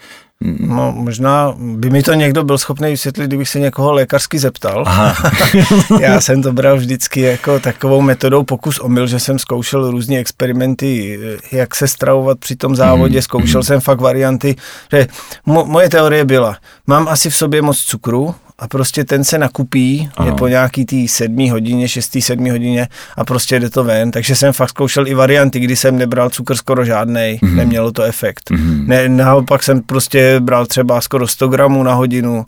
No, 0.41 0.91
možná 0.91 1.53
by 1.57 1.89
mi 1.89 2.03
to 2.03 2.13
někdo 2.13 2.43
byl 2.43 2.57
schopný 2.57 2.89
vysvětlit, 2.89 3.27
kdybych 3.27 3.49
se 3.49 3.59
někoho 3.59 3.93
lékařsky 3.93 4.39
zeptal. 4.39 4.85
Já 5.99 6.21
jsem 6.21 6.41
to 6.41 6.53
bral 6.53 6.77
vždycky 6.77 7.21
jako 7.21 7.59
takovou 7.59 8.01
metodou 8.01 8.43
pokus 8.43 8.79
omyl, 8.79 9.07
že 9.07 9.19
jsem 9.19 9.39
zkoušel 9.39 9.91
různé 9.91 10.17
experimenty, 10.17 11.19
jak 11.51 11.75
se 11.75 11.87
stravovat 11.87 12.39
při 12.39 12.55
tom 12.55 12.75
závodě, 12.75 13.17
mm. 13.17 13.21
zkoušel 13.21 13.63
jsem 13.63 13.79
fakt 13.79 14.01
varianty, 14.01 14.55
že 14.91 15.07
mo- 15.47 15.65
moje 15.65 15.89
teorie 15.89 16.25
byla, 16.25 16.57
mám 16.87 17.07
asi 17.07 17.29
v 17.29 17.35
sobě 17.35 17.61
moc 17.61 17.77
cukru 17.77 18.35
a 18.61 18.67
prostě 18.67 19.03
ten 19.03 19.23
se 19.23 19.37
nakupí, 19.37 20.09
ano. 20.17 20.29
je 20.29 20.33
po 20.33 20.47
nějaký 20.47 20.85
tý 20.85 21.07
sedmý 21.07 21.49
hodině, 21.49 21.87
šestý, 21.87 22.21
sedmý 22.21 22.49
hodině 22.49 22.87
a 23.17 23.25
prostě 23.25 23.59
jde 23.59 23.69
to 23.69 23.83
ven. 23.83 24.11
Takže 24.11 24.35
jsem 24.35 24.53
fakt 24.53 24.69
zkoušel 24.69 25.07
i 25.07 25.13
varianty, 25.13 25.59
kdy 25.59 25.75
jsem 25.75 25.97
nebral 25.97 26.29
cukr 26.29 26.55
skoro 26.55 26.85
žádnej, 26.85 27.39
mm-hmm. 27.41 27.55
nemělo 27.55 27.91
to 27.91 28.03
efekt. 28.03 28.51
Mm-hmm. 28.51 28.87
Ne, 28.87 29.09
naopak 29.09 29.63
jsem 29.63 29.81
prostě 29.81 30.39
bral 30.39 30.65
třeba 30.65 31.01
skoro 31.01 31.27
100 31.27 31.47
gramů 31.47 31.83
na 31.83 31.93
hodinu, 31.93 32.45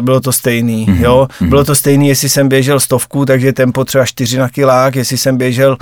bylo 0.00 0.20
to 0.20 0.32
stejný, 0.32 0.86
mm-hmm. 0.86 1.02
jo. 1.02 1.28
Mhm. 1.40 1.50
Bylo 1.50 1.64
to 1.64 1.74
stejný, 1.74 2.08
jestli 2.08 2.28
jsem 2.28 2.48
běžel 2.48 2.80
stovku, 2.80 3.26
takže 3.26 3.52
tempo 3.52 3.84
třeba 3.84 4.06
4 4.06 4.38
na 4.38 4.48
kilák, 4.48 4.96
jestli 4.96 5.18
jsem 5.18 5.36
běžel 5.36 5.76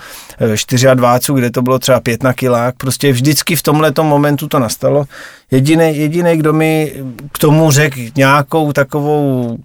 4 0.54 0.88
a 0.88 0.94
20, 0.94 1.32
kde 1.32 1.50
to 1.50 1.62
bylo 1.62 1.78
třeba 1.78 2.00
5 2.00 2.22
na 2.22 2.32
kilák. 2.32 2.74
Prostě 2.76 3.12
vždycky 3.12 3.56
v 3.56 3.62
tomhle 3.62 3.92
momentu 4.02 4.48
to 4.48 4.58
nastalo. 4.58 5.04
Jediný, 5.50 5.98
jediný, 5.98 6.36
kdo 6.36 6.52
mi 6.52 6.92
k 7.32 7.38
tomu 7.38 7.70
řekl 7.70 8.00
nějakou 8.16 8.72
takovou 8.72 9.58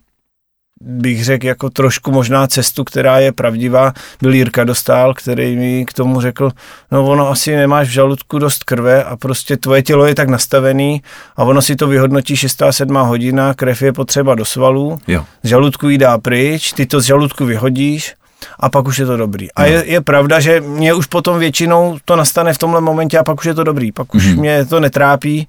bych 0.86 1.24
řekl, 1.24 1.46
jako 1.46 1.70
trošku 1.70 2.12
možná 2.12 2.48
cestu, 2.48 2.84
která 2.84 3.20
je 3.20 3.32
pravdivá, 3.32 3.94
byl 4.22 4.34
Jirka 4.34 4.64
Dostál, 4.64 5.14
který 5.14 5.56
mi 5.56 5.86
k 5.86 5.94
tomu 5.94 6.22
řekl, 6.22 6.52
no 6.92 7.06
ono 7.06 7.30
asi 7.30 7.56
nemáš 7.56 7.88
v 7.88 7.92
žaludku 7.92 8.40
dost 8.40 8.64
krve 8.64 9.04
a 9.04 9.18
prostě 9.18 9.58
tvoje 9.58 9.82
tělo 9.82 10.06
je 10.06 10.16
tak 10.16 10.30
nastavený 10.30 11.02
a 11.36 11.44
ono 11.44 11.62
si 11.62 11.76
to 11.76 11.88
vyhodnotí 11.88 12.36
6. 12.36 12.62
7. 12.72 12.96
hodina, 12.96 13.54
krev 13.54 13.82
je 13.82 13.94
potřeba 13.94 14.36
do 14.36 14.46
svalů, 14.46 15.00
jo. 15.08 15.26
z 15.44 15.48
žaludku 15.48 15.90
jí 15.90 15.98
dá 15.98 16.18
pryč, 16.18 16.74
ty 16.74 16.86
to 16.86 17.02
z 17.02 17.06
žaludku 17.06 17.46
vyhodíš 17.46 18.14
a 18.60 18.70
pak 18.70 18.88
už 18.88 18.98
je 18.98 19.06
to 19.06 19.18
dobrý. 19.18 19.52
A 19.52 19.66
je, 19.66 19.84
je 19.86 20.02
pravda, 20.02 20.40
že 20.40 20.62
mě 20.62 20.94
už 20.94 21.08
potom 21.08 21.40
většinou 21.40 21.98
to 22.06 22.16
nastane 22.16 22.54
v 22.54 22.58
tomhle 22.58 22.82
momentě 22.82 23.18
a 23.18 23.24
pak 23.24 23.40
už 23.40 23.46
je 23.46 23.54
to 23.54 23.64
dobrý, 23.64 23.92
pak 23.92 24.16
už 24.16 24.26
mm-hmm. 24.26 24.40
mě 24.40 24.66
to 24.66 24.80
netrápí, 24.80 25.48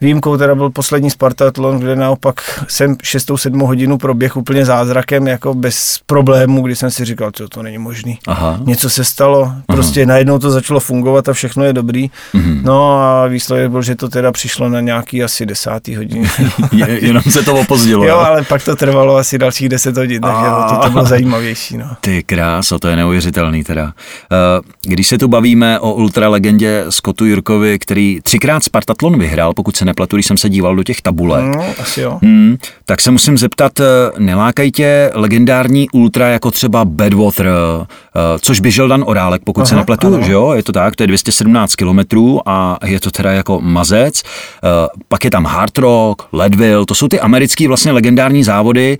Výjimkou 0.00 0.36
teda 0.36 0.54
byl 0.54 0.70
poslední 0.70 1.10
Spartatlon, 1.10 1.78
kde 1.78 1.96
naopak 1.96 2.64
jsem 2.68 2.94
6-7 2.94 3.66
hodinu 3.66 3.98
proběh 3.98 4.36
úplně 4.36 4.64
zázrakem, 4.64 5.26
jako 5.26 5.54
bez 5.54 6.00
problémů, 6.06 6.62
kdy 6.62 6.76
jsem 6.76 6.90
si 6.90 7.04
říkal, 7.04 7.30
co 7.32 7.48
to 7.48 7.62
není 7.62 7.78
možný. 7.78 8.18
Aha. 8.26 8.60
Něco 8.64 8.90
se 8.90 9.04
stalo, 9.04 9.52
prostě 9.66 10.02
Aha. 10.02 10.08
najednou 10.08 10.38
to 10.38 10.50
začalo 10.50 10.80
fungovat 10.80 11.28
a 11.28 11.32
všechno 11.32 11.64
je 11.64 11.72
dobrý. 11.72 12.10
Mhm. 12.34 12.60
No 12.64 12.98
a 13.00 13.26
výsledek 13.26 13.70
byl, 13.70 13.82
že 13.82 13.94
to 13.96 14.08
teda 14.08 14.32
přišlo 14.32 14.68
na 14.68 14.80
nějaký 14.80 15.24
asi 15.24 15.46
desátý 15.46 15.96
hodin. 15.96 16.28
je, 16.72 17.04
jenom 17.06 17.22
se 17.22 17.42
to 17.42 17.54
opozdilo. 17.54 18.04
jo, 18.04 18.16
ale 18.16 18.44
pak 18.44 18.64
to 18.64 18.76
trvalo 18.76 19.16
asi 19.16 19.38
dalších 19.38 19.68
10 19.68 19.96
hodin, 19.96 20.22
takže 20.22 20.44
to, 20.70 20.76
to 20.82 20.90
bylo 20.90 21.04
zajímavější. 21.04 21.76
No. 21.78 21.86
Ty 22.00 22.22
kráso, 22.22 22.78
to 22.78 22.88
je 22.88 22.96
neuvěřitelný 22.96 23.64
teda. 23.64 23.92
Eh, 24.32 24.60
když 24.82 25.06
se 25.06 25.18
tu 25.18 25.28
bavíme 25.28 25.80
o 25.80 25.92
ultralegendě 25.92 26.84
Scottu 26.88 27.24
Jurkovi, 27.24 27.78
který 27.78 28.18
třikrát 28.22 28.64
Spartatlon 28.64 29.18
vyhrál, 29.18 29.54
pokud 29.54 29.76
se 29.76 29.84
nepletu, 29.88 30.16
když 30.16 30.26
jsem 30.26 30.36
se 30.36 30.48
díval 30.48 30.76
do 30.76 30.82
těch 30.82 31.02
tabulek. 31.02 31.44
No, 31.56 31.64
asi 31.80 32.00
jo. 32.00 32.18
Hmm, 32.22 32.56
tak 32.86 33.00
se 33.00 33.10
musím 33.10 33.38
zeptat, 33.38 33.80
eh, 33.80 33.84
nelákají 34.18 34.72
tě 34.72 35.10
legendární 35.14 35.90
ultra 35.90 36.28
jako 36.28 36.50
třeba 36.50 36.84
Badwater, 36.84 37.46
eh, 37.46 38.38
což 38.40 38.60
běžel 38.60 38.88
Dan 38.88 39.04
Orálek, 39.06 39.42
pokud 39.44 39.60
Aha, 39.60 39.68
se 39.68 39.76
nepletu, 39.76 40.06
ano. 40.06 40.22
že 40.22 40.32
jo, 40.32 40.52
je 40.52 40.62
to 40.62 40.72
tak, 40.72 40.96
to 40.96 41.02
je 41.02 41.06
217 41.06 41.76
kilometrů 41.76 42.40
a 42.48 42.78
je 42.84 43.00
to 43.00 43.10
teda 43.10 43.32
jako 43.32 43.60
mazec. 43.60 44.22
Eh, 44.22 44.68
pak 45.08 45.24
je 45.24 45.30
tam 45.30 45.44
Hard 45.44 45.78
Rock, 45.78 46.22
Leadville, 46.32 46.86
to 46.86 46.94
jsou 46.94 47.08
ty 47.08 47.20
americký 47.20 47.66
vlastně 47.66 47.92
legendární 47.92 48.44
závody, 48.44 48.98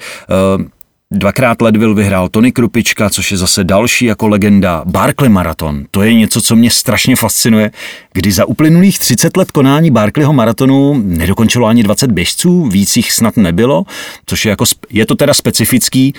Dvakrát 1.12 1.62
Ledville 1.62 1.94
vyhrál 1.94 2.28
Tony 2.28 2.52
Krupička, 2.52 3.10
což 3.10 3.32
je 3.32 3.38
zase 3.38 3.64
další 3.64 4.04
jako 4.04 4.28
legenda. 4.28 4.82
Barkley 4.84 5.28
Marathon, 5.28 5.84
to 5.90 6.02
je 6.02 6.14
něco, 6.14 6.40
co 6.40 6.56
mě 6.56 6.70
strašně 6.70 7.16
fascinuje, 7.16 7.70
kdy 8.12 8.32
za 8.32 8.44
uplynulých 8.44 8.98
30 8.98 9.36
let 9.36 9.50
konání 9.50 9.90
Barkleyho 9.90 10.32
maratonu 10.32 11.02
nedokončilo 11.04 11.66
ani 11.66 11.82
20 11.82 12.12
běžců, 12.12 12.64
víc 12.64 12.96
jich 12.96 13.12
snad 13.12 13.36
nebylo, 13.36 13.84
což 14.26 14.44
je 14.44 14.50
jako, 14.50 14.64
je 14.90 15.06
to 15.06 15.14
teda 15.14 15.34
specifický, 15.34 16.14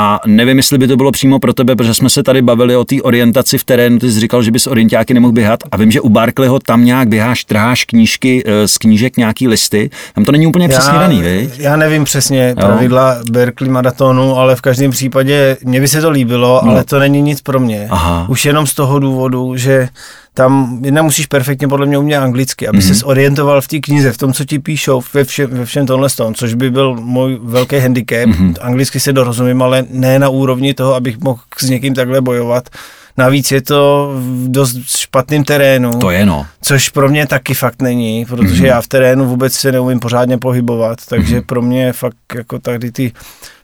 a 0.00 0.20
nevím, 0.26 0.56
jestli 0.56 0.78
by 0.78 0.88
to 0.88 0.96
bylo 0.96 1.12
přímo 1.12 1.38
pro 1.38 1.52
tebe, 1.52 1.76
protože 1.76 1.94
jsme 1.94 2.10
se 2.10 2.22
tady 2.22 2.42
bavili 2.42 2.76
o 2.76 2.84
té 2.84 3.02
orientaci 3.02 3.58
v 3.58 3.64
terénu. 3.64 3.98
Ty 3.98 4.12
jsi 4.12 4.20
říkal, 4.20 4.42
že 4.42 4.50
bys 4.50 4.66
orientáky 4.66 5.14
nemohl 5.14 5.32
běhat. 5.32 5.60
A 5.72 5.76
vím, 5.76 5.90
že 5.90 6.00
u 6.00 6.08
Barkleyho 6.08 6.58
tam 6.58 6.84
nějak 6.84 7.08
běháš, 7.08 7.44
trháš 7.44 7.84
knížky 7.84 8.42
eh, 8.46 8.68
z 8.68 8.78
knížek 8.78 9.16
nějaký 9.16 9.48
listy. 9.48 9.90
Tam 10.14 10.24
to 10.24 10.32
není 10.32 10.46
úplně 10.46 10.64
já, 10.64 10.68
přesně 10.68 10.98
daný, 10.98 11.22
viď? 11.22 11.58
Já 11.58 11.76
nevím 11.76 12.04
přesně 12.04 12.48
jo. 12.48 12.66
pravidla 12.66 13.16
Berkeley 13.30 13.70
maratonu, 13.70 14.36
ale 14.36 14.56
v 14.56 14.60
každém 14.60 14.90
případě 14.90 15.56
mě 15.64 15.80
by 15.80 15.88
se 15.88 16.00
to 16.00 16.10
líbilo, 16.10 16.60
no. 16.64 16.70
ale 16.70 16.84
to 16.84 16.98
není 16.98 17.22
nic 17.22 17.42
pro 17.42 17.60
mě. 17.60 17.86
Aha. 17.90 18.26
Už 18.28 18.44
jenom 18.44 18.66
z 18.66 18.74
toho 18.74 18.98
důvodu, 18.98 19.56
že 19.56 19.88
tam 20.34 20.80
jedna 20.84 21.02
musíš 21.02 21.26
perfektně 21.26 21.68
podle 21.68 21.86
mě 21.86 21.98
umět 21.98 22.18
anglicky, 22.18 22.68
aby 22.68 22.78
mm-hmm. 22.78 22.98
se 22.98 23.04
orientoval 23.04 23.60
v 23.60 23.68
té 23.68 23.78
knize, 23.78 24.12
v 24.12 24.18
tom, 24.18 24.32
co 24.32 24.44
ti 24.44 24.58
píšou, 24.58 25.02
ve 25.14 25.24
všem, 25.24 25.50
ve 25.50 25.64
všem 25.64 25.86
tohle 25.86 26.10
tom, 26.10 26.34
což 26.34 26.54
by 26.54 26.70
byl 26.70 26.94
můj 26.94 27.38
velký 27.42 27.78
handicap. 27.78 28.18
Mm-hmm. 28.18 28.54
Anglicky 28.60 29.00
se 29.00 29.12
dorozumím, 29.12 29.62
ale 29.62 29.84
ne 29.90 30.18
na 30.18 30.28
úrovni 30.28 30.74
toho, 30.74 30.94
abych 30.94 31.18
mohl 31.18 31.40
s 31.58 31.68
někým 31.68 31.94
takhle 31.94 32.20
bojovat. 32.20 32.68
Navíc 33.16 33.52
je 33.52 33.62
to 33.62 34.12
v 34.16 34.50
dost 34.50 34.78
špatném 34.86 35.44
terénu. 35.44 35.98
To 35.98 36.10
je 36.10 36.26
no. 36.26 36.46
Což 36.62 36.88
pro 36.88 37.08
mě 37.08 37.26
taky 37.26 37.54
fakt 37.54 37.82
není, 37.82 38.24
protože 38.24 38.62
mm-hmm. 38.62 38.66
já 38.66 38.80
v 38.80 38.88
terénu 38.88 39.24
vůbec 39.24 39.52
se 39.52 39.72
neumím 39.72 40.00
pořádně 40.00 40.38
pohybovat, 40.38 40.98
takže 41.08 41.40
mm-hmm. 41.40 41.46
pro 41.46 41.62
mě 41.62 41.84
je 41.84 41.92
fakt 41.92 42.16
jako 42.34 42.58
tady 42.58 42.92
ty 42.92 43.12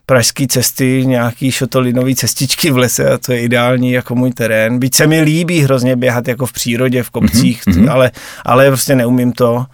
pražské 0.07 0.47
cesty, 0.47 1.03
nějaký 1.07 1.53
šotolinové 1.53 2.15
cestičky 2.15 2.71
v 2.71 2.77
lese 2.77 3.11
a 3.11 3.19
to 3.19 3.33
je 3.33 3.41
ideální 3.41 3.93
jako 3.93 4.15
můj 4.15 4.33
terén. 4.33 4.79
Byť 4.79 4.95
se 4.95 5.07
mi 5.07 5.21
líbí 5.21 5.61
hrozně 5.61 5.97
běhat 5.97 6.29
jako 6.29 6.47
v 6.47 6.53
přírodě, 6.53 7.03
v 7.03 7.11
kopcích, 7.11 7.63
mm-hmm. 7.67 7.91
ale, 7.91 8.11
ale 8.45 8.67
prostě 8.67 8.95
neumím 8.95 9.33
to. 9.33 9.67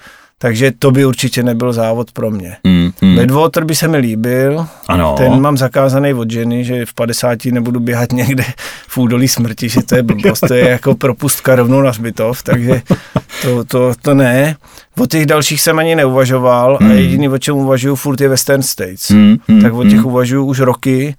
Takže 0.42 0.72
to 0.78 0.90
by 0.90 1.06
určitě 1.06 1.42
nebyl 1.42 1.72
závod 1.72 2.12
pro 2.12 2.30
mě. 2.30 2.56
Mm, 2.64 2.90
mm. 3.00 3.16
Bedwater 3.16 3.64
by 3.64 3.74
se 3.74 3.88
mi 3.88 3.98
líbil. 3.98 4.66
Ano. 4.88 5.14
Ten 5.18 5.40
mám 5.40 5.56
zakázaný 5.56 6.14
od 6.14 6.30
ženy, 6.30 6.64
že 6.64 6.86
v 6.86 6.94
50 6.94 7.44
nebudu 7.44 7.80
běhat 7.80 8.12
někde 8.12 8.44
v 8.88 8.98
údolí 8.98 9.28
smrti, 9.28 9.68
že 9.68 9.82
to 9.82 9.96
je 9.96 10.02
blbost. 10.02 10.40
To 10.48 10.54
je 10.54 10.68
jako 10.68 10.94
propustka 10.94 11.54
rovnou 11.54 11.82
na 11.82 11.92
zbytov, 11.92 12.42
takže 12.42 12.82
to, 13.42 13.64
to, 13.64 13.92
to 14.02 14.14
ne. 14.14 14.56
O 14.98 15.06
těch 15.06 15.26
dalších 15.26 15.60
jsem 15.60 15.78
ani 15.78 15.96
neuvažoval 15.96 16.78
mm. 16.80 16.90
a 16.90 16.92
jediný, 16.92 17.28
o 17.28 17.38
čem 17.38 17.56
uvažuju 17.56 17.94
furt 17.94 18.20
je 18.20 18.28
Western 18.28 18.62
States. 18.62 19.10
Mm, 19.10 19.36
mm, 19.48 19.62
tak 19.62 19.72
o 19.72 19.84
těch 19.84 20.00
mm. 20.00 20.06
uvažuju 20.06 20.44
už 20.44 20.60
roky 20.60 21.14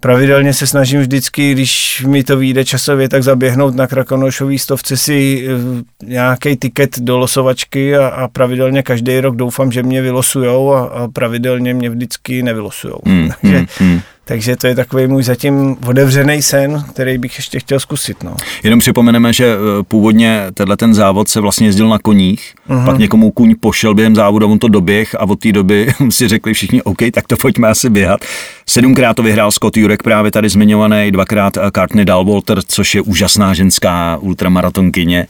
pravidelně 0.00 0.54
se 0.54 0.66
snažím 0.66 1.00
vždycky, 1.00 1.52
když 1.52 2.04
mi 2.06 2.24
to 2.24 2.36
vyjde 2.36 2.64
časově, 2.64 3.08
tak 3.08 3.22
zaběhnout 3.22 3.74
na 3.74 3.86
Krakonošový 3.86 4.58
stovce 4.58 4.96
si 4.96 5.48
eh, 5.48 6.06
nějaký 6.06 6.56
tiket 6.56 6.98
do 6.98 7.18
losovačky 7.18 7.96
a, 7.96 8.06
a 8.06 8.28
pravidelně 8.28 8.82
každý 8.82 9.20
rok 9.20 9.36
doufám, 9.36 9.72
že 9.72 9.82
mě 9.82 10.02
vylosujou 10.02 10.72
a, 10.72 10.84
a 10.84 11.08
pravidelně 11.08 11.74
mě 11.74 11.90
vždycky 11.90 12.42
nevylosujou. 12.42 12.98
Mm, 13.04 13.30
Takže 13.40 13.58
mm, 13.58 13.86
mm. 13.88 14.00
Takže 14.30 14.56
to 14.56 14.66
je 14.66 14.74
takový 14.74 15.06
můj 15.06 15.22
zatím 15.22 15.76
otevřený 15.86 16.42
sen, 16.42 16.84
který 16.92 17.18
bych 17.18 17.36
ještě 17.36 17.60
chtěl 17.60 17.80
zkusit. 17.80 18.22
No. 18.22 18.34
Jenom 18.62 18.80
připomeneme, 18.80 19.32
že 19.32 19.46
eh, 19.46 19.82
původně 19.82 20.42
tenhle 20.54 20.76
ten 20.76 20.94
závod 20.94 21.28
se 21.28 21.40
vlastně 21.40 21.66
jezdil 21.68 21.88
na 21.88 21.98
koních, 21.98 22.54
uh-huh. 22.68 22.84
pak 22.84 22.98
někomu 22.98 23.30
kůň 23.30 23.54
pošel 23.60 23.94
během 23.94 24.14
závodu, 24.14 24.52
on 24.52 24.58
to 24.58 24.68
doběh 24.68 25.14
a 25.14 25.20
od 25.20 25.40
té 25.40 25.52
doby 25.52 25.92
si 26.10 26.28
řekli 26.28 26.54
všichni, 26.54 26.82
OK, 26.82 26.98
tak 27.12 27.26
to 27.26 27.36
pojďme 27.36 27.68
asi 27.68 27.90
běhat. 27.90 28.20
Sedmkrát 28.66 29.16
to 29.16 29.22
vyhrál 29.22 29.50
Scott 29.50 29.76
Jurek, 29.76 30.02
právě 30.02 30.30
tady 30.30 30.48
zmiňovaný, 30.48 31.10
dvakrát 31.10 31.56
eh, 31.56 31.60
Courtney 31.74 32.04
Dalwalter, 32.04 32.58
což 32.66 32.94
je 32.94 33.00
úžasná 33.00 33.54
ženská 33.54 34.16
ultramaratonkyně 34.20 35.26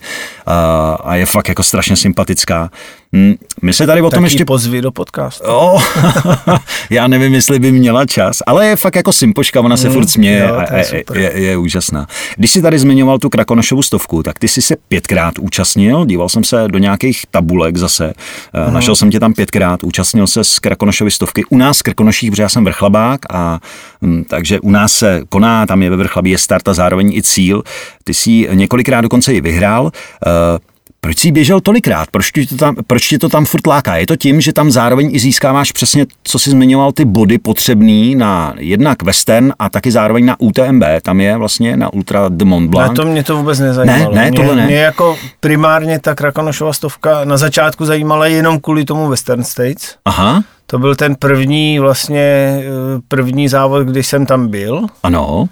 a, 0.47 0.99
a 1.05 1.15
je 1.15 1.27
fakt 1.27 1.49
jako 1.49 1.63
strašně 1.63 1.97
sympatická. 1.97 2.71
Hm, 3.17 3.35
my 3.63 3.73
se 3.73 3.87
tady 3.87 4.03
o 4.03 4.11
tom 4.11 4.25
ještě... 4.25 4.45
pozvi 4.45 4.83
do 4.83 4.93
podcastu. 4.93 5.45
Oh, 5.47 5.83
já 6.91 7.07
nevím, 7.07 7.35
jestli 7.35 7.59
by 7.59 7.73
měla 7.73 8.07
čas, 8.07 8.39
ale 8.47 8.67
je 8.67 8.77
fakt 8.77 8.97
jako 8.97 9.13
simpoška, 9.13 9.61
ona 9.61 9.77
se 9.77 9.89
mm, 9.89 9.95
furt 9.95 10.07
směje 10.07 10.47
jo, 10.49 10.55
a 10.55 10.77
je, 10.77 11.05
je, 11.15 11.23
je, 11.23 11.43
je 11.43 11.57
úžasná. 11.57 12.07
Když 12.37 12.51
jsi 12.51 12.63
tady 12.63 12.79
zmiňoval 12.79 13.19
tu 13.19 13.29
Krakonošovu 13.29 13.83
stovku, 13.83 14.23
tak 14.23 14.39
ty 14.39 14.49
jsi 14.49 14.63
se 14.63 14.77
pětkrát 14.89 15.39
účastnil, 15.39 16.05
díval 16.05 16.29
jsem 16.29 16.45
se 16.45 16.65
do 16.69 16.79
nějakých 16.79 17.23
tabulek 17.31 17.77
zase, 17.77 18.13
mm. 18.67 18.75
našel 18.75 18.97
jsem 18.97 19.11
tě 19.11 19.21
tam 19.21 19.35
pětkrát, 19.35 19.85
účastnil 19.85 20.27
se 20.27 20.45
z 20.45 20.59
Krakonošovy 20.59 21.11
stovky. 21.11 21.45
U 21.45 21.57
nás 21.57 21.79
v 21.79 21.83
Krakonoších, 21.83 22.31
protože 22.31 22.43
já 22.43 22.49
jsem 22.49 22.65
vrchlabák 22.65 23.21
a 23.31 23.61
hm, 24.03 24.25
takže 24.29 24.61
u 24.61 24.71
nás 24.71 24.93
se 24.93 25.23
koná, 25.29 25.67
tam 25.67 25.83
je 25.83 25.91
ve 25.91 25.97
vrchlabí 25.97 26.31
je 26.31 26.39
start 26.39 26.69
a 26.69 26.75
zároveň 26.75 27.13
i 27.17 27.23
cíl. 27.23 27.63
Ty 28.05 28.15
jsi 28.15 28.49
několikrát 28.53 29.01
dokonce 29.01 29.35
i 29.35 29.41
vyhrál. 29.41 29.85
Uh, 29.85 29.91
proč 31.01 31.19
jsi 31.19 31.33
běžel 31.33 31.61
tolikrát? 31.61 32.09
Proč 32.11 32.31
ti, 32.31 32.47
to 32.47 32.57
tam, 32.57 32.77
proč 32.87 33.09
ti 33.09 33.19
to 33.19 33.29
tam 33.29 33.45
furt 33.45 33.67
láká? 33.67 33.97
Je 33.97 34.07
to 34.07 34.17
tím, 34.17 34.41
že 34.41 34.53
tam 34.53 34.71
zároveň 34.71 35.11
i 35.13 35.19
získáváš 35.19 35.73
přesně, 35.73 36.07
co 36.25 36.39
jsi 36.39 36.51
zmiňoval, 36.51 36.93
ty 36.93 37.05
body 37.05 37.39
potřebný 37.39 38.15
na 38.15 38.55
jednak 38.59 39.03
Western 39.03 39.53
a 39.59 39.69
taky 39.69 39.91
zároveň 39.91 40.27
na 40.27 40.41
UTMB. 40.41 40.85
Tam 41.03 41.21
je 41.21 41.37
vlastně 41.37 41.77
na 41.77 41.93
Ultra 41.93 42.29
de 42.29 42.45
Mont 42.45 42.71
Blanc. 42.71 42.91
Ne, 42.91 42.97
to 42.97 43.05
mě 43.05 43.25
to 43.25 43.37
vůbec 43.37 43.59
nezajímalo. 43.59 44.15
Ne, 44.15 44.31
ne, 44.31 44.33
tohle 44.33 44.57
ne. 44.57 44.67
Mě 44.67 44.77
jako 44.77 45.17
primárně 45.41 45.99
ta 45.99 46.15
Krakonošova 46.15 46.73
stovka 46.73 47.25
na 47.25 47.37
začátku 47.37 47.85
zajímala 47.85 48.27
jenom 48.27 48.61
kvůli 48.61 48.85
tomu 48.85 49.09
Western 49.09 49.45
States. 49.45 49.97
Aha. 50.05 50.43
To 50.67 50.79
byl 50.79 50.95
ten 50.95 51.15
první 51.15 51.79
vlastně, 51.79 52.21
eh, 52.21 52.63
první 53.09 53.49
závod, 53.49 53.87
když 53.87 54.07
jsem 54.07 54.27
tam 54.27 54.49
byl. 54.49 54.87
Ano. 55.03 55.49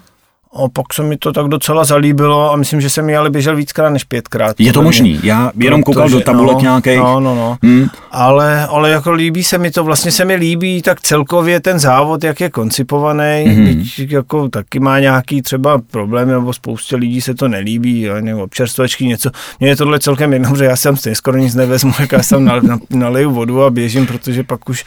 A 0.55 0.69
pak 0.73 0.93
se 0.93 1.03
mi 1.03 1.17
to 1.17 1.33
tak 1.33 1.47
docela 1.47 1.83
zalíbilo 1.83 2.53
a 2.53 2.55
myslím, 2.55 2.81
že 2.81 2.89
jsem 2.89 3.05
mi 3.05 3.17
ale 3.17 3.29
běžel 3.29 3.55
víckrát 3.55 3.93
než 3.93 4.03
pětkrát. 4.03 4.59
Je 4.59 4.73
to 4.73 4.81
možný, 4.81 5.19
já 5.23 5.51
jenom 5.57 5.81
Protože, 5.81 5.93
koukal 5.93 6.09
do 6.09 6.19
tabulek 6.21 6.55
no, 6.55 6.61
nějakých. 6.61 6.97
No, 6.97 7.19
no, 7.19 7.35
no. 7.35 7.57
Hmm. 7.63 7.87
Ale, 8.11 8.67
ale 8.67 8.89
jako 8.89 9.11
líbí 9.11 9.43
se 9.43 9.57
mi 9.57 9.71
to, 9.71 9.83
vlastně 9.83 10.11
se 10.11 10.25
mi 10.25 10.35
líbí 10.35 10.81
tak 10.81 11.01
celkově 11.01 11.59
ten 11.59 11.79
závod, 11.79 12.23
jak 12.23 12.41
je 12.41 12.49
koncipovaný, 12.49 13.43
hmm. 13.47 13.65
byť 13.65 14.11
jako 14.11 14.49
taky 14.49 14.79
má 14.79 14.99
nějaký 14.99 15.41
třeba 15.41 15.81
problémy, 15.91 16.31
nebo 16.31 16.53
spoustě 16.53 16.95
lidí 16.95 17.21
se 17.21 17.33
to 17.33 17.47
nelíbí, 17.47 18.07
nebo 18.21 18.43
občerstvačky 18.43 19.05
něco. 19.05 19.29
Mně 19.59 19.69
je 19.69 19.75
tohle 19.75 19.99
celkem 19.99 20.33
jedno, 20.33 20.55
že 20.55 20.65
já 20.65 20.75
jsem 20.75 20.97
stejně 20.97 21.15
skoro 21.15 21.37
nic 21.37 21.55
nevezmu, 21.55 21.93
jak 21.99 22.11
já 22.11 22.23
jsem 22.23 22.51
naliju 22.89 23.31
vodu 23.31 23.63
a 23.63 23.69
běžím, 23.69 24.05
protože 24.05 24.43
pak 24.43 24.69
už 24.69 24.85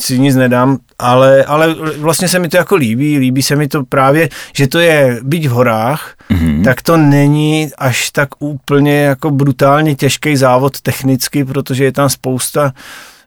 si 0.00 0.18
nic 0.18 0.36
nedám, 0.36 0.78
ale, 0.98 1.44
ale 1.44 1.74
vlastně 1.98 2.28
se 2.28 2.38
mi 2.38 2.48
to 2.48 2.56
jako 2.56 2.76
líbí, 2.76 3.18
líbí 3.18 3.42
se 3.42 3.56
mi 3.56 3.68
to 3.68 3.84
právě, 3.84 4.28
že 4.56 4.68
to 4.68 4.78
je 4.78 5.20
být 5.22 5.46
v 5.46 5.50
horách, 5.50 6.14
mm-hmm. 6.30 6.64
tak 6.64 6.82
to 6.82 6.96
není 6.96 7.70
až 7.78 8.10
tak 8.10 8.28
úplně 8.38 9.00
jako 9.02 9.30
brutálně 9.30 9.94
těžký 9.94 10.36
závod 10.36 10.80
technicky, 10.80 11.44
protože 11.44 11.84
je 11.84 11.92
tam 11.92 12.08
spousta 12.08 12.72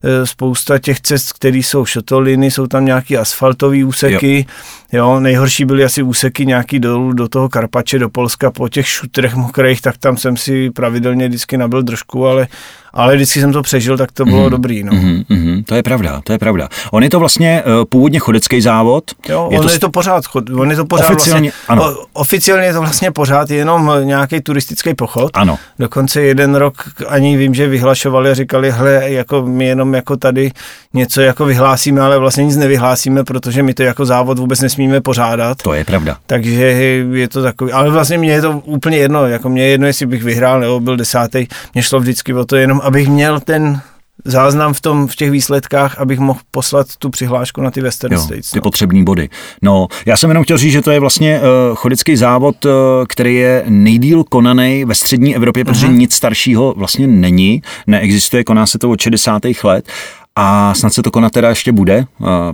e, 0.04 0.26
spousta 0.26 0.80
těch 0.80 1.02
cest, 1.02 1.34
které 1.34 1.58
jsou 1.58 1.86
šotoliny, 1.86 2.52
jsou 2.52 2.68
tam 2.68 2.86
nějaký 2.86 3.18
asfaltové 3.18 3.84
úseky, 3.84 4.46
jo. 4.92 5.06
jo. 5.06 5.20
nejhorší 5.20 5.66
byly 5.66 5.84
asi 5.84 6.04
úseky 6.04 6.46
nějaký 6.46 6.80
dolů 6.80 7.14
do 7.14 7.28
toho 7.28 7.50
Karpače, 7.50 8.00
do 8.00 8.10
Polska 8.10 8.52
po 8.52 8.70
těch 8.70 8.88
šutrech 8.88 9.36
mokrých, 9.36 9.82
tak 9.82 9.98
tam 9.98 10.18
jsem 10.18 10.38
si 10.38 10.70
pravidelně 10.72 11.28
vždycky 11.28 11.58
nabil 11.58 11.84
držku, 11.84 12.28
ale 12.28 12.48
ale 12.94 13.16
vždycky 13.16 13.42
jsem 13.42 13.54
to 13.54 13.62
přežil, 13.62 13.98
tak 13.98 14.12
to 14.12 14.26
bylo 14.26 14.44
mm. 14.44 14.50
dobrý. 14.50 14.84
No. 14.84 14.92
Mm, 14.94 15.24
mm, 15.30 15.64
to 15.64 15.76
je 15.76 15.84
pravda, 15.84 16.22
to 16.24 16.32
je 16.32 16.40
pravda. 16.40 16.70
On 16.92 17.04
je 17.04 17.10
to 17.10 17.20
vlastně 17.20 17.64
uh, 17.66 17.86
původně 17.90 18.20
chodecký 18.20 18.62
závod. 18.62 19.04
Jo, 19.30 19.50
je 19.52 19.60
on 19.60 19.66
to... 19.66 19.74
je 19.74 19.80
to 19.80 19.90
pořád, 19.90 20.24
on 20.58 20.70
je 20.72 20.76
to 20.76 20.86
pořád 20.86 21.10
oficiálně, 21.10 21.50
vlastně, 21.50 21.52
ano. 21.68 21.84
O, 21.84 22.06
oficiálně 22.14 22.66
je 22.66 22.74
to 22.74 22.80
vlastně 22.80 23.12
pořád 23.12 23.50
jenom 23.50 23.92
nějaký 24.04 24.42
turistický 24.42 24.94
pochod. 24.94 25.32
Ano. 25.34 25.58
Dokonce 25.80 26.22
jeden 26.22 26.56
rok 26.56 26.74
ani 27.08 27.38
vím, 27.38 27.54
že 27.54 27.68
vyhlašovali 27.68 28.32
a 28.32 28.34
říkali, 28.34 28.72
hle, 28.72 29.12
jako 29.12 29.42
my 29.42 29.66
jenom 29.66 29.94
jako 29.94 30.18
tady 30.18 30.52
něco 30.94 31.22
jako 31.22 31.46
vyhlásíme, 31.46 32.02
ale 32.02 32.20
vlastně 32.20 32.46
nic 32.46 32.58
nevyhlásíme, 32.58 33.24
protože 33.24 33.64
my 33.64 33.74
to 33.74 33.84
jako 33.84 34.06
závod 34.06 34.40
vůbec 34.40 34.62
nesmíme 34.62 35.02
pořádat. 35.02 35.58
To 35.62 35.74
je 35.74 35.86
pravda. 35.86 36.18
Takže 36.28 36.66
je 37.14 37.28
to 37.28 37.44
takový, 37.44 37.72
ale 37.72 37.90
vlastně 37.90 38.18
mě 38.18 38.32
je 38.32 38.42
to 38.42 38.62
úplně 38.66 38.98
jedno, 38.98 39.28
jako 39.28 39.50
mě 39.50 39.62
je 39.64 39.70
jedno, 39.70 39.88
jestli 39.88 40.06
bych 40.06 40.24
vyhrál 40.24 40.60
nebo 40.60 40.80
byl 40.80 40.98
desátý, 40.98 41.48
mě 41.74 41.84
šlo 41.84 42.00
vždycky 42.00 42.34
o 42.34 42.46
to 42.46 42.56
jenom 42.56 42.79
abych 42.84 43.08
měl 43.08 43.40
ten 43.40 43.82
záznam 44.26 44.74
v, 44.74 44.82
tom, 44.82 45.08
v 45.08 45.16
těch 45.16 45.32
výsledkách, 45.32 46.00
abych 46.00 46.20
mohl 46.20 46.40
poslat 46.52 46.88
tu 47.00 47.10
přihlášku 47.10 47.62
na 47.62 47.72
ty 47.72 47.82
Western 47.82 48.14
jo, 48.14 48.20
States. 48.20 48.52
Ty 48.52 48.58
no. 48.58 48.62
potřebné 48.62 49.04
body. 49.04 49.30
No, 49.62 49.88
já 50.06 50.18
jsem 50.18 50.30
jenom 50.30 50.44
chtěl 50.44 50.58
říct, 50.58 50.72
že 50.72 50.82
to 50.82 50.92
je 50.92 51.00
vlastně 51.00 51.40
uh, 51.40 51.76
chodický 51.76 52.16
závod, 52.16 52.66
uh, 52.66 52.72
který 53.10 53.36
je 53.36 53.64
nejdíl 53.68 54.24
konaný 54.24 54.86
ve 54.86 54.96
střední 54.96 55.36
Evropě, 55.36 55.66
protože 55.66 55.88
uh-huh. 55.88 55.98
nic 55.98 56.14
staršího 56.14 56.74
vlastně 56.78 57.08
není, 57.08 57.62
neexistuje, 57.88 58.44
koná 58.44 58.66
se 58.66 58.80
to 58.80 58.90
od 58.90 59.02
60. 59.02 59.42
let 59.64 59.88
a 60.42 60.74
snad 60.74 60.94
se 60.94 61.04
to 61.04 61.12
konat 61.12 61.32
teda 61.32 61.50
ještě 61.50 61.72
bude, 61.72 62.06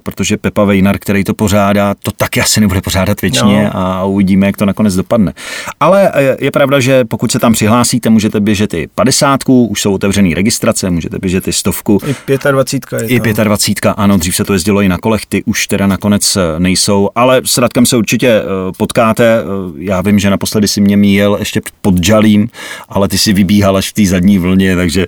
protože 0.03 0.37
Pepa 0.37 0.63
Vejnar, 0.63 0.97
který 0.99 1.23
to 1.23 1.33
pořádá, 1.33 1.93
to 2.03 2.11
taky 2.11 2.41
asi 2.41 2.61
nebude 2.61 2.81
pořádat 2.81 3.21
věčně 3.21 3.63
no. 3.63 3.77
a 3.77 4.03
uvidíme, 4.03 4.45
jak 4.45 4.57
to 4.57 4.65
nakonec 4.65 4.95
dopadne. 4.95 5.33
Ale 5.79 6.11
e, 6.13 6.37
je 6.45 6.51
pravda, 6.51 6.79
že 6.79 7.05
pokud 7.05 7.31
se 7.31 7.39
tam 7.39 7.53
přihlásíte, 7.53 8.09
můžete 8.09 8.39
běžet 8.39 8.73
i 8.73 8.87
50, 8.95 9.39
už 9.47 9.81
jsou 9.81 9.93
otevřený 9.93 10.33
registrace, 10.33 10.89
můžete 10.89 11.17
běžet 11.19 11.47
i 11.47 11.53
stovku. 11.53 11.99
I 12.27 12.37
25. 12.51 13.11
Je 13.11 13.17
I 13.17 13.33
25, 13.43 13.93
ano, 13.97 14.17
dřív 14.17 14.35
se 14.35 14.43
to 14.43 14.53
jezdilo 14.53 14.81
i 14.81 14.89
na 14.89 14.97
kolech, 14.97 15.25
ty 15.25 15.43
už 15.43 15.67
teda 15.67 15.87
nakonec 15.87 16.35
e, 16.35 16.39
nejsou, 16.59 17.09
ale 17.15 17.41
s 17.45 17.57
Radkem 17.57 17.85
se 17.85 17.97
určitě 17.97 18.27
e, 18.27 18.43
potkáte. 18.77 19.43
Já 19.77 20.01
vím, 20.01 20.19
že 20.19 20.29
naposledy 20.29 20.67
si 20.67 20.81
mě 20.81 20.97
míjel 20.97 21.35
ještě 21.39 21.61
pod 21.81 22.03
Žalím, 22.03 22.49
ale 22.89 23.07
ty 23.07 23.17
si 23.17 23.33
vybíhal 23.33 23.77
až 23.77 23.89
v 23.89 23.93
té 23.93 24.05
zadní 24.05 24.37
vlně, 24.37 24.75
takže 24.75 25.05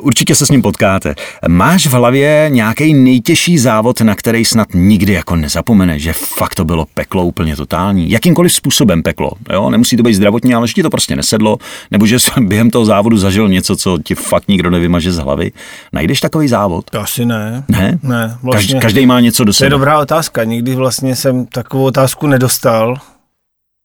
určitě 0.00 0.34
se 0.34 0.46
s 0.46 0.50
ním 0.50 0.62
potkáte. 0.62 1.14
Máš 1.48 1.86
hlavě 1.94 2.46
nějaký 2.48 2.94
nejtěžší 2.94 3.58
závod, 3.58 4.00
na 4.00 4.14
který 4.14 4.44
snad 4.44 4.68
nikdy 4.74 5.12
jako 5.12 5.36
nezapomene, 5.36 5.98
že 5.98 6.12
fakt 6.12 6.54
to 6.54 6.64
bylo 6.64 6.86
peklo 6.94 7.24
úplně 7.24 7.56
totální. 7.56 8.10
Jakýmkoliv 8.10 8.52
způsobem 8.52 9.02
peklo. 9.02 9.30
Jo? 9.52 9.70
Nemusí 9.70 9.96
to 9.96 10.02
být 10.02 10.14
zdravotní, 10.14 10.54
ale 10.54 10.68
že 10.68 10.74
ti 10.74 10.82
to 10.82 10.90
prostě 10.90 11.16
nesedlo, 11.16 11.56
nebo 11.90 12.06
že 12.06 12.20
jsi 12.20 12.30
během 12.40 12.70
toho 12.70 12.84
závodu 12.84 13.16
zažil 13.16 13.48
něco, 13.48 13.76
co 13.76 13.98
ti 14.04 14.14
fakt 14.14 14.48
nikdo 14.48 14.70
nevymaže 14.70 15.12
z 15.12 15.18
hlavy. 15.18 15.52
Najdeš 15.92 16.20
takový 16.20 16.48
závod? 16.48 16.90
To 16.90 17.00
asi 17.00 17.24
ne. 17.24 17.64
Ne? 17.68 17.98
Ne. 18.02 18.38
Vlastně, 18.42 18.80
každý 18.80 19.06
má 19.06 19.20
něco 19.20 19.44
do 19.44 19.52
sebe. 19.52 19.64
To 19.68 19.74
je 19.74 19.78
dobrá 19.78 19.98
otázka. 19.98 20.44
Nikdy 20.44 20.74
vlastně 20.74 21.16
jsem 21.16 21.46
takovou 21.46 21.84
otázku 21.84 22.26
nedostal. 22.26 22.96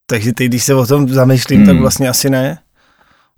Takže 0.10 0.34
teď, 0.34 0.48
když 0.48 0.64
se 0.64 0.76
o 0.76 0.86
tom 0.86 1.10
zamýšlím, 1.10 1.58
hmm. 1.58 1.68
tak 1.68 1.80
vlastně 1.80 2.10
asi 2.10 2.30
ne. 2.30 2.58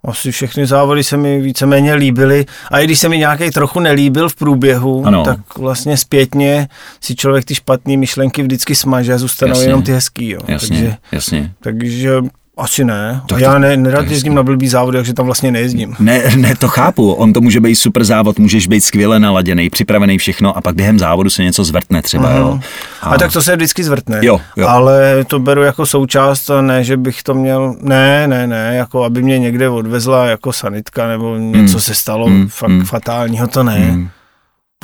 Asi 0.04 0.32
všechny 0.32 0.66
závody 0.66 1.04
se 1.04 1.16
mi 1.16 1.40
víceméně 1.40 1.94
líbily. 1.94 2.46
A 2.70 2.78
i 2.80 2.84
když 2.84 2.98
se 2.98 3.08
mi 3.08 3.18
nějaký 3.18 3.50
trochu 3.50 3.80
nelíbil 3.80 4.28
v 4.28 4.34
průběhu, 4.34 5.06
ano. 5.06 5.24
tak 5.24 5.58
vlastně 5.58 5.96
zpětně 5.96 6.68
si 7.00 7.14
člověk 7.14 7.44
ty 7.44 7.54
špatné 7.54 7.96
myšlenky 7.96 8.42
vždycky 8.42 8.74
smaže 8.74 9.14
a 9.14 9.18
zůstanou 9.18 9.50
jasně. 9.50 9.64
jenom 9.64 9.82
ty 9.82 9.92
hezký. 9.92 10.30
Jo. 10.30 10.40
Jasně, 10.48 10.68
takže, 10.68 10.96
jasně. 11.12 11.52
takže 11.60 12.20
asi 12.56 12.84
ne. 12.84 13.20
To, 13.26 13.38
já 13.38 13.58
ne, 13.58 13.76
nerad 13.76 14.10
jezdím 14.10 14.34
na 14.34 14.42
blbý 14.42 14.68
závod, 14.68 14.94
takže 14.94 15.14
tam 15.14 15.26
vlastně 15.26 15.50
nejezdím. 15.50 15.96
Ne, 15.98 16.22
ne, 16.36 16.56
to 16.56 16.68
chápu. 16.68 17.12
On 17.12 17.32
to 17.32 17.40
může 17.40 17.60
být 17.60 17.74
super 17.74 18.04
závod, 18.04 18.38
můžeš 18.38 18.66
být 18.66 18.80
skvěle 18.80 19.20
naladěný, 19.20 19.70
připravený 19.70 20.18
všechno 20.18 20.56
a 20.56 20.60
pak 20.60 20.74
během 20.74 20.98
závodu 20.98 21.30
se 21.30 21.42
něco 21.42 21.64
zvrtne 21.64 22.02
třeba. 22.02 22.28
Uh-huh. 22.28 22.38
Jo. 22.38 22.60
A... 23.02 23.10
a 23.10 23.18
tak 23.18 23.32
to 23.32 23.42
se 23.42 23.56
vždycky 23.56 23.84
zvrtne. 23.84 24.20
Jo, 24.22 24.40
jo. 24.56 24.68
Ale 24.68 25.24
to 25.24 25.38
beru 25.38 25.62
jako 25.62 25.86
součást 25.86 26.50
a 26.50 26.62
ne, 26.62 26.84
že 26.84 26.96
bych 26.96 27.22
to 27.22 27.34
měl, 27.34 27.76
ne, 27.80 28.28
ne, 28.28 28.46
ne, 28.46 28.74
jako 28.76 29.04
aby 29.04 29.22
mě 29.22 29.38
někde 29.38 29.68
odvezla 29.68 30.26
jako 30.26 30.52
sanitka 30.52 31.08
nebo 31.08 31.36
něco 31.36 31.76
mm. 31.76 31.80
se 31.80 31.94
stalo 31.94 32.28
mm. 32.28 32.48
fakt 32.48 32.70
mm. 32.70 32.84
fatálního, 32.84 33.46
to 33.46 33.62
ne. 33.62 33.78
Mm. 33.78 34.08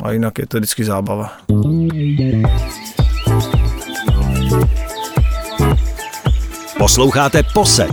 A 0.03 0.11
jinak 0.11 0.39
je 0.39 0.47
to 0.47 0.57
vždycky 0.57 0.83
zábava. 0.83 1.31
Posloucháte 6.79 7.43
Poset, 7.53 7.91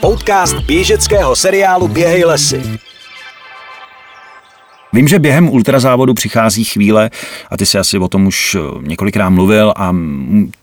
podcast 0.00 0.58
běžeckého 0.58 1.36
seriálu 1.36 1.88
Běhej 1.88 2.24
lesy. 2.24 2.62
Vím, 4.92 5.08
že 5.08 5.18
během 5.18 5.48
ultrazávodu 5.48 6.14
přichází 6.14 6.64
chvíle, 6.64 7.10
a 7.50 7.56
ty 7.56 7.66
si 7.66 7.78
asi 7.78 7.98
o 7.98 8.08
tom 8.08 8.26
už 8.26 8.54
eh, 8.54 8.60
několikrát 8.88 9.30
mluvil, 9.30 9.72
a 9.76 9.96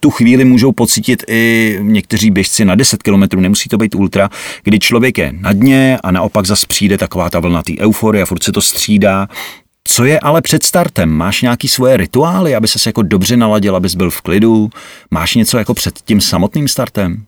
tu 0.00 0.10
chvíli 0.10 0.44
můžou 0.44 0.72
pocítit 0.72 1.22
i 1.28 1.78
někteří 1.82 2.30
běžci 2.30 2.64
na 2.64 2.74
10 2.74 3.02
km, 3.02 3.40
nemusí 3.40 3.68
to 3.68 3.78
být 3.78 3.94
ultra, 3.94 4.28
kdy 4.64 4.78
člověk 4.78 5.18
je 5.18 5.32
na 5.40 5.52
dně 5.52 5.98
a 6.02 6.10
naopak 6.10 6.46
zas 6.46 6.64
přijde 6.64 6.98
taková 6.98 7.30
ta 7.30 7.40
vlna 7.40 7.62
té 7.62 7.72
euforie 7.80 8.22
a 8.22 8.26
furt 8.26 8.42
se 8.42 8.52
to 8.52 8.60
střídá. 8.62 9.28
Co 9.84 10.04
je 10.04 10.20
ale 10.20 10.42
před 10.42 10.62
startem? 10.62 11.10
Máš 11.10 11.42
nějaký 11.42 11.68
svoje 11.68 11.96
rituály, 11.96 12.54
aby 12.54 12.68
se 12.68 12.88
jako 12.88 13.02
dobře 13.02 13.36
naladil, 13.36 13.76
abys 13.76 13.94
byl 13.94 14.10
v 14.10 14.20
klidu? 14.20 14.70
Máš 15.10 15.34
něco 15.34 15.58
jako 15.58 15.74
před 15.74 15.94
tím 16.04 16.20
samotným 16.20 16.68
startem? 16.68 17.26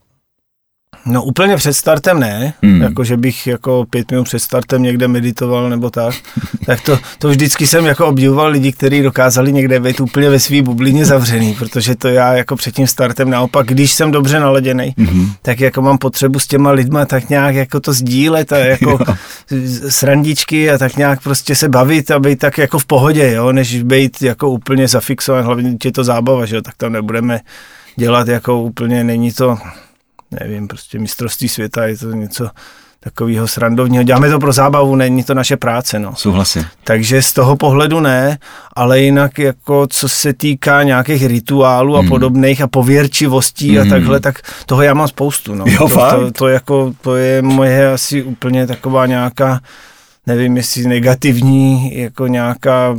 No 1.06 1.24
úplně 1.24 1.56
před 1.56 1.72
startem 1.72 2.20
ne, 2.20 2.52
hmm. 2.62 2.82
jako 2.82 3.04
že 3.04 3.16
bych 3.16 3.46
jako 3.46 3.84
pět 3.90 4.10
minut 4.10 4.24
před 4.24 4.38
startem 4.38 4.82
někde 4.82 5.08
meditoval 5.08 5.70
nebo 5.70 5.90
tak, 5.90 6.14
tak 6.66 6.80
to, 6.80 6.98
to 7.18 7.28
vždycky 7.28 7.66
jsem 7.66 7.86
jako 7.86 8.06
obdivoval 8.06 8.50
lidi, 8.50 8.72
kteří 8.72 9.02
dokázali 9.02 9.52
někde 9.52 9.80
být 9.80 10.00
úplně 10.00 10.30
ve 10.30 10.40
své 10.40 10.62
bublině 10.62 11.04
zavřený, 11.04 11.54
protože 11.54 11.96
to 11.96 12.08
já 12.08 12.34
jako 12.34 12.56
před 12.56 12.74
tím 12.74 12.86
startem 12.86 13.30
naopak, 13.30 13.66
když 13.66 13.92
jsem 13.92 14.10
dobře 14.10 14.40
naladěný, 14.40 14.94
hmm. 14.98 15.30
tak 15.42 15.60
jako 15.60 15.82
mám 15.82 15.98
potřebu 15.98 16.38
s 16.38 16.46
těma 16.46 16.70
lidma 16.70 17.06
tak 17.06 17.28
nějak 17.28 17.54
jako 17.54 17.80
to 17.80 17.92
sdílet 17.92 18.52
a 18.52 18.58
jako 18.58 18.98
srandičky 19.88 20.70
a 20.70 20.78
tak 20.78 20.96
nějak 20.96 21.22
prostě 21.22 21.54
se 21.54 21.68
bavit 21.68 22.10
a 22.10 22.18
být 22.18 22.38
tak 22.38 22.58
jako 22.58 22.78
v 22.78 22.86
pohodě, 22.86 23.32
jo, 23.32 23.52
než 23.52 23.82
být 23.82 24.22
jako 24.22 24.50
úplně 24.50 24.88
zafixovaný, 24.88 25.44
hlavně 25.44 25.76
je 25.84 25.92
to 25.92 26.04
zábava, 26.04 26.46
že 26.46 26.56
jo, 26.56 26.62
tak 26.62 26.74
to 26.76 26.90
nebudeme 26.90 27.40
dělat 27.96 28.28
jako 28.28 28.62
úplně, 28.62 29.04
není 29.04 29.32
to 29.32 29.58
nevím, 30.30 30.68
prostě 30.68 30.98
mistrovství 30.98 31.48
světa, 31.48 31.86
je 31.86 31.98
to 31.98 32.12
něco 32.12 32.50
takového 33.00 33.48
srandovního. 33.48 34.02
Děláme 34.02 34.30
to 34.30 34.38
pro 34.38 34.52
zábavu, 34.52 34.96
není 34.96 35.24
to 35.24 35.34
naše 35.34 35.56
práce. 35.56 35.98
No. 35.98 36.14
Souhlasím. 36.16 36.64
Takže 36.84 37.22
z 37.22 37.32
toho 37.32 37.56
pohledu 37.56 38.00
ne, 38.00 38.38
ale 38.76 39.00
jinak 39.00 39.38
jako 39.38 39.86
co 39.90 40.08
se 40.08 40.32
týká 40.32 40.82
nějakých 40.82 41.26
rituálů 41.26 41.96
a 41.96 42.00
hmm. 42.00 42.08
podobných 42.08 42.60
a 42.60 42.66
pověrčivostí 42.66 43.76
hmm. 43.76 43.86
a 43.86 43.90
takhle, 43.90 44.20
tak 44.20 44.40
toho 44.66 44.82
já 44.82 44.94
mám 44.94 45.08
spoustu. 45.08 45.54
No. 45.54 45.64
Jo, 45.68 45.78
to, 45.78 45.88
fakt? 45.88 46.18
To, 46.18 46.30
to, 46.30 46.48
jako, 46.48 46.92
to 47.00 47.16
je 47.16 47.42
moje 47.42 47.92
asi 47.92 48.22
úplně 48.22 48.66
taková 48.66 49.06
nějaká, 49.06 49.60
nevím 50.26 50.56
jestli 50.56 50.86
negativní, 50.86 51.98
jako 51.98 52.26
nějaká 52.26 52.96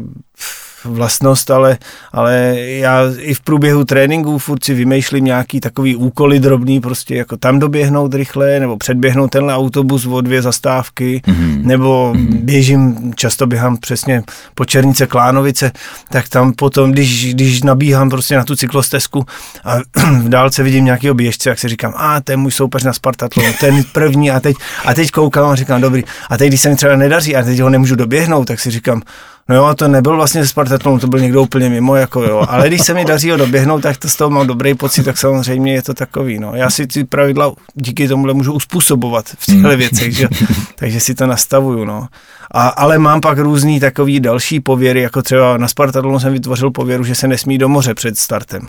vlastnost, 0.85 1.51
ale, 1.51 1.77
ale 2.11 2.55
já 2.59 3.01
i 3.17 3.33
v 3.33 3.41
průběhu 3.41 3.85
tréninku 3.85 4.37
furt 4.37 4.63
si 4.63 4.73
vymýšlím 4.73 5.25
nějaký 5.25 5.59
takový 5.59 5.95
úkoly 5.95 6.39
drobný, 6.39 6.79
prostě 6.81 7.15
jako 7.15 7.37
tam 7.37 7.59
doběhnout 7.59 8.13
rychle, 8.13 8.59
nebo 8.59 8.77
předběhnout 8.77 9.31
tenhle 9.31 9.55
autobus 9.55 10.05
o 10.05 10.21
dvě 10.21 10.41
zastávky, 10.41 11.21
mm-hmm. 11.27 11.65
nebo 11.65 12.13
mm-hmm. 12.15 12.43
běžím, 12.43 13.13
často 13.15 13.47
běhám 13.47 13.77
přesně 13.77 14.23
po 14.55 14.65
Černice 14.65 15.07
Klánovice, 15.07 15.71
tak 16.09 16.29
tam 16.29 16.53
potom, 16.53 16.91
když, 16.91 17.33
když 17.33 17.61
nabíhám 17.61 18.09
prostě 18.09 18.35
na 18.35 18.43
tu 18.43 18.55
cyklostezku 18.55 19.25
a 19.63 19.77
v 20.21 20.29
dálce 20.29 20.63
vidím 20.63 20.85
nějakého 20.85 21.13
běžce, 21.13 21.49
jak 21.49 21.59
si 21.59 21.67
říkám, 21.67 21.93
a 21.97 22.21
je 22.29 22.37
můj 22.37 22.51
soupeř 22.51 22.83
na 22.83 22.93
Spartatlonu, 22.93 23.49
ten 23.59 23.83
první 23.93 24.31
a 24.31 24.39
teď, 24.39 24.55
a 24.85 24.93
teď 24.93 25.11
koukám 25.11 25.49
a 25.49 25.55
říkám, 25.55 25.81
dobrý, 25.81 26.03
a 26.29 26.37
teď, 26.37 26.47
když 26.47 26.61
se 26.61 26.69
mi 26.69 26.75
třeba 26.75 26.95
nedaří 26.95 27.35
a 27.35 27.43
teď 27.43 27.59
ho 27.59 27.69
nemůžu 27.69 27.95
doběhnout, 27.95 28.47
tak 28.47 28.59
si 28.59 28.71
říkám, 28.71 29.01
No 29.49 29.55
jo, 29.55 29.73
to 29.75 29.87
nebyl 29.87 30.15
vlastně 30.15 30.41
ze 30.41 30.47
Spartatlonu, 30.47 30.99
to 30.99 31.07
byl 31.07 31.19
někdo 31.19 31.41
úplně 31.41 31.69
mimo, 31.69 31.95
jako 31.95 32.23
jo. 32.23 32.45
Ale 32.49 32.67
když 32.67 32.81
se 32.81 32.93
mi 32.93 33.05
daří 33.05 33.31
ho 33.31 33.37
doběhnout, 33.37 33.81
tak 33.81 33.97
to 33.97 34.09
z 34.09 34.15
toho 34.15 34.29
mám 34.29 34.47
dobrý 34.47 34.73
pocit, 34.73 35.03
tak 35.03 35.17
samozřejmě 35.17 35.73
je 35.73 35.81
to 35.81 35.93
takový, 35.93 36.39
no. 36.39 36.55
Já 36.55 36.69
si 36.69 36.87
ty 36.87 37.03
pravidla 37.03 37.53
díky 37.73 38.07
tomuhle 38.07 38.33
můžu 38.33 38.53
uspůsobovat 38.53 39.25
v 39.27 39.45
těchto 39.45 39.67
hmm. 39.67 39.77
věcech, 39.77 40.15
že? 40.15 40.27
takže 40.75 40.99
si 40.99 41.15
to 41.15 41.27
nastavuju, 41.27 41.85
no. 41.85 42.07
A, 42.51 42.67
ale 42.67 42.97
mám 42.97 43.21
pak 43.21 43.37
různý 43.37 43.79
takový 43.79 44.19
další 44.19 44.59
pověry, 44.59 45.01
jako 45.01 45.21
třeba 45.21 45.57
na 45.57 45.67
Spartatlonu 45.67 46.19
jsem 46.19 46.33
vytvořil 46.33 46.71
pověru, 46.71 47.03
že 47.03 47.15
se 47.15 47.27
nesmí 47.27 47.57
do 47.57 47.69
moře 47.69 47.93
před 47.93 48.17
startem. 48.17 48.67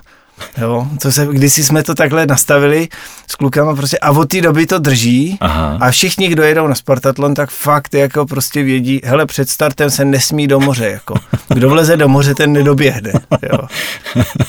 Jo, 0.61 0.87
to 1.03 1.13
se, 1.13 1.27
kdysi 1.33 1.65
jsme 1.65 1.83
to 1.83 1.95
takhle 1.95 2.27
nastavili 2.27 2.89
s 3.27 3.35
klukama 3.35 3.75
prostě 3.75 3.99
a 3.99 4.11
od 4.11 4.29
té 4.29 4.41
doby 4.41 4.67
to 4.67 4.79
drží 4.79 5.39
Aha. 5.41 5.79
a 5.81 5.91
všichni, 5.91 6.29
kdo 6.29 6.43
jedou 6.43 6.67
na 6.67 6.75
Spartatlon, 6.75 7.35
tak 7.35 7.51
fakt 7.51 7.95
jako 7.95 8.27
prostě 8.27 8.63
vědí, 8.63 9.01
hele, 9.05 9.27
před 9.27 9.51
startem 9.51 9.91
se 9.91 10.05
nesmí 10.05 10.47
do 10.47 10.61
moře, 10.61 10.87
jako. 10.87 11.15
Kdo 11.49 11.69
vleze 11.69 11.97
do 11.97 12.09
moře, 12.09 12.35
ten 12.35 12.53
nedoběhne, 12.53 13.13
jo. 13.53 13.59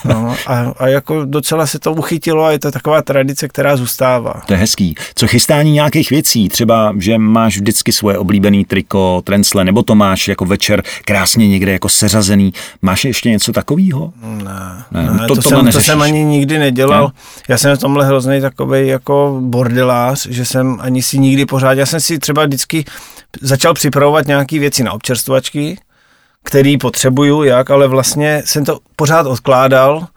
No, 0.05 0.35
a, 0.47 0.73
a, 0.79 0.87
jako 0.87 1.25
docela 1.25 1.67
se 1.67 1.79
to 1.79 1.93
uchytilo 1.93 2.43
a 2.43 2.51
je 2.51 2.59
to 2.59 2.71
taková 2.71 3.01
tradice, 3.01 3.47
která 3.47 3.77
zůstává. 3.77 4.33
To 4.45 4.53
je 4.53 4.59
hezký. 4.59 4.95
Co 5.15 5.27
chystání 5.27 5.71
nějakých 5.71 6.09
věcí? 6.09 6.49
Třeba, 6.49 6.95
že 6.97 7.17
máš 7.17 7.57
vždycky 7.57 7.91
svoje 7.91 8.17
oblíbený 8.17 8.65
triko, 8.65 9.21
trensle, 9.25 9.65
nebo 9.65 9.83
to 9.83 9.95
máš 9.95 10.27
jako 10.27 10.45
večer 10.45 10.83
krásně 11.05 11.47
někde 11.47 11.71
jako 11.71 11.89
seřazený. 11.89 12.53
Máš 12.81 13.05
ještě 13.05 13.29
něco 13.29 13.51
takového? 13.51 14.13
Ne, 14.21 14.83
ne, 14.91 15.03
ne 15.03 15.27
to, 15.27 15.35
to, 15.35 15.41
to, 15.41 15.49
jsem, 15.49 15.71
to 15.71 15.80
jsem 15.81 16.01
ani 16.01 16.23
nikdy 16.23 16.59
nedělal. 16.59 17.03
Ne? 17.07 17.13
Já 17.49 17.57
jsem 17.57 17.75
v 17.75 17.79
tomhle 17.79 18.05
hrozný 18.05 18.41
takový 18.41 18.87
jako 18.87 19.37
bordelář, 19.41 20.27
že 20.27 20.45
jsem 20.45 20.77
ani 20.81 21.03
si 21.03 21.19
nikdy 21.19 21.45
pořád, 21.45 21.73
já 21.73 21.85
jsem 21.85 21.99
si 21.99 22.19
třeba 22.19 22.45
vždycky 22.45 22.85
začal 23.41 23.73
připravovat 23.73 24.27
nějaké 24.27 24.59
věci 24.59 24.83
na 24.83 24.91
občerstvačky, 24.91 25.79
který 26.43 26.77
potřebuju, 26.77 27.43
jak, 27.43 27.71
ale 27.71 27.87
vlastně 27.87 28.43
jsem 28.45 28.65
to 28.65 28.79
pořád 28.95 29.27
odkládal, 29.27 30.07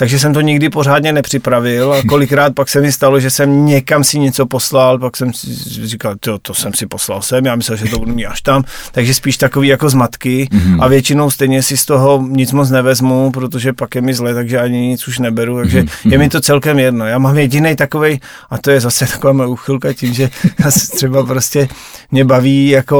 takže 0.00 0.18
jsem 0.18 0.34
to 0.34 0.40
nikdy 0.40 0.70
pořádně 0.70 1.12
nepřipravil 1.12 1.92
a 1.92 2.02
kolikrát 2.08 2.54
pak 2.54 2.68
se 2.68 2.80
mi 2.80 2.92
stalo, 2.92 3.20
že 3.20 3.30
jsem 3.30 3.66
někam 3.66 4.04
si 4.04 4.18
něco 4.18 4.46
poslal, 4.46 4.98
pak 4.98 5.16
jsem 5.16 5.32
si 5.32 5.86
říkal, 5.86 6.14
to, 6.20 6.38
to 6.38 6.54
jsem 6.54 6.74
si 6.74 6.86
poslal 6.86 7.22
sem, 7.22 7.46
já 7.46 7.56
myslel, 7.56 7.76
že 7.76 7.84
to 7.84 7.98
budu 7.98 8.14
mít 8.14 8.26
až 8.26 8.40
tam, 8.40 8.64
takže 8.92 9.14
spíš 9.14 9.36
takový 9.36 9.68
jako 9.68 9.90
zmatky 9.90 10.48
mm-hmm. 10.52 10.82
a 10.82 10.88
většinou 10.88 11.30
stejně 11.30 11.62
si 11.62 11.76
z 11.76 11.84
toho 11.84 12.24
nic 12.28 12.52
moc 12.52 12.70
nevezmu, 12.70 13.30
protože 13.30 13.72
pak 13.72 13.94
je 13.94 14.00
mi 14.00 14.14
zle, 14.14 14.34
takže 14.34 14.60
ani 14.60 14.78
nic 14.78 15.08
už 15.08 15.18
neberu, 15.18 15.56
takže 15.56 15.82
mm-hmm. 15.82 16.12
je 16.12 16.18
mi 16.18 16.28
to 16.28 16.40
celkem 16.40 16.78
jedno. 16.78 17.06
Já 17.06 17.18
mám 17.18 17.38
jediný 17.38 17.76
takový, 17.76 18.20
a 18.50 18.58
to 18.58 18.70
je 18.70 18.80
zase 18.80 19.06
taková 19.06 19.32
moje 19.32 19.48
uchylka 19.48 19.92
tím, 19.92 20.14
že 20.14 20.30
třeba 20.96 21.26
prostě 21.26 21.68
mě 22.10 22.24
baví 22.24 22.68
jako 22.68 22.96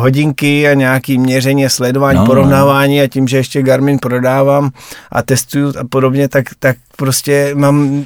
hodinky 0.00 0.68
a 0.68 0.74
nějaký 0.74 1.18
měření, 1.18 1.70
sledování, 1.70 2.18
no, 2.18 2.26
porovnávání 2.26 3.02
a 3.02 3.08
tím, 3.08 3.28
že 3.28 3.36
ještě 3.36 3.62
Garmin 3.62 3.98
prodávám 3.98 4.70
a 5.12 5.22
testuju 5.22 5.72
a 5.80 5.84
podobně, 5.90 6.23
podobně, 6.24 6.28
tak, 6.28 6.54
tak 6.58 6.76
prostě 6.96 7.54
mám 7.54 8.04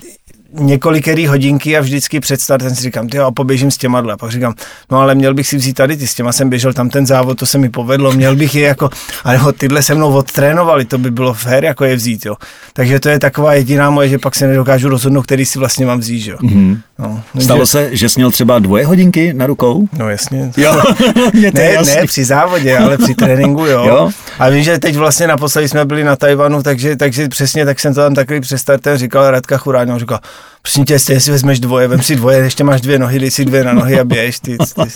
několikerý 0.53 1.27
hodinky 1.27 1.77
a 1.77 1.81
vždycky 1.81 2.21
před 2.21 2.41
startem 2.41 2.75
si 2.75 2.83
říkám, 2.83 3.09
ty 3.09 3.19
a 3.19 3.31
poběžím 3.31 3.71
s 3.71 3.77
těma 3.77 3.99
A 3.99 4.17
pak 4.17 4.31
říkám, 4.31 4.55
no 4.91 4.99
ale 4.99 5.15
měl 5.15 5.35
bych 5.35 5.47
si 5.47 5.57
vzít 5.57 5.75
tady 5.75 5.97
ty, 5.97 6.07
s 6.07 6.15
těma 6.15 6.33
jsem 6.33 6.51
běžel 6.51 6.73
tam 6.73 6.91
ten 6.91 7.07
závod, 7.07 7.39
to 7.39 7.47
se 7.47 7.59
mi 7.59 7.69
povedlo, 7.69 8.13
měl 8.13 8.37
bych 8.37 8.55
je 8.55 8.67
jako, 8.67 8.91
ale 9.25 9.39
tyhle 9.53 9.83
se 9.83 9.95
mnou 9.95 10.13
odtrénovali, 10.13 10.85
to 10.85 10.99
by 10.99 11.11
bylo 11.11 11.35
fér, 11.35 11.65
jako 11.65 11.85
je 11.85 11.97
vzít, 11.97 12.27
jo. 12.27 12.37
Takže 12.73 13.01
to 13.01 13.09
je 13.09 13.19
taková 13.19 13.55
jediná 13.55 13.91
moje, 13.91 14.09
že 14.09 14.19
pak 14.19 14.35
se 14.35 14.47
nedokážu 14.47 14.89
rozhodnout, 14.89 15.23
který 15.23 15.47
si 15.47 15.59
vlastně 15.59 15.87
mám 15.87 16.01
vzít, 16.01 16.27
jo. 16.27 16.37
Mm-hmm. 16.41 16.81
No, 17.01 17.23
Stalo 17.41 17.61
že... 17.61 17.67
se, 17.67 17.97
že 17.97 18.09
jsi 18.09 18.21
měl 18.21 18.31
třeba 18.31 18.59
dvoje 18.59 18.87
hodinky 18.87 19.33
na 19.33 19.47
rukou? 19.47 19.89
No 19.99 20.09
jasně. 20.09 20.53
Jo, 20.57 20.83
ne, 21.53 21.79
ne, 21.87 22.07
při 22.07 22.25
závodě, 22.25 22.79
ale 22.79 22.99
při 22.99 23.15
tréninku, 23.15 23.67
jo. 23.67 23.85
jo. 23.87 24.11
A 24.39 24.49
vím, 24.49 24.63
že 24.63 24.79
teď 24.79 24.97
vlastně 24.97 25.27
naposledy 25.27 25.69
jsme 25.69 25.85
byli 25.85 26.05
na 26.05 26.17
Tajvanu, 26.17 26.63
takže, 26.63 26.97
takže 26.97 27.29
přesně 27.29 27.65
tak 27.65 27.81
jsem 27.81 27.95
to 27.95 28.01
tam 28.01 28.15
takový 28.15 28.41
před 28.41 28.59
startem 28.59 28.97
říkal 28.97 29.31
Radka 29.31 29.59
Churáň, 29.59 29.99
říkal, 29.99 30.19
prosím 30.63 30.85
tě, 30.85 30.93
jestli 30.93 31.21
si 31.21 31.31
vezmeš 31.31 31.61
dvoje, 31.61 31.89
vem 31.89 32.03
si 32.03 32.17
dvoje, 32.17 32.39
ještě 32.39 32.65
máš 32.65 32.81
dvě 32.81 32.99
nohy, 32.99 33.19
dej 33.19 33.31
si 33.31 33.45
dvě 33.45 33.65
na 33.65 33.73
nohy 33.73 34.01
a 34.01 34.05
běž. 34.05 34.41
Ty, 34.41 34.59
ty. 34.59 34.91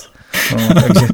No, 0.53 0.83
takže 0.83 1.07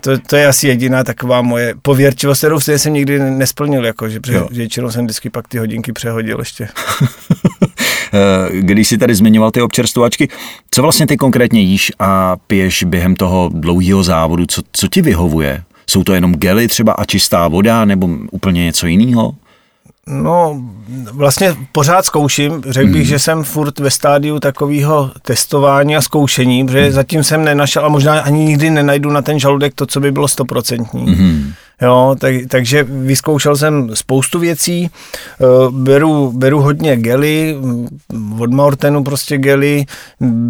to, 0.00 0.18
to, 0.18 0.36
je 0.36 0.46
asi 0.46 0.68
jediná 0.68 1.04
taková 1.04 1.42
moje 1.42 1.74
pověrčivost, 1.82 2.40
kterou 2.40 2.60
jsem 2.60 2.92
nikdy 2.92 3.18
nesplnil, 3.18 3.86
jako, 3.86 4.08
že 4.08 4.20
většinou 4.50 4.90
jsem 4.90 5.04
vždycky 5.04 5.30
pak 5.30 5.48
ty 5.48 5.58
hodinky 5.58 5.92
přehodil 5.92 6.38
ještě. 6.38 6.68
když 8.50 8.88
si 8.88 8.98
tady 8.98 9.14
zmiňoval 9.14 9.50
ty 9.50 9.62
občerstvovačky, 9.62 10.28
co 10.70 10.82
vlastně 10.82 11.06
ty 11.06 11.16
konkrétně 11.16 11.60
jíš 11.60 11.92
a 11.98 12.36
piješ 12.46 12.84
během 12.84 13.16
toho 13.16 13.50
dlouhého 13.54 14.02
závodu, 14.02 14.46
co, 14.46 14.62
co 14.72 14.88
ti 14.88 15.02
vyhovuje? 15.02 15.62
Jsou 15.90 16.04
to 16.04 16.14
jenom 16.14 16.34
gely 16.34 16.68
třeba 16.68 16.92
a 16.92 17.04
čistá 17.04 17.48
voda 17.48 17.84
nebo 17.84 18.08
úplně 18.30 18.64
něco 18.64 18.86
jiného? 18.86 19.34
No, 20.06 20.62
vlastně 21.12 21.56
pořád 21.72 22.04
zkouším. 22.04 22.62
Řekl 22.68 22.92
bych, 22.92 23.02
mm. 23.02 23.08
že 23.08 23.18
jsem 23.18 23.44
furt 23.44 23.78
ve 23.78 23.90
stádiu 23.90 24.40
takového 24.40 25.10
testování 25.22 25.96
a 25.96 26.02
zkoušení, 26.02 26.66
protože 26.66 26.86
mm. 26.86 26.92
zatím 26.92 27.24
jsem 27.24 27.44
nenašel 27.44 27.84
a 27.84 27.88
možná 27.88 28.20
ani 28.20 28.44
nikdy 28.44 28.70
nenajdu 28.70 29.10
na 29.10 29.22
ten 29.22 29.38
žaludek 29.38 29.74
to, 29.74 29.86
co 29.86 30.00
by 30.00 30.12
bylo 30.12 30.28
stoprocentní. 30.28 31.02
Mm. 31.02 31.52
Jo, 31.82 32.16
tak, 32.18 32.34
takže 32.48 32.82
vyzkoušel 32.82 33.56
jsem 33.56 33.90
spoustu 33.96 34.38
věcí, 34.38 34.90
eh, 35.40 35.44
beru, 35.70 36.32
beru 36.32 36.60
hodně 36.60 36.96
gely, 36.96 37.56
od 38.38 38.50
Mortenu 38.50 39.04
prostě 39.04 39.38
gely, 39.38 39.84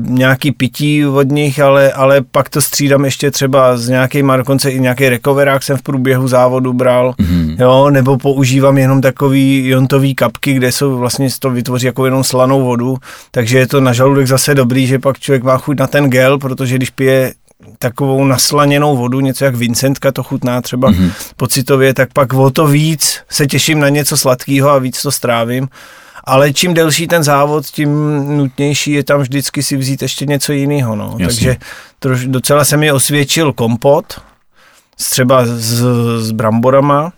nějaký 0.00 0.52
pití 0.52 1.06
od 1.06 1.28
nich, 1.28 1.60
ale, 1.60 1.92
ale 1.92 2.20
pak 2.32 2.48
to 2.48 2.62
střídám 2.62 3.04
ještě 3.04 3.30
třeba 3.30 3.76
z 3.76 3.88
nějakýma, 3.88 4.36
dokonce 4.36 4.70
i 4.70 4.80
nějaký 4.80 5.08
recoverák 5.08 5.62
jsem 5.62 5.76
v 5.76 5.82
průběhu 5.82 6.28
závodu 6.28 6.72
bral, 6.72 7.14
mm-hmm. 7.18 7.56
jo, 7.58 7.90
nebo 7.90 8.18
používám 8.18 8.78
jenom 8.78 9.00
takový 9.00 9.68
jontový 9.68 10.14
kapky, 10.14 10.54
kde 10.54 10.72
jsou 10.72 10.98
vlastně 10.98 11.28
to 11.38 11.50
vytvoří 11.50 11.86
jako 11.86 12.04
jenom 12.04 12.24
slanou 12.24 12.64
vodu, 12.64 12.96
takže 13.30 13.58
je 13.58 13.66
to 13.66 13.80
na 13.80 13.92
žaludek 13.92 14.26
zase 14.26 14.54
dobrý, 14.54 14.86
že 14.86 14.98
pak 14.98 15.18
člověk 15.18 15.42
má 15.42 15.58
chuť 15.58 15.78
na 15.78 15.86
ten 15.86 16.10
gel, 16.10 16.38
protože 16.38 16.76
když 16.76 16.90
pije 16.90 17.32
takovou 17.78 18.24
naslaněnou 18.24 18.96
vodu, 18.96 19.20
něco 19.20 19.44
jak 19.44 19.54
Vincentka 19.54 20.12
to 20.12 20.22
chutná 20.22 20.62
třeba 20.62 20.90
mm-hmm. 20.90 21.10
pocitově, 21.36 21.94
tak 21.94 22.12
pak 22.12 22.32
o 22.32 22.50
to 22.50 22.66
víc 22.66 23.18
se 23.28 23.46
těším 23.46 23.80
na 23.80 23.88
něco 23.88 24.16
sladkého 24.16 24.70
a 24.70 24.78
víc 24.78 25.02
to 25.02 25.12
strávím. 25.12 25.68
Ale 26.24 26.52
čím 26.52 26.74
delší 26.74 27.06
ten 27.06 27.22
závod, 27.22 27.66
tím 27.66 27.88
nutnější 28.36 28.92
je 28.92 29.04
tam 29.04 29.20
vždycky 29.20 29.62
si 29.62 29.76
vzít 29.76 30.02
ještě 30.02 30.26
něco 30.26 30.52
jiného. 30.52 30.96
No. 30.96 31.16
Takže 31.18 31.56
troš, 31.98 32.26
docela 32.26 32.64
se 32.64 32.76
mi 32.76 32.92
osvědčil 32.92 33.52
kompot, 33.52 34.20
třeba 35.10 35.46
s, 35.46 35.84
s 36.18 36.32
bramborama, 36.32 37.12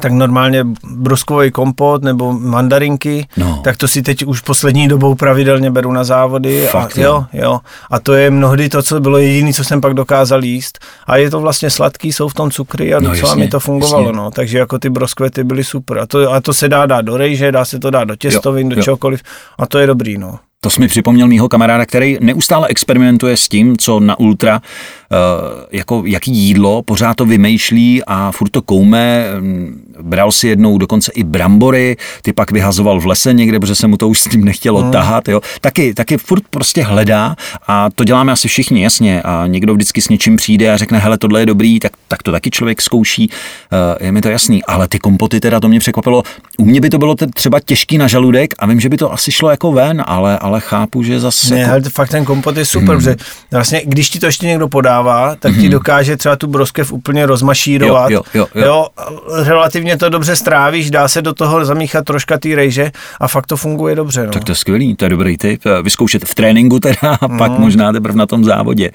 tak 0.00 0.12
normálně 0.12 0.64
bruskový 0.84 1.50
kompot 1.50 2.02
nebo 2.02 2.32
mandarinky, 2.32 3.26
no. 3.36 3.60
tak 3.64 3.76
to 3.76 3.88
si 3.88 4.02
teď 4.02 4.24
už 4.24 4.40
poslední 4.40 4.88
dobou 4.88 5.14
pravidelně 5.14 5.70
beru 5.70 5.92
na 5.92 6.04
závody. 6.04 6.66
Fakt, 6.70 6.98
a, 6.98 7.00
jo, 7.00 7.24
jo. 7.32 7.60
A 7.90 8.00
to 8.00 8.14
je 8.14 8.30
mnohdy 8.30 8.68
to, 8.68 8.82
co 8.82 9.00
bylo 9.00 9.18
jediné, 9.18 9.52
co 9.52 9.64
jsem 9.64 9.80
pak 9.80 9.94
dokázal 9.94 10.44
jíst. 10.44 10.78
A 11.06 11.16
je 11.16 11.30
to 11.30 11.40
vlastně 11.40 11.70
sladký, 11.70 12.12
jsou 12.12 12.28
v 12.28 12.34
tom 12.34 12.50
cukry 12.50 12.94
a 12.94 13.00
no, 13.00 13.10
docela 13.10 13.28
jasně, 13.28 13.44
mi 13.44 13.50
to 13.50 13.60
fungovalo. 13.60 14.06
Jasně. 14.06 14.16
No. 14.16 14.30
Takže 14.30 14.58
jako 14.58 14.78
ty 14.78 14.90
broskvety 14.90 15.44
byly 15.44 15.64
super. 15.64 15.98
A 15.98 16.06
to, 16.06 16.32
a 16.32 16.40
to 16.40 16.54
se 16.54 16.68
dá 16.68 16.86
dát 16.86 17.00
do 17.00 17.16
rejže, 17.16 17.52
dá 17.52 17.64
se 17.64 17.78
to 17.78 17.90
dát 17.90 18.04
do 18.04 18.16
těstovin, 18.16 18.66
jo, 18.66 18.74
do 18.74 18.80
jo. 18.80 18.82
čokoliv. 18.82 19.22
A 19.58 19.66
to 19.66 19.78
je 19.78 19.86
dobrý. 19.86 20.18
No. 20.18 20.38
To 20.64 20.70
jsi 20.70 20.80
mi 20.80 20.88
připomněl 20.88 21.26
mýho 21.26 21.48
kamaráda, 21.48 21.86
který 21.86 22.18
neustále 22.20 22.68
experimentuje 22.68 23.36
s 23.36 23.48
tím, 23.48 23.76
co 23.76 24.00
na 24.00 24.18
ultra, 24.18 24.62
eh, 24.62 25.16
jako 25.72 26.02
jaký 26.06 26.32
jídlo, 26.32 26.82
pořád 26.82 27.14
to 27.14 27.24
vymýšlí 27.24 28.02
a 28.06 28.32
furt 28.32 28.48
to 28.48 28.62
koume. 28.62 29.24
Bral 30.02 30.32
si 30.32 30.48
jednou 30.48 30.78
dokonce 30.78 31.12
i 31.14 31.24
brambory, 31.24 31.96
ty 32.22 32.32
pak 32.32 32.52
vyhazoval 32.52 33.00
v 33.00 33.06
lese 33.06 33.32
někde, 33.32 33.60
protože 33.60 33.74
se 33.74 33.86
mu 33.86 33.96
to 33.96 34.08
už 34.08 34.20
s 34.20 34.28
tím 34.28 34.44
nechtělo 34.44 34.80
hmm. 34.82 34.92
tahat. 34.92 35.28
Jo. 35.28 35.40
Taky, 35.60 35.94
taky 35.94 36.16
furt 36.16 36.42
prostě 36.50 36.82
hledá 36.82 37.36
a 37.66 37.90
to 37.94 38.04
děláme 38.04 38.32
asi 38.32 38.48
všichni, 38.48 38.82
jasně. 38.82 39.22
A 39.22 39.46
někdo 39.46 39.74
vždycky 39.74 40.00
s 40.00 40.08
něčím 40.08 40.36
přijde 40.36 40.72
a 40.72 40.76
řekne, 40.76 40.98
hele, 40.98 41.18
tohle 41.18 41.40
je 41.40 41.46
dobrý, 41.46 41.80
tak, 41.80 41.92
tak 42.08 42.22
to 42.22 42.32
taky 42.32 42.50
člověk 42.50 42.82
zkouší. 42.82 43.30
Eh, 44.00 44.06
je 44.06 44.12
mi 44.12 44.20
to 44.20 44.28
jasný. 44.28 44.64
Ale 44.64 44.88
ty 44.88 44.98
kompoty 44.98 45.40
teda, 45.40 45.60
to 45.60 45.68
mě 45.68 45.78
překvapilo. 45.78 46.22
U 46.58 46.64
mě 46.64 46.80
by 46.80 46.90
to 46.90 46.98
bylo 46.98 47.14
třeba 47.34 47.60
těžký 47.60 47.98
na 47.98 48.06
žaludek 48.06 48.54
a 48.58 48.66
vím, 48.66 48.80
že 48.80 48.88
by 48.88 48.96
to 48.96 49.12
asi 49.12 49.32
šlo 49.32 49.50
jako 49.50 49.72
ven, 49.72 50.04
ale, 50.06 50.38
ale 50.38 50.51
ale 50.52 50.60
chápu, 50.60 51.02
že 51.02 51.20
zase... 51.20 51.54
Ne, 51.54 51.60
jako... 51.60 51.72
ale 51.72 51.80
fakt 51.80 52.08
ten 52.08 52.24
kompot 52.24 52.56
je 52.56 52.64
super, 52.64 52.88
hmm. 52.88 52.98
protože 52.98 53.16
vlastně, 53.50 53.82
když 53.84 54.10
ti 54.10 54.18
to 54.18 54.26
ještě 54.26 54.46
někdo 54.46 54.68
podává, 54.68 55.36
tak 55.38 55.52
hmm. 55.52 55.62
ti 55.62 55.68
dokáže 55.68 56.16
třeba 56.16 56.36
tu 56.36 56.46
broskev 56.46 56.92
úplně 56.92 57.26
rozmašírovat. 57.26 58.10
Jo, 58.10 58.22
jo, 58.34 58.46
jo, 58.54 58.62
jo. 58.62 58.66
jo, 58.66 58.86
relativně 59.44 59.96
to 59.96 60.08
dobře 60.08 60.36
strávíš, 60.36 60.90
dá 60.90 61.08
se 61.08 61.22
do 61.22 61.34
toho 61.34 61.64
zamíchat 61.64 62.04
troška 62.04 62.38
ty 62.38 62.54
rejže 62.54 62.92
a 63.20 63.28
fakt 63.28 63.46
to 63.46 63.56
funguje 63.56 63.94
dobře. 63.94 64.26
No. 64.26 64.32
Tak 64.32 64.44
to 64.44 64.52
je 64.52 64.56
skvělý, 64.56 64.96
to 64.96 65.04
je 65.04 65.08
dobrý 65.08 65.38
tip. 65.38 65.62
Vyzkoušet 65.82 66.24
v 66.24 66.34
tréninku 66.34 66.80
teda 66.80 67.18
a 67.20 67.28
pak 67.28 67.50
hmm. 67.52 67.60
možná 67.60 67.92
teprve 67.92 68.18
na 68.18 68.26
tom 68.26 68.44
závodě. 68.44 68.90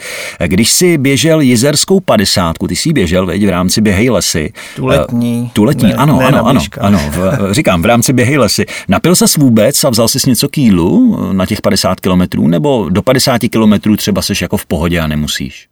Když 0.45 0.71
si 0.71 0.97
běžel 0.97 1.41
jizerskou 1.41 1.99
padesátku, 1.99 2.67
ty 2.67 2.75
jsi 2.75 2.93
běžel 2.93 3.25
veď, 3.25 3.45
v 3.45 3.49
rámci 3.49 3.81
Běhej 3.81 4.09
lesy. 4.09 4.53
Tu 4.75 4.85
letní. 4.85 5.51
Tu 5.53 5.63
letní, 5.63 5.87
ne, 5.87 5.93
ano, 5.93 6.19
ne 6.19 6.25
ano, 6.25 6.47
ano, 6.47 6.61
ano, 6.79 6.99
v, 7.09 7.53
říkám, 7.53 7.81
v 7.81 7.85
rámci 7.85 8.13
Běhej 8.13 8.37
lesy. 8.37 8.65
Napil 8.87 9.15
se 9.15 9.25
vůbec 9.37 9.83
a 9.83 9.89
vzal 9.89 10.07
si 10.07 10.29
něco 10.29 10.49
kýlu 10.49 11.17
na 11.33 11.45
těch 11.47 11.61
50 11.61 11.99
kilometrů, 11.99 12.47
nebo 12.47 12.89
do 12.89 13.01
50 13.01 13.41
kilometrů 13.51 13.97
třeba 13.97 14.21
seš 14.21 14.41
jako 14.41 14.57
v 14.57 14.65
pohodě 14.65 14.99
a 14.99 15.07
nemusíš? 15.07 15.67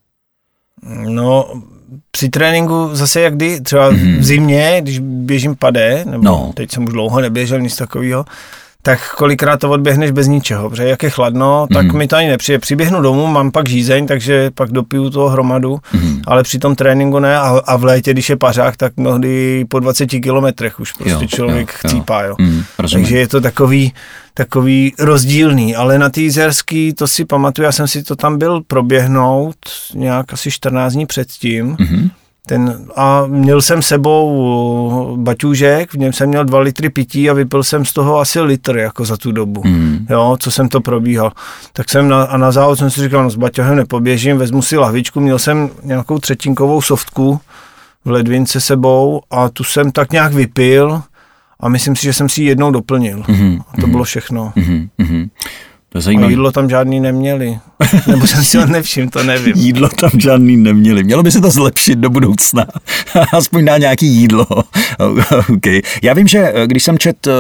No, 1.10 1.62
při 2.12 2.30
tréninku 2.30 2.90
zase 2.94 3.22
jak 3.22 3.36
kdy, 3.36 3.62
třeba 3.62 3.92
mm-hmm. 3.92 4.18
v 4.20 4.24
zimě, 4.24 4.78
když 4.82 5.00
běžím 5.00 5.56
pade, 5.56 6.06
nebo 6.06 6.24
no. 6.24 6.52
teď 6.56 6.72
jsem 6.72 6.84
už 6.84 6.94
dlouho 6.94 7.22
neběžel, 7.22 7.62
nic 7.62 7.76
takového, 7.76 8.26
tak 8.86 9.16
kolikrát 9.16 9.60
to 9.60 9.70
odběhneš 9.70 10.12
bez 10.12 10.28
ničeho, 10.28 10.70
protože 10.70 10.88
jak 10.88 11.04
je 11.04 11.10
chladno, 11.10 11.68
tak 11.74 11.86
mm. 11.86 11.98
mi 11.98 12.08
to 12.08 12.16
ani 12.16 12.30
nepřijde. 12.30 12.60
Přiběhnu 12.60 13.02
domů, 13.02 13.28
mám 13.28 13.52
pak 13.52 13.70
žízeň, 13.70 14.08
takže 14.08 14.52
pak 14.52 14.72
dopiju 14.72 15.10
toho 15.10 15.30
hromadu, 15.30 15.80
mm. 15.94 16.22
ale 16.28 16.44
při 16.44 16.60
tom 16.60 16.76
tréninku 16.76 17.20
ne 17.20 17.38
a, 17.38 17.62
a 17.66 17.78
v 17.78 17.84
létě, 17.84 18.14
když 18.14 18.30
je 18.30 18.36
pařák, 18.36 18.78
tak 18.78 18.98
mnohdy 18.98 19.66
po 19.70 19.80
20 19.80 20.06
kilometrech 20.06 20.80
už 20.80 20.92
prostě 20.92 21.24
jo, 21.24 21.28
člověk 21.28 21.68
jo, 21.68 21.76
chcípá. 21.78 22.24
Jo. 22.24 22.36
Mm, 22.40 22.64
takže 22.92 23.18
je 23.18 23.28
to 23.28 23.42
takový, 23.42 23.94
takový 24.34 24.94
rozdílný, 25.00 25.76
ale 25.76 26.00
na 26.00 26.10
té 26.10 26.22
Jizerský, 26.22 26.94
to 26.94 27.08
si 27.08 27.26
pamatuju, 27.26 27.64
já 27.64 27.72
jsem 27.72 27.88
si 27.88 28.04
to 28.04 28.16
tam 28.16 28.38
byl 28.38 28.62
proběhnout 28.68 29.56
nějak 29.94 30.34
asi 30.34 30.52
14 30.52 30.94
dní 30.94 31.06
předtím, 31.06 31.76
mm-hmm 31.76 32.10
ten, 32.46 32.86
a 32.96 33.26
měl 33.28 33.62
jsem 33.62 33.82
sebou 33.82 35.18
baťůžek, 35.20 35.94
v 35.94 35.98
něm 35.98 36.14
jsem 36.14 36.30
měl 36.30 36.46
dva 36.46 36.60
litry 36.60 36.90
pití 36.90 37.30
a 37.30 37.34
vypil 37.34 37.64
jsem 37.64 37.86
z 37.86 37.94
toho 37.94 38.20
asi 38.20 38.42
litr 38.42 38.78
jako 38.78 39.06
za 39.06 39.18
tu 39.18 39.32
dobu, 39.32 39.62
mm. 39.66 40.08
jo, 40.10 40.38
co 40.40 40.52
jsem 40.52 40.70
to 40.70 40.82
probíhal. 40.82 41.32
Tak 41.74 41.90
jsem 41.90 42.10
na, 42.10 42.24
a 42.24 42.38
na 42.38 42.52
závod 42.52 42.80
jsem 42.80 42.90
si 42.90 43.02
říkal, 43.02 43.24
no 43.24 43.30
s 43.30 43.36
baťohem 43.36 43.76
nepoběžím, 43.76 44.38
vezmu 44.38 44.62
si 44.62 44.78
lahvičku, 44.78 45.20
měl 45.20 45.40
jsem 45.40 45.70
nějakou 45.84 46.20
třetinkovou 46.20 46.82
softku 46.82 47.40
v 48.06 48.10
ledvince 48.10 48.62
sebou 48.62 49.22
a 49.32 49.50
tu 49.50 49.64
jsem 49.64 49.92
tak 49.92 50.12
nějak 50.12 50.34
vypil 50.34 51.02
a 51.60 51.70
myslím 51.70 51.96
si, 51.96 52.04
že 52.04 52.14
jsem 52.14 52.30
si 52.30 52.42
ji 52.42 52.48
jednou 52.48 52.72
doplnil. 52.72 53.20
Mm-hmm. 53.20 53.62
A 53.62 53.76
to 53.76 53.82
mm-hmm. 53.82 53.92
bylo 53.92 54.04
všechno. 54.04 54.54
Mm-hmm. 54.56 55.30
To 55.96 56.00
je 56.00 56.02
zajímavé. 56.02 56.28
A 56.28 56.30
jídlo 56.30 56.52
tam 56.52 56.70
žádný 56.70 57.00
neměli. 57.00 57.60
Nebo 58.08 58.28
jsem 58.28 58.44
si 58.44 58.58
ho 58.58 58.66
nevšiml, 58.66 59.10
to 59.10 59.24
nevím. 59.24 59.54
jídlo 59.56 59.90
tam 59.90 60.10
žádný 60.20 60.58
neměli. 60.58 61.04
Mělo 61.04 61.24
by 61.24 61.32
se 61.32 61.42
to 61.42 61.52
zlepšit 61.52 62.00
do 62.00 62.10
budoucna. 62.10 62.66
Aspoň 63.34 63.66
na 63.66 63.78
nějaký 63.78 64.08
jídlo. 64.08 64.48
okay. 65.54 65.82
Já 66.04 66.14
vím, 66.14 66.28
že 66.28 66.52
eh, 66.54 66.68
když 66.68 66.84
jsem 66.84 66.98
čet 66.98 67.28
uh, 67.28 67.34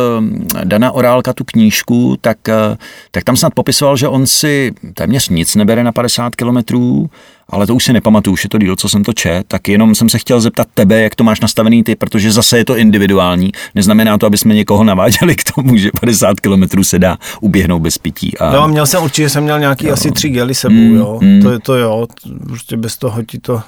Dana 0.63 0.91
Orálka 0.91 1.33
tu 1.33 1.43
knížku, 1.43 2.17
tak, 2.21 2.37
uh, 2.47 2.77
tak 3.11 3.23
tam 3.23 3.37
snad 3.37 3.53
popisoval, 3.53 3.97
že 3.97 4.07
on 4.07 4.27
si 4.27 4.73
téměř 4.93 5.29
nic 5.29 5.55
nebere 5.55 5.83
na 5.83 5.91
50 5.91 6.35
kilometrů, 6.35 7.09
ale 7.49 7.67
to 7.67 7.75
už 7.75 7.84
si 7.84 7.93
nepamatuju, 7.93 8.34
už 8.34 8.43
je 8.43 8.49
to 8.49 8.58
díl, 8.58 8.75
co 8.75 8.89
jsem 8.89 9.03
to 9.03 9.13
čet, 9.13 9.43
tak 9.47 9.67
jenom 9.67 9.95
jsem 9.95 10.10
se 10.10 10.17
chtěl 10.17 10.41
zeptat 10.41 10.67
tebe, 10.73 11.01
jak 11.01 11.15
to 11.15 11.23
máš 11.23 11.39
nastavený 11.39 11.84
ty, 11.84 11.95
protože 11.95 12.31
zase 12.31 12.58
je 12.58 12.65
to 12.65 12.77
individuální. 12.77 13.51
Neznamená 13.75 14.17
to, 14.17 14.25
aby 14.25 14.38
jsme 14.38 14.53
někoho 14.53 14.84
naváděli 14.84 15.36
k 15.36 15.53
tomu, 15.55 15.77
že 15.77 15.89
50 15.99 16.39
kilometrů 16.39 16.84
se 16.84 16.99
dá 16.99 17.17
uběhnout 17.41 17.81
bez 17.81 17.97
pití. 17.97 18.38
A... 18.38 18.55
Jo, 18.55 18.67
měl 18.67 18.86
jsem 18.86 19.03
určitě, 19.03 19.29
jsem 19.29 19.43
měl 19.43 19.60
nějaký 19.60 19.88
jo. 19.88 19.93
asi 19.93 20.12
tři 20.12 20.29
gely 20.29 20.55
sebou, 20.55 20.75
mm, 20.75 20.95
jo. 20.95 21.19
Mm. 21.21 21.41
To, 21.41 21.60
to 21.60 21.75
jo, 21.75 22.08
prostě 22.47 22.77
bez 22.77 22.97
toho 22.97 23.23
ti 23.23 23.39
to 23.39 23.62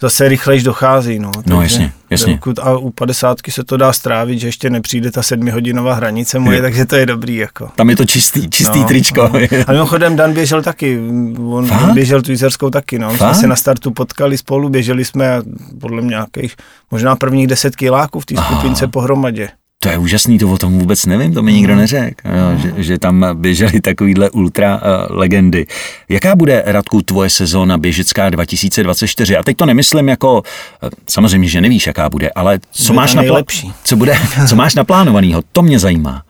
zase 0.00 0.28
rychlejš 0.28 0.62
dochází. 0.62 1.18
No, 1.18 1.30
no 1.46 1.62
jasně, 1.62 1.92
jasně. 2.10 2.32
Dokud, 2.32 2.58
a 2.58 2.78
u 2.78 2.90
padesátky 2.90 3.50
se 3.50 3.64
to 3.64 3.76
dá 3.76 3.92
strávit, 3.92 4.38
že 4.38 4.48
ještě 4.48 4.70
nepřijde 4.70 5.10
ta 5.10 5.22
sedmihodinová 5.22 5.94
hranice 5.94 6.38
moje, 6.38 6.58
je. 6.58 6.62
takže 6.62 6.86
to 6.86 6.96
je 6.96 7.06
dobrý. 7.06 7.36
Jako. 7.36 7.68
Tam 7.76 7.90
je 7.90 7.96
to 7.96 8.04
čistý, 8.04 8.50
čistý 8.50 8.78
no, 8.78 8.84
tričko. 8.84 9.30
No. 9.32 9.40
A 9.66 9.72
mimochodem 9.72 10.16
Dan 10.16 10.32
běžel 10.32 10.62
taky, 10.62 11.00
on 11.48 11.66
Fakt? 11.66 11.92
běžel 11.92 12.22
tu 12.22 12.30
jízerskou 12.30 12.70
taky, 12.70 12.98
no. 12.98 13.16
jsme 13.16 13.34
se 13.34 13.46
na 13.46 13.56
startu 13.56 13.90
potkali 13.90 14.38
spolu, 14.38 14.68
běželi 14.68 15.04
jsme 15.04 15.42
podle 15.80 16.02
mě 16.02 16.10
nějakých, 16.10 16.56
možná 16.90 17.16
prvních 17.16 17.46
deset 17.46 17.76
kiláků 17.76 18.20
v 18.20 18.26
té 18.26 18.34
skupince 18.36 18.86
pohromadě. 18.86 19.48
To 19.82 19.88
je 19.88 19.98
úžasný, 19.98 20.38
to 20.38 20.50
o 20.50 20.58
tom 20.58 20.78
vůbec 20.78 21.06
nevím, 21.06 21.34
to 21.34 21.42
mi 21.42 21.52
nikdo 21.52 21.72
mhm. 21.72 21.80
neřekl, 21.80 22.28
no. 22.28 22.58
že, 22.58 22.72
že 22.76 22.98
tam 22.98 23.26
běžely 23.34 23.80
takovýhle 23.80 24.30
ultra 24.30 24.76
uh, 24.76 25.16
legendy. 25.16 25.66
Jaká 26.08 26.36
bude, 26.36 26.62
Radku, 26.66 27.02
tvoje 27.02 27.30
sezóna 27.30 27.78
běžecká 27.78 28.30
2024? 28.30 29.36
A 29.36 29.42
teď 29.42 29.56
to 29.56 29.66
nemyslím 29.66 30.08
jako, 30.08 30.42
eh, 30.82 30.88
samozřejmě, 31.08 31.48
že 31.48 31.60
nevíš, 31.60 31.86
jaká 31.86 32.08
bude, 32.08 32.30
ale 32.30 32.60
co, 32.70 32.92
bude 32.92 32.96
máš, 32.96 33.14
napl- 33.14 33.72
co, 33.84 33.96
bude, 33.96 34.14
co 34.48 34.56
máš 34.56 34.74
naplánovanýho, 34.74 35.42
to 35.52 35.62
mě 35.62 35.78
zajímá. 35.78 36.22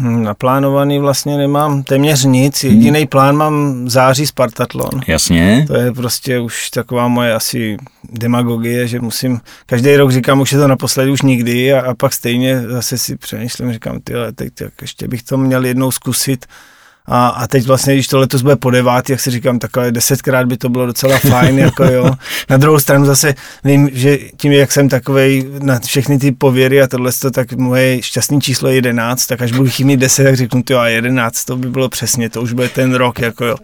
Naplánovaný 0.00 0.98
vlastně 0.98 1.36
nemám 1.36 1.82
téměř 1.82 2.24
nic. 2.24 2.64
Jediný 2.64 3.06
plán 3.06 3.36
mám 3.36 3.88
září 3.90 4.26
Spartatlon. 4.26 5.00
Jasně. 5.06 5.64
To 5.66 5.74
je 5.76 5.92
prostě 5.92 6.38
už 6.40 6.70
taková 6.70 7.08
moje 7.08 7.34
asi 7.34 7.76
demagogie, 8.12 8.88
že 8.88 9.00
musím, 9.00 9.40
každý 9.66 9.96
rok 9.96 10.12
říkám, 10.12 10.40
už 10.40 10.52
je 10.52 10.58
to 10.58 10.68
naposledy, 10.68 11.10
už 11.10 11.22
nikdy 11.22 11.72
a, 11.72 11.80
a 11.90 11.94
pak 11.94 12.12
stejně 12.12 12.62
zase 12.68 12.98
si 12.98 13.16
přemýšlím, 13.16 13.72
říkám, 13.72 14.00
ty, 14.00 14.12
teď 14.34 14.54
tak 14.54 14.72
ještě 14.80 15.08
bych 15.08 15.22
to 15.22 15.36
měl 15.36 15.64
jednou 15.64 15.90
zkusit 15.90 16.46
a, 17.08 17.28
a 17.28 17.46
teď 17.46 17.66
vlastně, 17.66 17.94
když 17.94 18.08
to 18.08 18.18
letos 18.18 18.42
bude 18.42 18.56
po 18.56 18.70
devátý, 18.70 19.12
jak 19.12 19.20
si 19.20 19.30
říkám, 19.30 19.58
takhle 19.58 19.92
desetkrát 19.92 20.46
by 20.46 20.56
to 20.56 20.68
bylo 20.68 20.86
docela 20.86 21.18
fajn, 21.18 21.58
jako 21.58 21.84
jo. 21.84 22.10
Na 22.50 22.56
druhou 22.56 22.78
stranu 22.78 23.04
zase 23.04 23.34
vím, 23.64 23.90
že 23.92 24.18
tím, 24.36 24.52
jak 24.52 24.72
jsem 24.72 24.88
takovej 24.88 25.46
na 25.62 25.80
všechny 25.80 26.18
ty 26.18 26.32
pověry 26.32 26.82
a 26.82 26.86
tohle, 26.86 27.10
tak 27.32 27.52
moje 27.52 28.02
šťastný 28.02 28.40
číslo 28.40 28.68
je 28.68 28.74
jedenáct, 28.74 29.26
tak 29.26 29.42
až 29.42 29.52
budu 29.52 29.70
chybnit 29.70 30.00
deset, 30.00 30.24
tak 30.24 30.36
řeknu, 30.36 30.62
ty 30.62 30.74
a 30.74 30.86
jedenáct, 30.86 31.44
to 31.44 31.56
by 31.56 31.70
bylo 31.70 31.88
přesně, 31.88 32.30
to 32.30 32.42
už 32.42 32.52
bude 32.52 32.68
ten 32.68 32.94
rok, 32.94 33.18
jako 33.18 33.44
jo. 33.44 33.56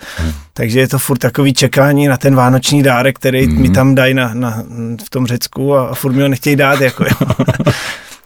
Takže 0.55 0.80
je 0.80 0.88
to 0.88 0.99
furt 0.99 1.18
takový 1.18 1.53
čekání 1.53 2.07
na 2.07 2.16
ten 2.16 2.34
vánoční 2.34 2.82
dárek, 2.82 3.16
který 3.18 3.47
mm. 3.47 3.62
mi 3.62 3.70
tam 3.70 3.95
dají 3.95 4.14
na, 4.14 4.30
na, 4.34 4.62
v 5.07 5.11
tom 5.11 5.26
Řecku 5.26 5.74
a, 5.74 5.86
a 5.86 5.95
furt 5.95 6.12
mi 6.12 6.22
ho 6.22 6.28
nechtějí 6.28 6.57
dát, 6.57 6.80
jako 6.80 7.05
jo. 7.05 7.45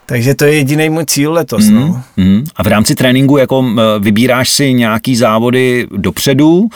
Takže 0.06 0.34
to 0.34 0.44
je 0.44 0.54
jediný 0.54 0.90
můj 0.90 1.04
cíl 1.06 1.32
letos. 1.32 1.68
Mm, 1.68 1.74
no. 1.74 2.02
mm. 2.16 2.44
A 2.56 2.62
v 2.62 2.66
rámci 2.66 2.94
tréninku 2.94 3.36
jako 3.36 3.64
vybíráš 3.98 4.50
si 4.50 4.72
nějaký 4.72 5.16
závody 5.16 5.86
dopředu 5.96 6.68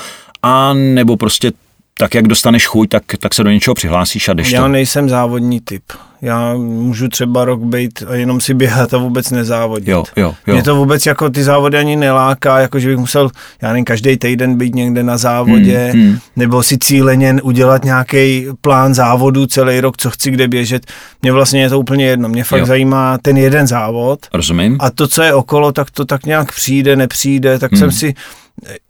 a 0.43 0.73
nebo 0.75 1.17
prostě 1.17 1.53
tak, 2.01 2.15
jak 2.15 2.29
dostaneš 2.29 2.67
chuť, 2.67 2.89
tak, 2.89 3.03
tak 3.19 3.35
se 3.35 3.45
do 3.45 3.51
něčeho 3.51 3.75
přihlásíš 3.75 4.29
a 4.29 4.33
jdeš 4.33 4.51
Já 4.51 4.63
to. 4.63 4.69
nejsem 4.69 5.09
závodní 5.09 5.61
typ. 5.61 5.83
Já 6.23 6.55
můžu 6.55 7.09
třeba 7.09 7.45
rok 7.45 7.61
být 7.61 8.03
a 8.09 8.15
jenom 8.15 8.41
si 8.41 8.55
běhat 8.55 8.95
a 8.95 8.99
vůbec 8.99 9.31
nezávodit. 9.31 9.89
Jo, 9.89 10.05
jo, 10.17 10.35
jo. 10.47 10.55
Mě 10.55 10.63
to 10.63 10.77
vůbec 10.77 11.07
jako 11.07 11.31
ty 11.31 11.43
závody 11.43 11.79
ani 11.79 11.97
neláká, 11.97 12.59
jako 12.59 12.79
že 12.79 12.89
bych 12.89 12.99
musel, 12.99 13.31
já 13.63 13.69
nevím, 13.69 13.85
každý 13.85 14.17
týden 14.17 14.59
být 14.59 14.75
někde 14.75 15.03
na 15.03 15.19
závodě, 15.19 15.91
hmm, 15.93 16.03
hmm. 16.03 16.19
nebo 16.37 16.63
si 16.63 16.79
cíleně 16.79 17.37
udělat 17.43 17.85
nějaký 17.85 18.47
plán 18.61 18.95
závodu 18.95 19.47
celý 19.47 19.81
rok, 19.81 19.97
co 19.97 20.11
chci 20.11 20.31
kde 20.31 20.49
běžet. 20.49 20.87
Mně 21.23 21.33
vlastně 21.33 21.63
je 21.63 21.69
to 21.69 21.81
úplně 21.81 22.07
jedno. 22.07 22.29
Mě 22.29 22.45
fakt 22.45 22.61
jo. 22.61 22.67
zajímá 22.67 23.19
ten 23.19 23.37
jeden 23.37 23.67
závod. 23.67 24.27
Rozumím. 24.35 24.77
A 24.81 24.91
to, 24.91 25.09
co 25.09 25.23
je 25.23 25.35
okolo, 25.35 25.73
tak 25.73 25.91
to 25.91 26.05
tak 26.05 26.27
nějak 26.27 26.53
přijde, 26.53 26.97
nepřijde, 26.97 27.59
tak 27.59 27.73
hmm. 27.73 27.79
jsem 27.79 27.93
si, 27.93 28.15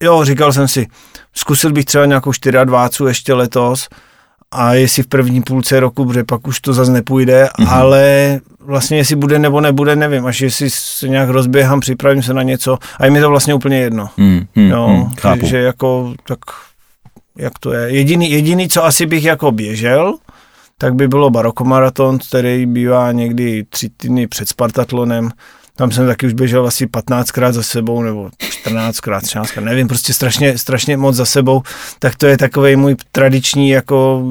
jo, 0.01 0.25
říkal 0.25 0.53
jsem 0.53 0.69
si, 0.69 0.87
zkusil 1.35 1.73
bych 1.73 1.85
třeba 1.85 2.07
nějakou 2.07 2.33
24 2.65 3.11
ještě 3.11 3.35
letos, 3.35 3.89
a 4.51 4.75
jestli 4.75 5.03
v 5.03 5.07
první 5.07 5.43
půlce 5.43 5.81
roku, 5.81 6.07
protože 6.07 6.25
pak 6.25 6.47
už 6.47 6.61
to 6.61 6.73
zase 6.73 6.93
nepůjde, 6.93 7.49
mm-hmm. 7.59 7.69
ale 7.71 8.41
vlastně 8.61 8.97
jestli 8.97 9.17
bude 9.17 9.39
nebo 9.39 9.61
nebude, 9.61 9.97
nevím, 9.97 10.27
až 10.27 10.41
jestli 10.41 10.71
se 10.71 11.09
nějak 11.09 11.29
rozběhám, 11.29 11.81
připravím 11.81 12.23
se 12.23 12.35
na 12.35 12.43
něco 12.43 12.79
a 12.99 13.05
je 13.05 13.11
mi 13.11 13.21
to 13.21 13.29
vlastně 13.29 13.55
úplně 13.55 13.79
jedno. 13.79 14.09
Mm, 14.17 14.47
mm, 14.57 14.71
jo, 14.71 14.89
mm, 14.89 15.15
chápu. 15.21 15.47
že 15.47 15.59
jako, 15.59 16.15
tak 16.27 16.39
jak 17.37 17.53
to 17.59 17.73
je. 17.73 17.91
Jediný, 17.91 18.31
jediný, 18.31 18.69
co 18.69 18.85
asi 18.85 19.07
bych 19.07 19.25
jako 19.25 19.53
běžel, 19.53 20.15
tak 20.79 20.95
by 20.95 21.09
bylo 21.09 21.31
barokomaraton, 21.31 22.19
který 22.19 22.67
bývá 22.67 23.13
někdy 23.13 23.65
tři 23.69 23.89
týdny 23.97 24.27
před 24.27 24.49
Spartatlonem, 24.49 25.31
tam 25.77 25.91
jsem 25.91 26.07
taky 26.07 26.27
už 26.27 26.33
běžel 26.33 26.67
asi 26.67 26.87
15krát 26.87 27.53
za 27.53 27.63
sebou, 27.63 28.03
nebo 28.03 28.31
14krát, 28.65 29.21
13 29.21 29.57
nevím, 29.61 29.89
prostě 29.89 30.15
strašně, 30.15 30.59
strašně 30.59 30.97
moc 30.97 31.17
za 31.17 31.25
sebou, 31.25 31.63
tak 31.99 32.17
to 32.17 32.27
je 32.27 32.39
takový 32.39 32.77
můj 32.77 32.97
tradiční 33.13 33.69
jako 33.69 34.25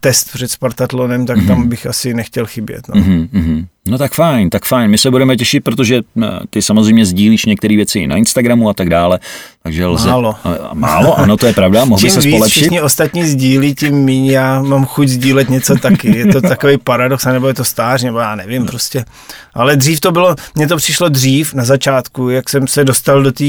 test 0.00 0.32
před 0.32 0.50
Spartatlonem, 0.50 1.26
tak 1.26 1.38
mm-hmm. 1.38 1.46
tam 1.46 1.68
bych 1.68 1.86
asi 1.86 2.14
nechtěl 2.14 2.46
chybět. 2.46 2.88
No. 2.88 2.94
Mm-hmm. 2.94 3.66
No 3.88 3.98
tak 3.98 4.14
fajn, 4.14 4.50
tak 4.50 4.64
fajn. 4.64 4.90
My 4.90 4.98
se 4.98 5.10
budeme 5.10 5.36
těšit, 5.36 5.64
protože 5.64 6.00
eh, 6.22 6.26
ty 6.50 6.62
samozřejmě 6.62 7.06
sdílíš 7.06 7.44
některé 7.44 7.76
věci 7.76 8.06
na 8.06 8.16
Instagramu 8.16 8.68
a 8.68 8.74
tak 8.74 8.88
dále, 8.88 9.18
takže 9.62 9.86
lze... 9.86 10.08
Málo. 10.08 10.34
Málo, 10.72 11.18
ano, 11.18 11.36
to 11.36 11.46
je 11.46 11.52
pravda, 11.52 11.84
mohl 11.84 12.02
by 12.02 12.10
se 12.10 12.20
víc 12.20 12.44
všichni 12.44 12.80
ostatní 12.80 13.26
sdílí, 13.26 13.74
tím 13.74 14.04
méně 14.04 14.32
já 14.32 14.62
mám 14.62 14.86
chuť 14.86 15.08
sdílet 15.08 15.50
něco 15.50 15.76
taky. 15.76 16.18
Je 16.18 16.26
to 16.26 16.40
takový 16.40 16.78
paradox, 16.78 17.24
nebo 17.24 17.48
je 17.48 17.54
to 17.54 17.64
stář, 17.64 18.02
nebo 18.02 18.18
já 18.18 18.36
nevím 18.36 18.66
prostě. 18.66 19.04
Ale 19.54 19.76
dřív 19.76 20.00
to 20.00 20.12
bylo, 20.12 20.34
mně 20.54 20.68
to 20.68 20.76
přišlo 20.76 21.08
dřív, 21.08 21.54
na 21.54 21.64
začátku, 21.64 22.28
jak 22.28 22.50
jsem 22.50 22.66
se 22.66 22.84
dostal 22.84 23.22
do 23.22 23.32
té 23.32 23.44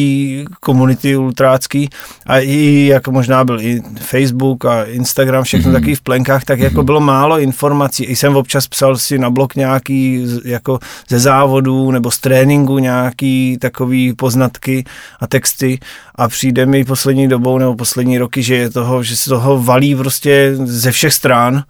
komunity 0.60 1.18
ultrácký 1.18 1.90
a 2.26 2.40
i 2.40 2.86
jak 2.86 3.08
možná 3.08 3.44
byl 3.44 3.62
i 3.62 3.82
Facebook 4.00 4.66
a 4.66 4.84
Instagram, 4.84 5.44
všechno 5.44 5.72
mm-hmm. 5.72 5.74
taky 5.74 5.96
v 5.96 6.02
plenkách, 6.02 6.44
tak 6.44 6.60
jako 6.60 6.78
mhm. 6.78 6.86
bylo 6.86 7.00
málo 7.00 7.40
informací. 7.40 8.04
I 8.04 8.16
jsem 8.16 8.36
občas 8.36 8.68
psal 8.68 8.98
si 8.98 9.20
na 9.20 9.30
blog 9.30 9.56
nějaký 9.56 10.21
jako 10.46 10.80
ze 11.10 11.20
závodů 11.20 11.92
nebo 11.92 12.12
z 12.12 12.20
tréninku 12.20 12.80
nějaký 12.80 13.58
takový 13.62 14.14
poznatky 14.14 14.84
a 15.20 15.28
texty 15.28 15.80
a 16.16 16.28
přijde 16.28 16.66
mi 16.66 16.86
poslední 16.86 17.28
dobou 17.28 17.58
nebo 17.58 17.76
poslední 17.76 18.18
roky, 18.18 18.44
že 18.44 18.56
je 18.56 18.70
toho, 18.70 19.04
že 19.04 19.18
se 19.18 19.30
toho 19.30 19.64
valí 19.64 19.96
prostě 19.96 20.54
ze 20.56 20.92
všech 20.92 21.14
stran 21.14 21.64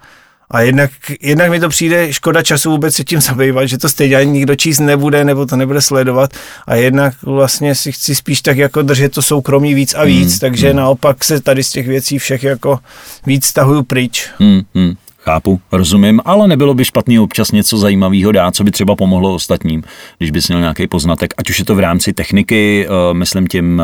a 0.52 0.62
jednak, 0.62 0.92
jednak 1.22 1.50
mi 1.50 1.60
to 1.60 1.70
přijde 1.70 2.14
škoda 2.14 2.44
času 2.44 2.72
vůbec 2.72 2.96
se 2.96 3.04
tím 3.04 3.22
zabývat, 3.22 3.66
že 3.66 3.78
to 3.78 3.90
stejně 3.90 4.16
ani 4.16 4.32
nikdo 4.32 4.56
číst 4.56 4.80
nebude 4.80 5.26
nebo 5.26 5.46
to 5.46 5.56
nebude 5.56 5.82
sledovat 5.82 6.34
a 6.68 6.76
jednak 6.76 7.14
vlastně 7.24 7.76
si 7.76 7.92
chci 7.92 8.16
spíš 8.16 8.42
tak 8.42 8.58
jako 8.58 8.82
držet 8.82 9.12
to 9.12 9.22
soukromí 9.22 9.74
víc 9.74 9.94
a 9.94 10.04
víc, 10.04 10.34
mm, 10.34 10.40
takže 10.40 10.70
mm. 10.70 10.76
naopak 10.76 11.24
se 11.24 11.42
tady 11.42 11.64
z 11.64 11.72
těch 11.72 11.88
věcí 11.88 12.20
všech 12.20 12.44
jako 12.44 12.80
víc 13.26 13.46
stahuju 13.46 13.84
pryč. 13.84 14.30
Mm, 14.40 14.62
mm. 14.74 14.94
Chápu, 15.24 15.62
rozumím, 15.72 16.22
ale 16.26 16.48
nebylo 16.48 16.74
by 16.74 16.86
špatný 16.86 17.20
občas 17.20 17.52
něco 17.52 17.78
zajímavého 17.78 18.32
dát, 18.32 18.56
co 18.56 18.64
by 18.64 18.72
třeba 18.72 18.96
pomohlo 18.96 19.34
ostatním, 19.34 19.84
když 20.18 20.32
bys 20.32 20.48
měl 20.48 20.60
nějaký 20.60 20.88
poznatek, 20.88 21.34
ať 21.38 21.50
už 21.50 21.60
je 21.60 21.66
to 21.66 21.76
v 21.76 21.80
rámci 21.80 22.14
techniky, 22.14 22.88
uh, 22.88 23.18
myslím 23.18 23.48
tím, 23.48 23.82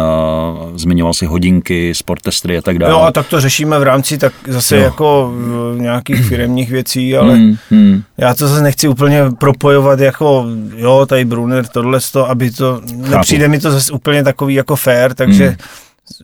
uh, 0.70 0.78
zmiňoval 0.78 1.14
si 1.14 1.26
hodinky, 1.26 1.96
sportestry 1.96 2.58
a 2.58 2.62
tak 2.62 2.80
dále. 2.80 2.94
Jo, 2.94 3.00
a 3.00 3.12
tak 3.12 3.28
to 3.28 3.42
řešíme 3.42 3.80
v 3.80 3.84
rámci 3.84 4.18
tak 4.18 4.34
zase 4.48 4.78
jo. 4.78 4.84
jako 4.84 5.34
uh, 5.74 5.82
nějakých 5.82 6.26
firmních 6.26 6.72
věcí, 6.72 7.18
ale 7.18 7.36
hmm, 7.36 7.56
hmm. 7.70 8.02
já 8.18 8.34
to 8.34 8.48
zase 8.48 8.64
nechci 8.64 8.88
úplně 8.88 9.24
propojovat 9.40 10.00
jako, 10.00 10.46
jo, 10.76 11.06
tady 11.06 11.26
Brunner, 11.26 11.68
tohle, 11.68 12.00
aby 12.28 12.52
to, 12.52 12.82
Chápu. 12.82 13.10
nepřijde 13.10 13.48
mi 13.48 13.60
to 13.60 13.72
zase 13.72 13.92
úplně 13.92 14.24
takový 14.24 14.54
jako 14.54 14.76
fair, 14.76 15.14
takže 15.14 15.48
hmm 15.48 15.58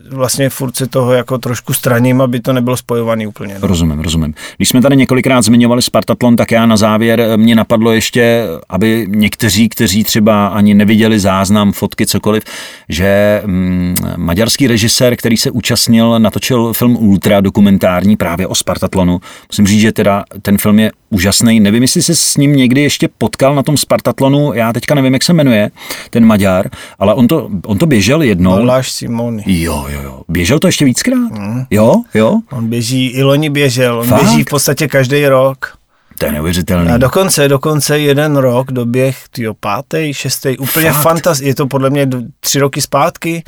vlastně 0.09 0.49
furt 0.49 0.75
se 0.75 0.87
toho 0.87 1.13
jako 1.13 1.37
trošku 1.37 1.73
straním, 1.73 2.21
aby 2.21 2.39
to 2.39 2.53
nebylo 2.53 2.77
spojovaný 2.77 3.27
úplně. 3.27 3.53
No. 3.61 3.67
Rozumím, 3.67 3.99
rozumím. 3.99 4.33
Když 4.57 4.69
jsme 4.69 4.81
tady 4.81 4.95
několikrát 4.95 5.41
zmiňovali 5.41 5.81
Spartatlon, 5.81 6.35
tak 6.35 6.51
já 6.51 6.65
na 6.65 6.77
závěr 6.77 7.19
eh, 7.19 7.37
mě 7.37 7.55
napadlo 7.55 7.91
ještě, 7.91 8.43
aby 8.69 9.07
někteří, 9.09 9.69
kteří 9.69 10.03
třeba 10.03 10.47
ani 10.47 10.73
neviděli 10.73 11.19
záznam, 11.19 11.71
fotky, 11.71 12.05
cokoliv, 12.05 12.43
že 12.89 13.41
mm, 13.45 13.95
maďarský 14.17 14.67
režisér, 14.67 15.15
který 15.15 15.37
se 15.37 15.51
účastnil, 15.51 16.19
natočil 16.19 16.73
film 16.73 16.97
Ultra 16.97 17.41
dokumentární 17.41 18.17
právě 18.17 18.47
o 18.47 18.55
Spartatlonu. 18.55 19.19
Musím 19.49 19.67
říct, 19.67 19.81
že 19.81 19.91
teda 19.91 20.23
ten 20.41 20.57
film 20.57 20.79
je 20.79 20.91
úžasný. 21.13 21.59
Nevím, 21.59 21.81
jestli 21.81 22.01
se 22.01 22.15
s 22.15 22.37
ním 22.37 22.55
někdy 22.55 22.81
ještě 22.81 23.09
potkal 23.17 23.55
na 23.55 23.63
tom 23.63 23.77
Spartatlonu, 23.77 24.53
já 24.53 24.73
teďka 24.73 24.95
nevím, 24.95 25.13
jak 25.13 25.23
se 25.23 25.33
jmenuje, 25.33 25.71
ten 26.09 26.25
Maďar, 26.25 26.69
ale 26.99 27.13
on 27.13 27.27
to, 27.27 27.49
on 27.65 27.77
to 27.77 27.85
běžel 27.85 28.21
jednou. 28.21 28.51
Voláš 28.51 28.91
Simony. 28.91 29.43
Jo, 29.45 29.85
jo, 29.89 30.01
jo. 30.03 30.21
Běžel 30.27 30.59
to 30.59 30.67
ještě 30.67 30.85
víckrát? 30.85 31.31
Mm. 31.31 31.63
Jo, 31.69 32.03
jo. 32.13 32.39
On 32.51 32.67
běží, 32.67 33.07
i 33.07 33.23
loni 33.23 33.49
běžel, 33.49 33.99
on 33.99 34.07
Fakt? 34.07 34.23
běží 34.23 34.43
v 34.43 34.45
podstatě 34.45 34.87
každý 34.87 35.27
rok. 35.27 35.77
To 36.19 36.25
je 36.25 36.31
neuvěřitelný. 36.31 36.91
A 36.91 36.97
dokonce, 36.97 37.47
dokonce 37.47 37.99
jeden 37.99 38.35
rok 38.35 38.71
doběh, 38.71 39.17
tyjo, 39.31 39.53
pátý, 39.59 40.13
šestý, 40.13 40.57
úplně 40.57 40.91
fantastický. 40.91 41.47
Je 41.47 41.55
to 41.55 41.67
podle 41.67 41.89
mě 41.89 42.07
tři 42.39 42.59
roky 42.59 42.81
zpátky 42.81 43.43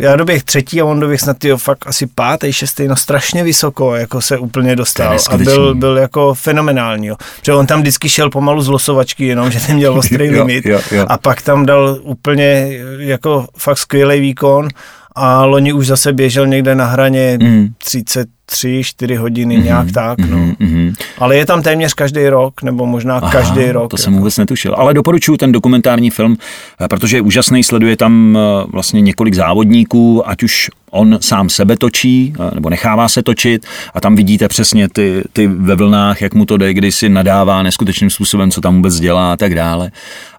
já 0.00 0.16
doběh 0.16 0.42
třetí 0.42 0.80
a 0.80 0.84
on 0.84 1.00
doběh 1.00 1.20
snad 1.20 1.38
tyjo, 1.38 1.56
fakt 1.56 1.86
asi 1.86 2.06
pátý, 2.06 2.52
šestý, 2.52 2.88
no 2.88 2.96
strašně 2.96 3.44
vysoko, 3.44 3.94
jako 3.94 4.20
se 4.20 4.38
úplně 4.38 4.76
dostal 4.76 5.16
a 5.30 5.36
byl, 5.36 5.74
byl 5.74 5.96
jako 5.98 6.34
fenomenální, 6.34 7.06
jo. 7.06 7.16
Protože 7.38 7.52
on 7.52 7.66
tam 7.66 7.80
vždycky 7.80 8.08
šel 8.08 8.30
pomalu 8.30 8.62
z 8.62 8.68
losovačky, 8.68 9.26
jenom 9.26 9.50
že 9.50 9.60
neměl 9.68 9.94
ostrý 9.98 10.30
limit 10.30 10.66
jo, 10.66 10.80
jo, 10.90 10.98
jo. 10.98 11.06
a 11.08 11.18
pak 11.18 11.42
tam 11.42 11.66
dal 11.66 11.98
úplně 12.02 12.68
jako 12.98 13.46
fakt 13.58 13.78
skvělý 13.78 14.20
výkon 14.20 14.68
a 15.14 15.44
loni 15.44 15.72
už 15.72 15.86
zase 15.86 16.12
běžel 16.12 16.46
někde 16.46 16.74
na 16.74 16.86
hraně 16.86 17.38
mm. 17.42 17.68
30 17.78 18.28
tři, 18.52 18.82
čtyři 18.84 19.16
hodiny, 19.16 19.58
mm-hmm, 19.58 19.64
nějak 19.64 19.92
tak. 19.92 20.18
No. 20.18 20.36
Mm-hmm. 20.36 20.94
Ale 21.18 21.36
je 21.36 21.46
tam 21.46 21.62
téměř 21.62 21.94
každý 21.94 22.28
rok, 22.28 22.62
nebo 22.62 22.86
možná 22.86 23.16
Aha, 23.16 23.32
každý 23.32 23.70
rok. 23.70 23.90
To 23.90 23.94
jako. 23.94 23.96
jsem 23.96 24.16
vůbec 24.16 24.38
netušil. 24.38 24.74
Ale 24.78 24.94
doporučuji 24.94 25.36
ten 25.36 25.52
dokumentární 25.52 26.10
film, 26.10 26.36
eh, 26.80 26.88
protože 26.88 27.16
je 27.16 27.20
úžasný, 27.20 27.64
sleduje 27.64 27.96
tam 27.96 28.38
eh, 28.38 28.66
vlastně 28.72 29.00
několik 29.00 29.34
závodníků, 29.34 30.28
ať 30.28 30.42
už 30.42 30.70
on 30.90 31.18
sám 31.20 31.48
sebe 31.48 31.76
točí, 31.76 32.34
eh, 32.40 32.54
nebo 32.54 32.70
nechává 32.70 33.08
se 33.08 33.22
točit 33.22 33.66
a 33.94 34.00
tam 34.00 34.16
vidíte 34.16 34.48
přesně 34.48 34.88
ty, 34.88 35.22
ty 35.32 35.46
ve 35.46 35.74
vlnách, 35.74 36.22
jak 36.22 36.34
mu 36.34 36.44
to 36.46 36.56
jde, 36.56 36.74
kdy 36.74 36.92
si 36.92 37.08
nadává 37.08 37.62
neskutečným 37.62 38.10
způsobem, 38.10 38.50
co 38.50 38.60
tam 38.60 38.76
vůbec 38.76 39.00
dělá 39.00 39.32
a 39.32 39.36
tak 39.36 39.54
dále. 39.54 39.90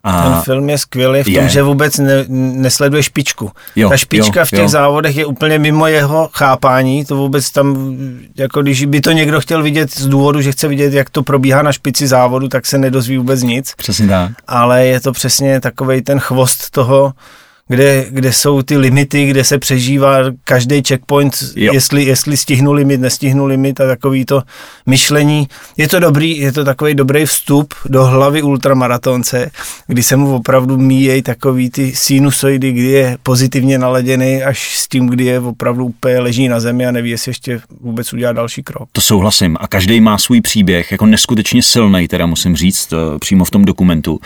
A 0.04 0.22
Ten 0.22 0.42
film 0.42 0.70
je 0.70 0.78
skvělý 0.78 1.22
v 1.22 1.24
tom, 1.24 1.34
je. 1.34 1.48
že 1.48 1.62
vůbec 1.62 1.98
ne, 1.98 2.24
nesleduje 2.28 3.02
špičku. 3.02 3.50
Jo, 3.76 3.88
Ta 3.88 3.96
špička 3.96 4.40
jo, 4.40 4.46
v 4.46 4.50
těch 4.50 4.58
jo. 4.58 4.68
závodech 4.68 5.16
je 5.16 5.26
úplně 5.26 5.58
mimo 5.58 5.86
jeho 5.86 6.28
chápání, 6.32 7.04
to 7.04 7.16
vůbec 7.16 7.50
tam 7.50 7.96
jako 8.36 8.62
když 8.62 8.84
by 8.84 9.00
to 9.00 9.12
někdo 9.12 9.40
chtěl 9.40 9.62
vidět 9.62 9.92
z 9.94 10.06
důvodu, 10.06 10.40
že 10.40 10.52
chce 10.52 10.68
vidět, 10.68 10.92
jak 10.94 11.10
to 11.10 11.22
probíhá 11.22 11.62
na 11.62 11.72
špici 11.72 12.06
závodu, 12.06 12.48
tak 12.48 12.66
se 12.66 12.78
nedozví 12.78 13.18
vůbec 13.18 13.42
nic. 13.42 13.72
Přesně 13.76 14.08
tak. 14.08 14.32
Ale 14.46 14.86
je 14.86 15.00
to 15.00 15.12
přesně 15.12 15.60
takový 15.60 16.02
ten 16.02 16.20
chvost 16.20 16.70
toho, 16.70 17.12
kde, 17.68 18.06
kde 18.10 18.32
jsou 18.32 18.62
ty 18.62 18.76
limity, 18.76 19.26
kde 19.26 19.44
se 19.44 19.58
přežívá 19.58 20.18
každý 20.44 20.82
checkpoint, 20.88 21.34
jestli, 21.56 22.04
jestli 22.04 22.36
stihnu 22.36 22.72
limit, 22.72 23.00
nestihnu 23.00 23.46
limit 23.46 23.80
a 23.80 23.86
takový 23.86 24.24
to 24.24 24.42
myšlení. 24.86 25.48
Je 25.76 25.88
to 25.88 26.00
dobrý, 26.00 26.38
je 26.38 26.52
to 26.52 26.64
takový 26.64 26.94
dobrý 26.94 27.24
vstup 27.24 27.74
do 27.88 28.04
hlavy 28.04 28.42
ultramaratonce, 28.42 29.50
kdy 29.86 30.02
se 30.02 30.16
mu 30.16 30.34
opravdu 30.34 30.78
míjejí 30.78 31.22
takový 31.22 31.70
ty 31.70 31.92
sinusoidy, 31.96 32.72
kdy 32.72 32.86
je 32.86 33.18
pozitivně 33.22 33.78
naladěný, 33.78 34.42
až 34.42 34.78
s 34.78 34.88
tím, 34.88 35.06
kdy 35.06 35.24
je 35.24 35.40
opravdu 35.40 35.84
úplně 35.84 36.18
leží 36.18 36.48
na 36.48 36.60
zemi 36.60 36.86
a 36.86 36.90
neví, 36.90 37.10
jestli 37.10 37.30
ještě 37.30 37.60
vůbec 37.80 38.12
udělá 38.12 38.32
další 38.32 38.62
krok. 38.62 38.88
To 38.92 39.00
souhlasím 39.00 39.56
a 39.60 39.68
každý 39.68 40.00
má 40.00 40.18
svůj 40.18 40.40
příběh, 40.40 40.92
jako 40.92 41.06
neskutečně 41.06 41.62
silný, 41.62 42.08
teda 42.08 42.26
musím 42.26 42.56
říct, 42.56 42.92
eh, 42.92 43.18
přímo 43.18 43.44
v 43.44 43.50
tom 43.50 43.64
dokumentu. 43.64 44.20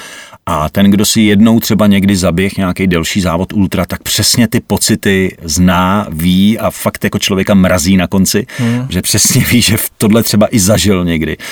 A 0.46 0.68
ten, 0.68 0.90
kdo 0.90 1.04
si 1.04 1.20
jednou 1.20 1.60
třeba 1.60 1.86
někdy 1.86 2.16
zaběh 2.16 2.56
nějaký 2.56 2.86
delší 2.86 3.20
závod 3.28 3.52
ultra, 3.52 3.84
tak 3.86 4.02
přesně 4.02 4.48
ty 4.48 4.60
pocity 4.60 5.36
zná, 5.42 6.06
ví 6.10 6.58
a 6.58 6.70
fakt 6.70 7.04
jako 7.04 7.18
člověka 7.18 7.54
mrazí 7.54 7.96
na 7.96 8.06
konci, 8.06 8.46
hmm. 8.58 8.86
že 8.88 9.02
přesně 9.02 9.44
ví, 9.52 9.60
že 9.60 9.76
v 9.76 9.90
tohle 9.98 10.22
třeba 10.22 10.46
i 10.50 10.58
zažil 10.58 11.04
někdy. 11.04 11.36
Uh, 11.36 11.42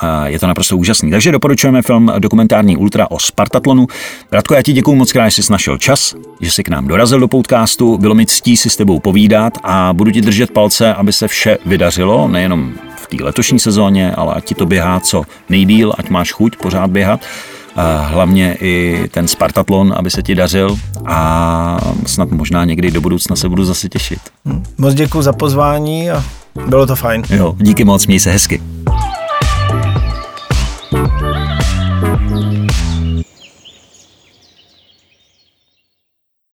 a 0.00 0.28
je 0.28 0.38
to 0.38 0.46
naprosto 0.46 0.76
úžasný. 0.76 1.10
Takže 1.10 1.32
doporučujeme 1.32 1.82
film 1.82 2.12
dokumentární 2.18 2.76
Ultra 2.76 3.10
o 3.10 3.18
Spartatlonu. 3.18 3.86
Radko, 4.32 4.54
já 4.54 4.62
ti 4.62 4.72
děkuji 4.72 4.94
moc 4.94 5.12
krát, 5.12 5.28
že 5.28 5.42
jsi 5.42 5.52
našel 5.52 5.78
čas, 5.78 6.14
že 6.40 6.50
jsi 6.50 6.62
k 6.62 6.68
nám 6.68 6.88
dorazil 6.88 7.20
do 7.20 7.28
podcastu. 7.28 7.98
Bylo 7.98 8.14
mi 8.14 8.26
ctí 8.26 8.56
si 8.56 8.70
s 8.70 8.76
tebou 8.76 9.00
povídat 9.00 9.52
a 9.62 9.92
budu 9.92 10.10
ti 10.10 10.20
držet 10.20 10.50
palce, 10.50 10.94
aby 10.94 11.12
se 11.12 11.28
vše 11.28 11.58
vydařilo, 11.66 12.28
nejenom 12.28 12.72
v 12.96 13.06
té 13.06 13.24
letošní 13.24 13.58
sezóně, 13.58 14.12
ale 14.12 14.34
ať 14.34 14.44
ti 14.44 14.54
to 14.54 14.66
běhá 14.66 15.00
co 15.00 15.22
nejdíl, 15.48 15.92
ať 15.98 16.08
máš 16.08 16.32
chuť 16.32 16.56
pořád 16.56 16.90
běhat 16.90 17.20
Eh, 17.76 18.06
hlavně 18.06 18.56
i 18.60 19.04
ten 19.10 19.28
Spartatlon, 19.28 19.94
aby 19.96 20.10
se 20.10 20.22
ti 20.22 20.34
dařil 20.34 20.76
a 21.06 21.78
snad 22.06 22.30
možná 22.30 22.64
někdy 22.64 22.90
do 22.90 23.00
budoucna 23.00 23.36
se 23.36 23.48
budu 23.48 23.64
zase 23.64 23.88
těšit. 23.88 24.18
Hm. 24.44 24.62
Moc 24.78 24.94
děkuji 24.94 25.22
za 25.22 25.32
pozvání 25.32 26.10
a 26.10 26.24
bylo 26.66 26.86
to 26.86 26.96
fajn. 26.96 27.22
Jo, 27.30 27.56
díky 27.58 27.84
moc, 27.84 28.06
měj 28.06 28.20
se 28.20 28.30
hezky. 28.30 28.62
thank 30.94 31.20
you 31.22 31.33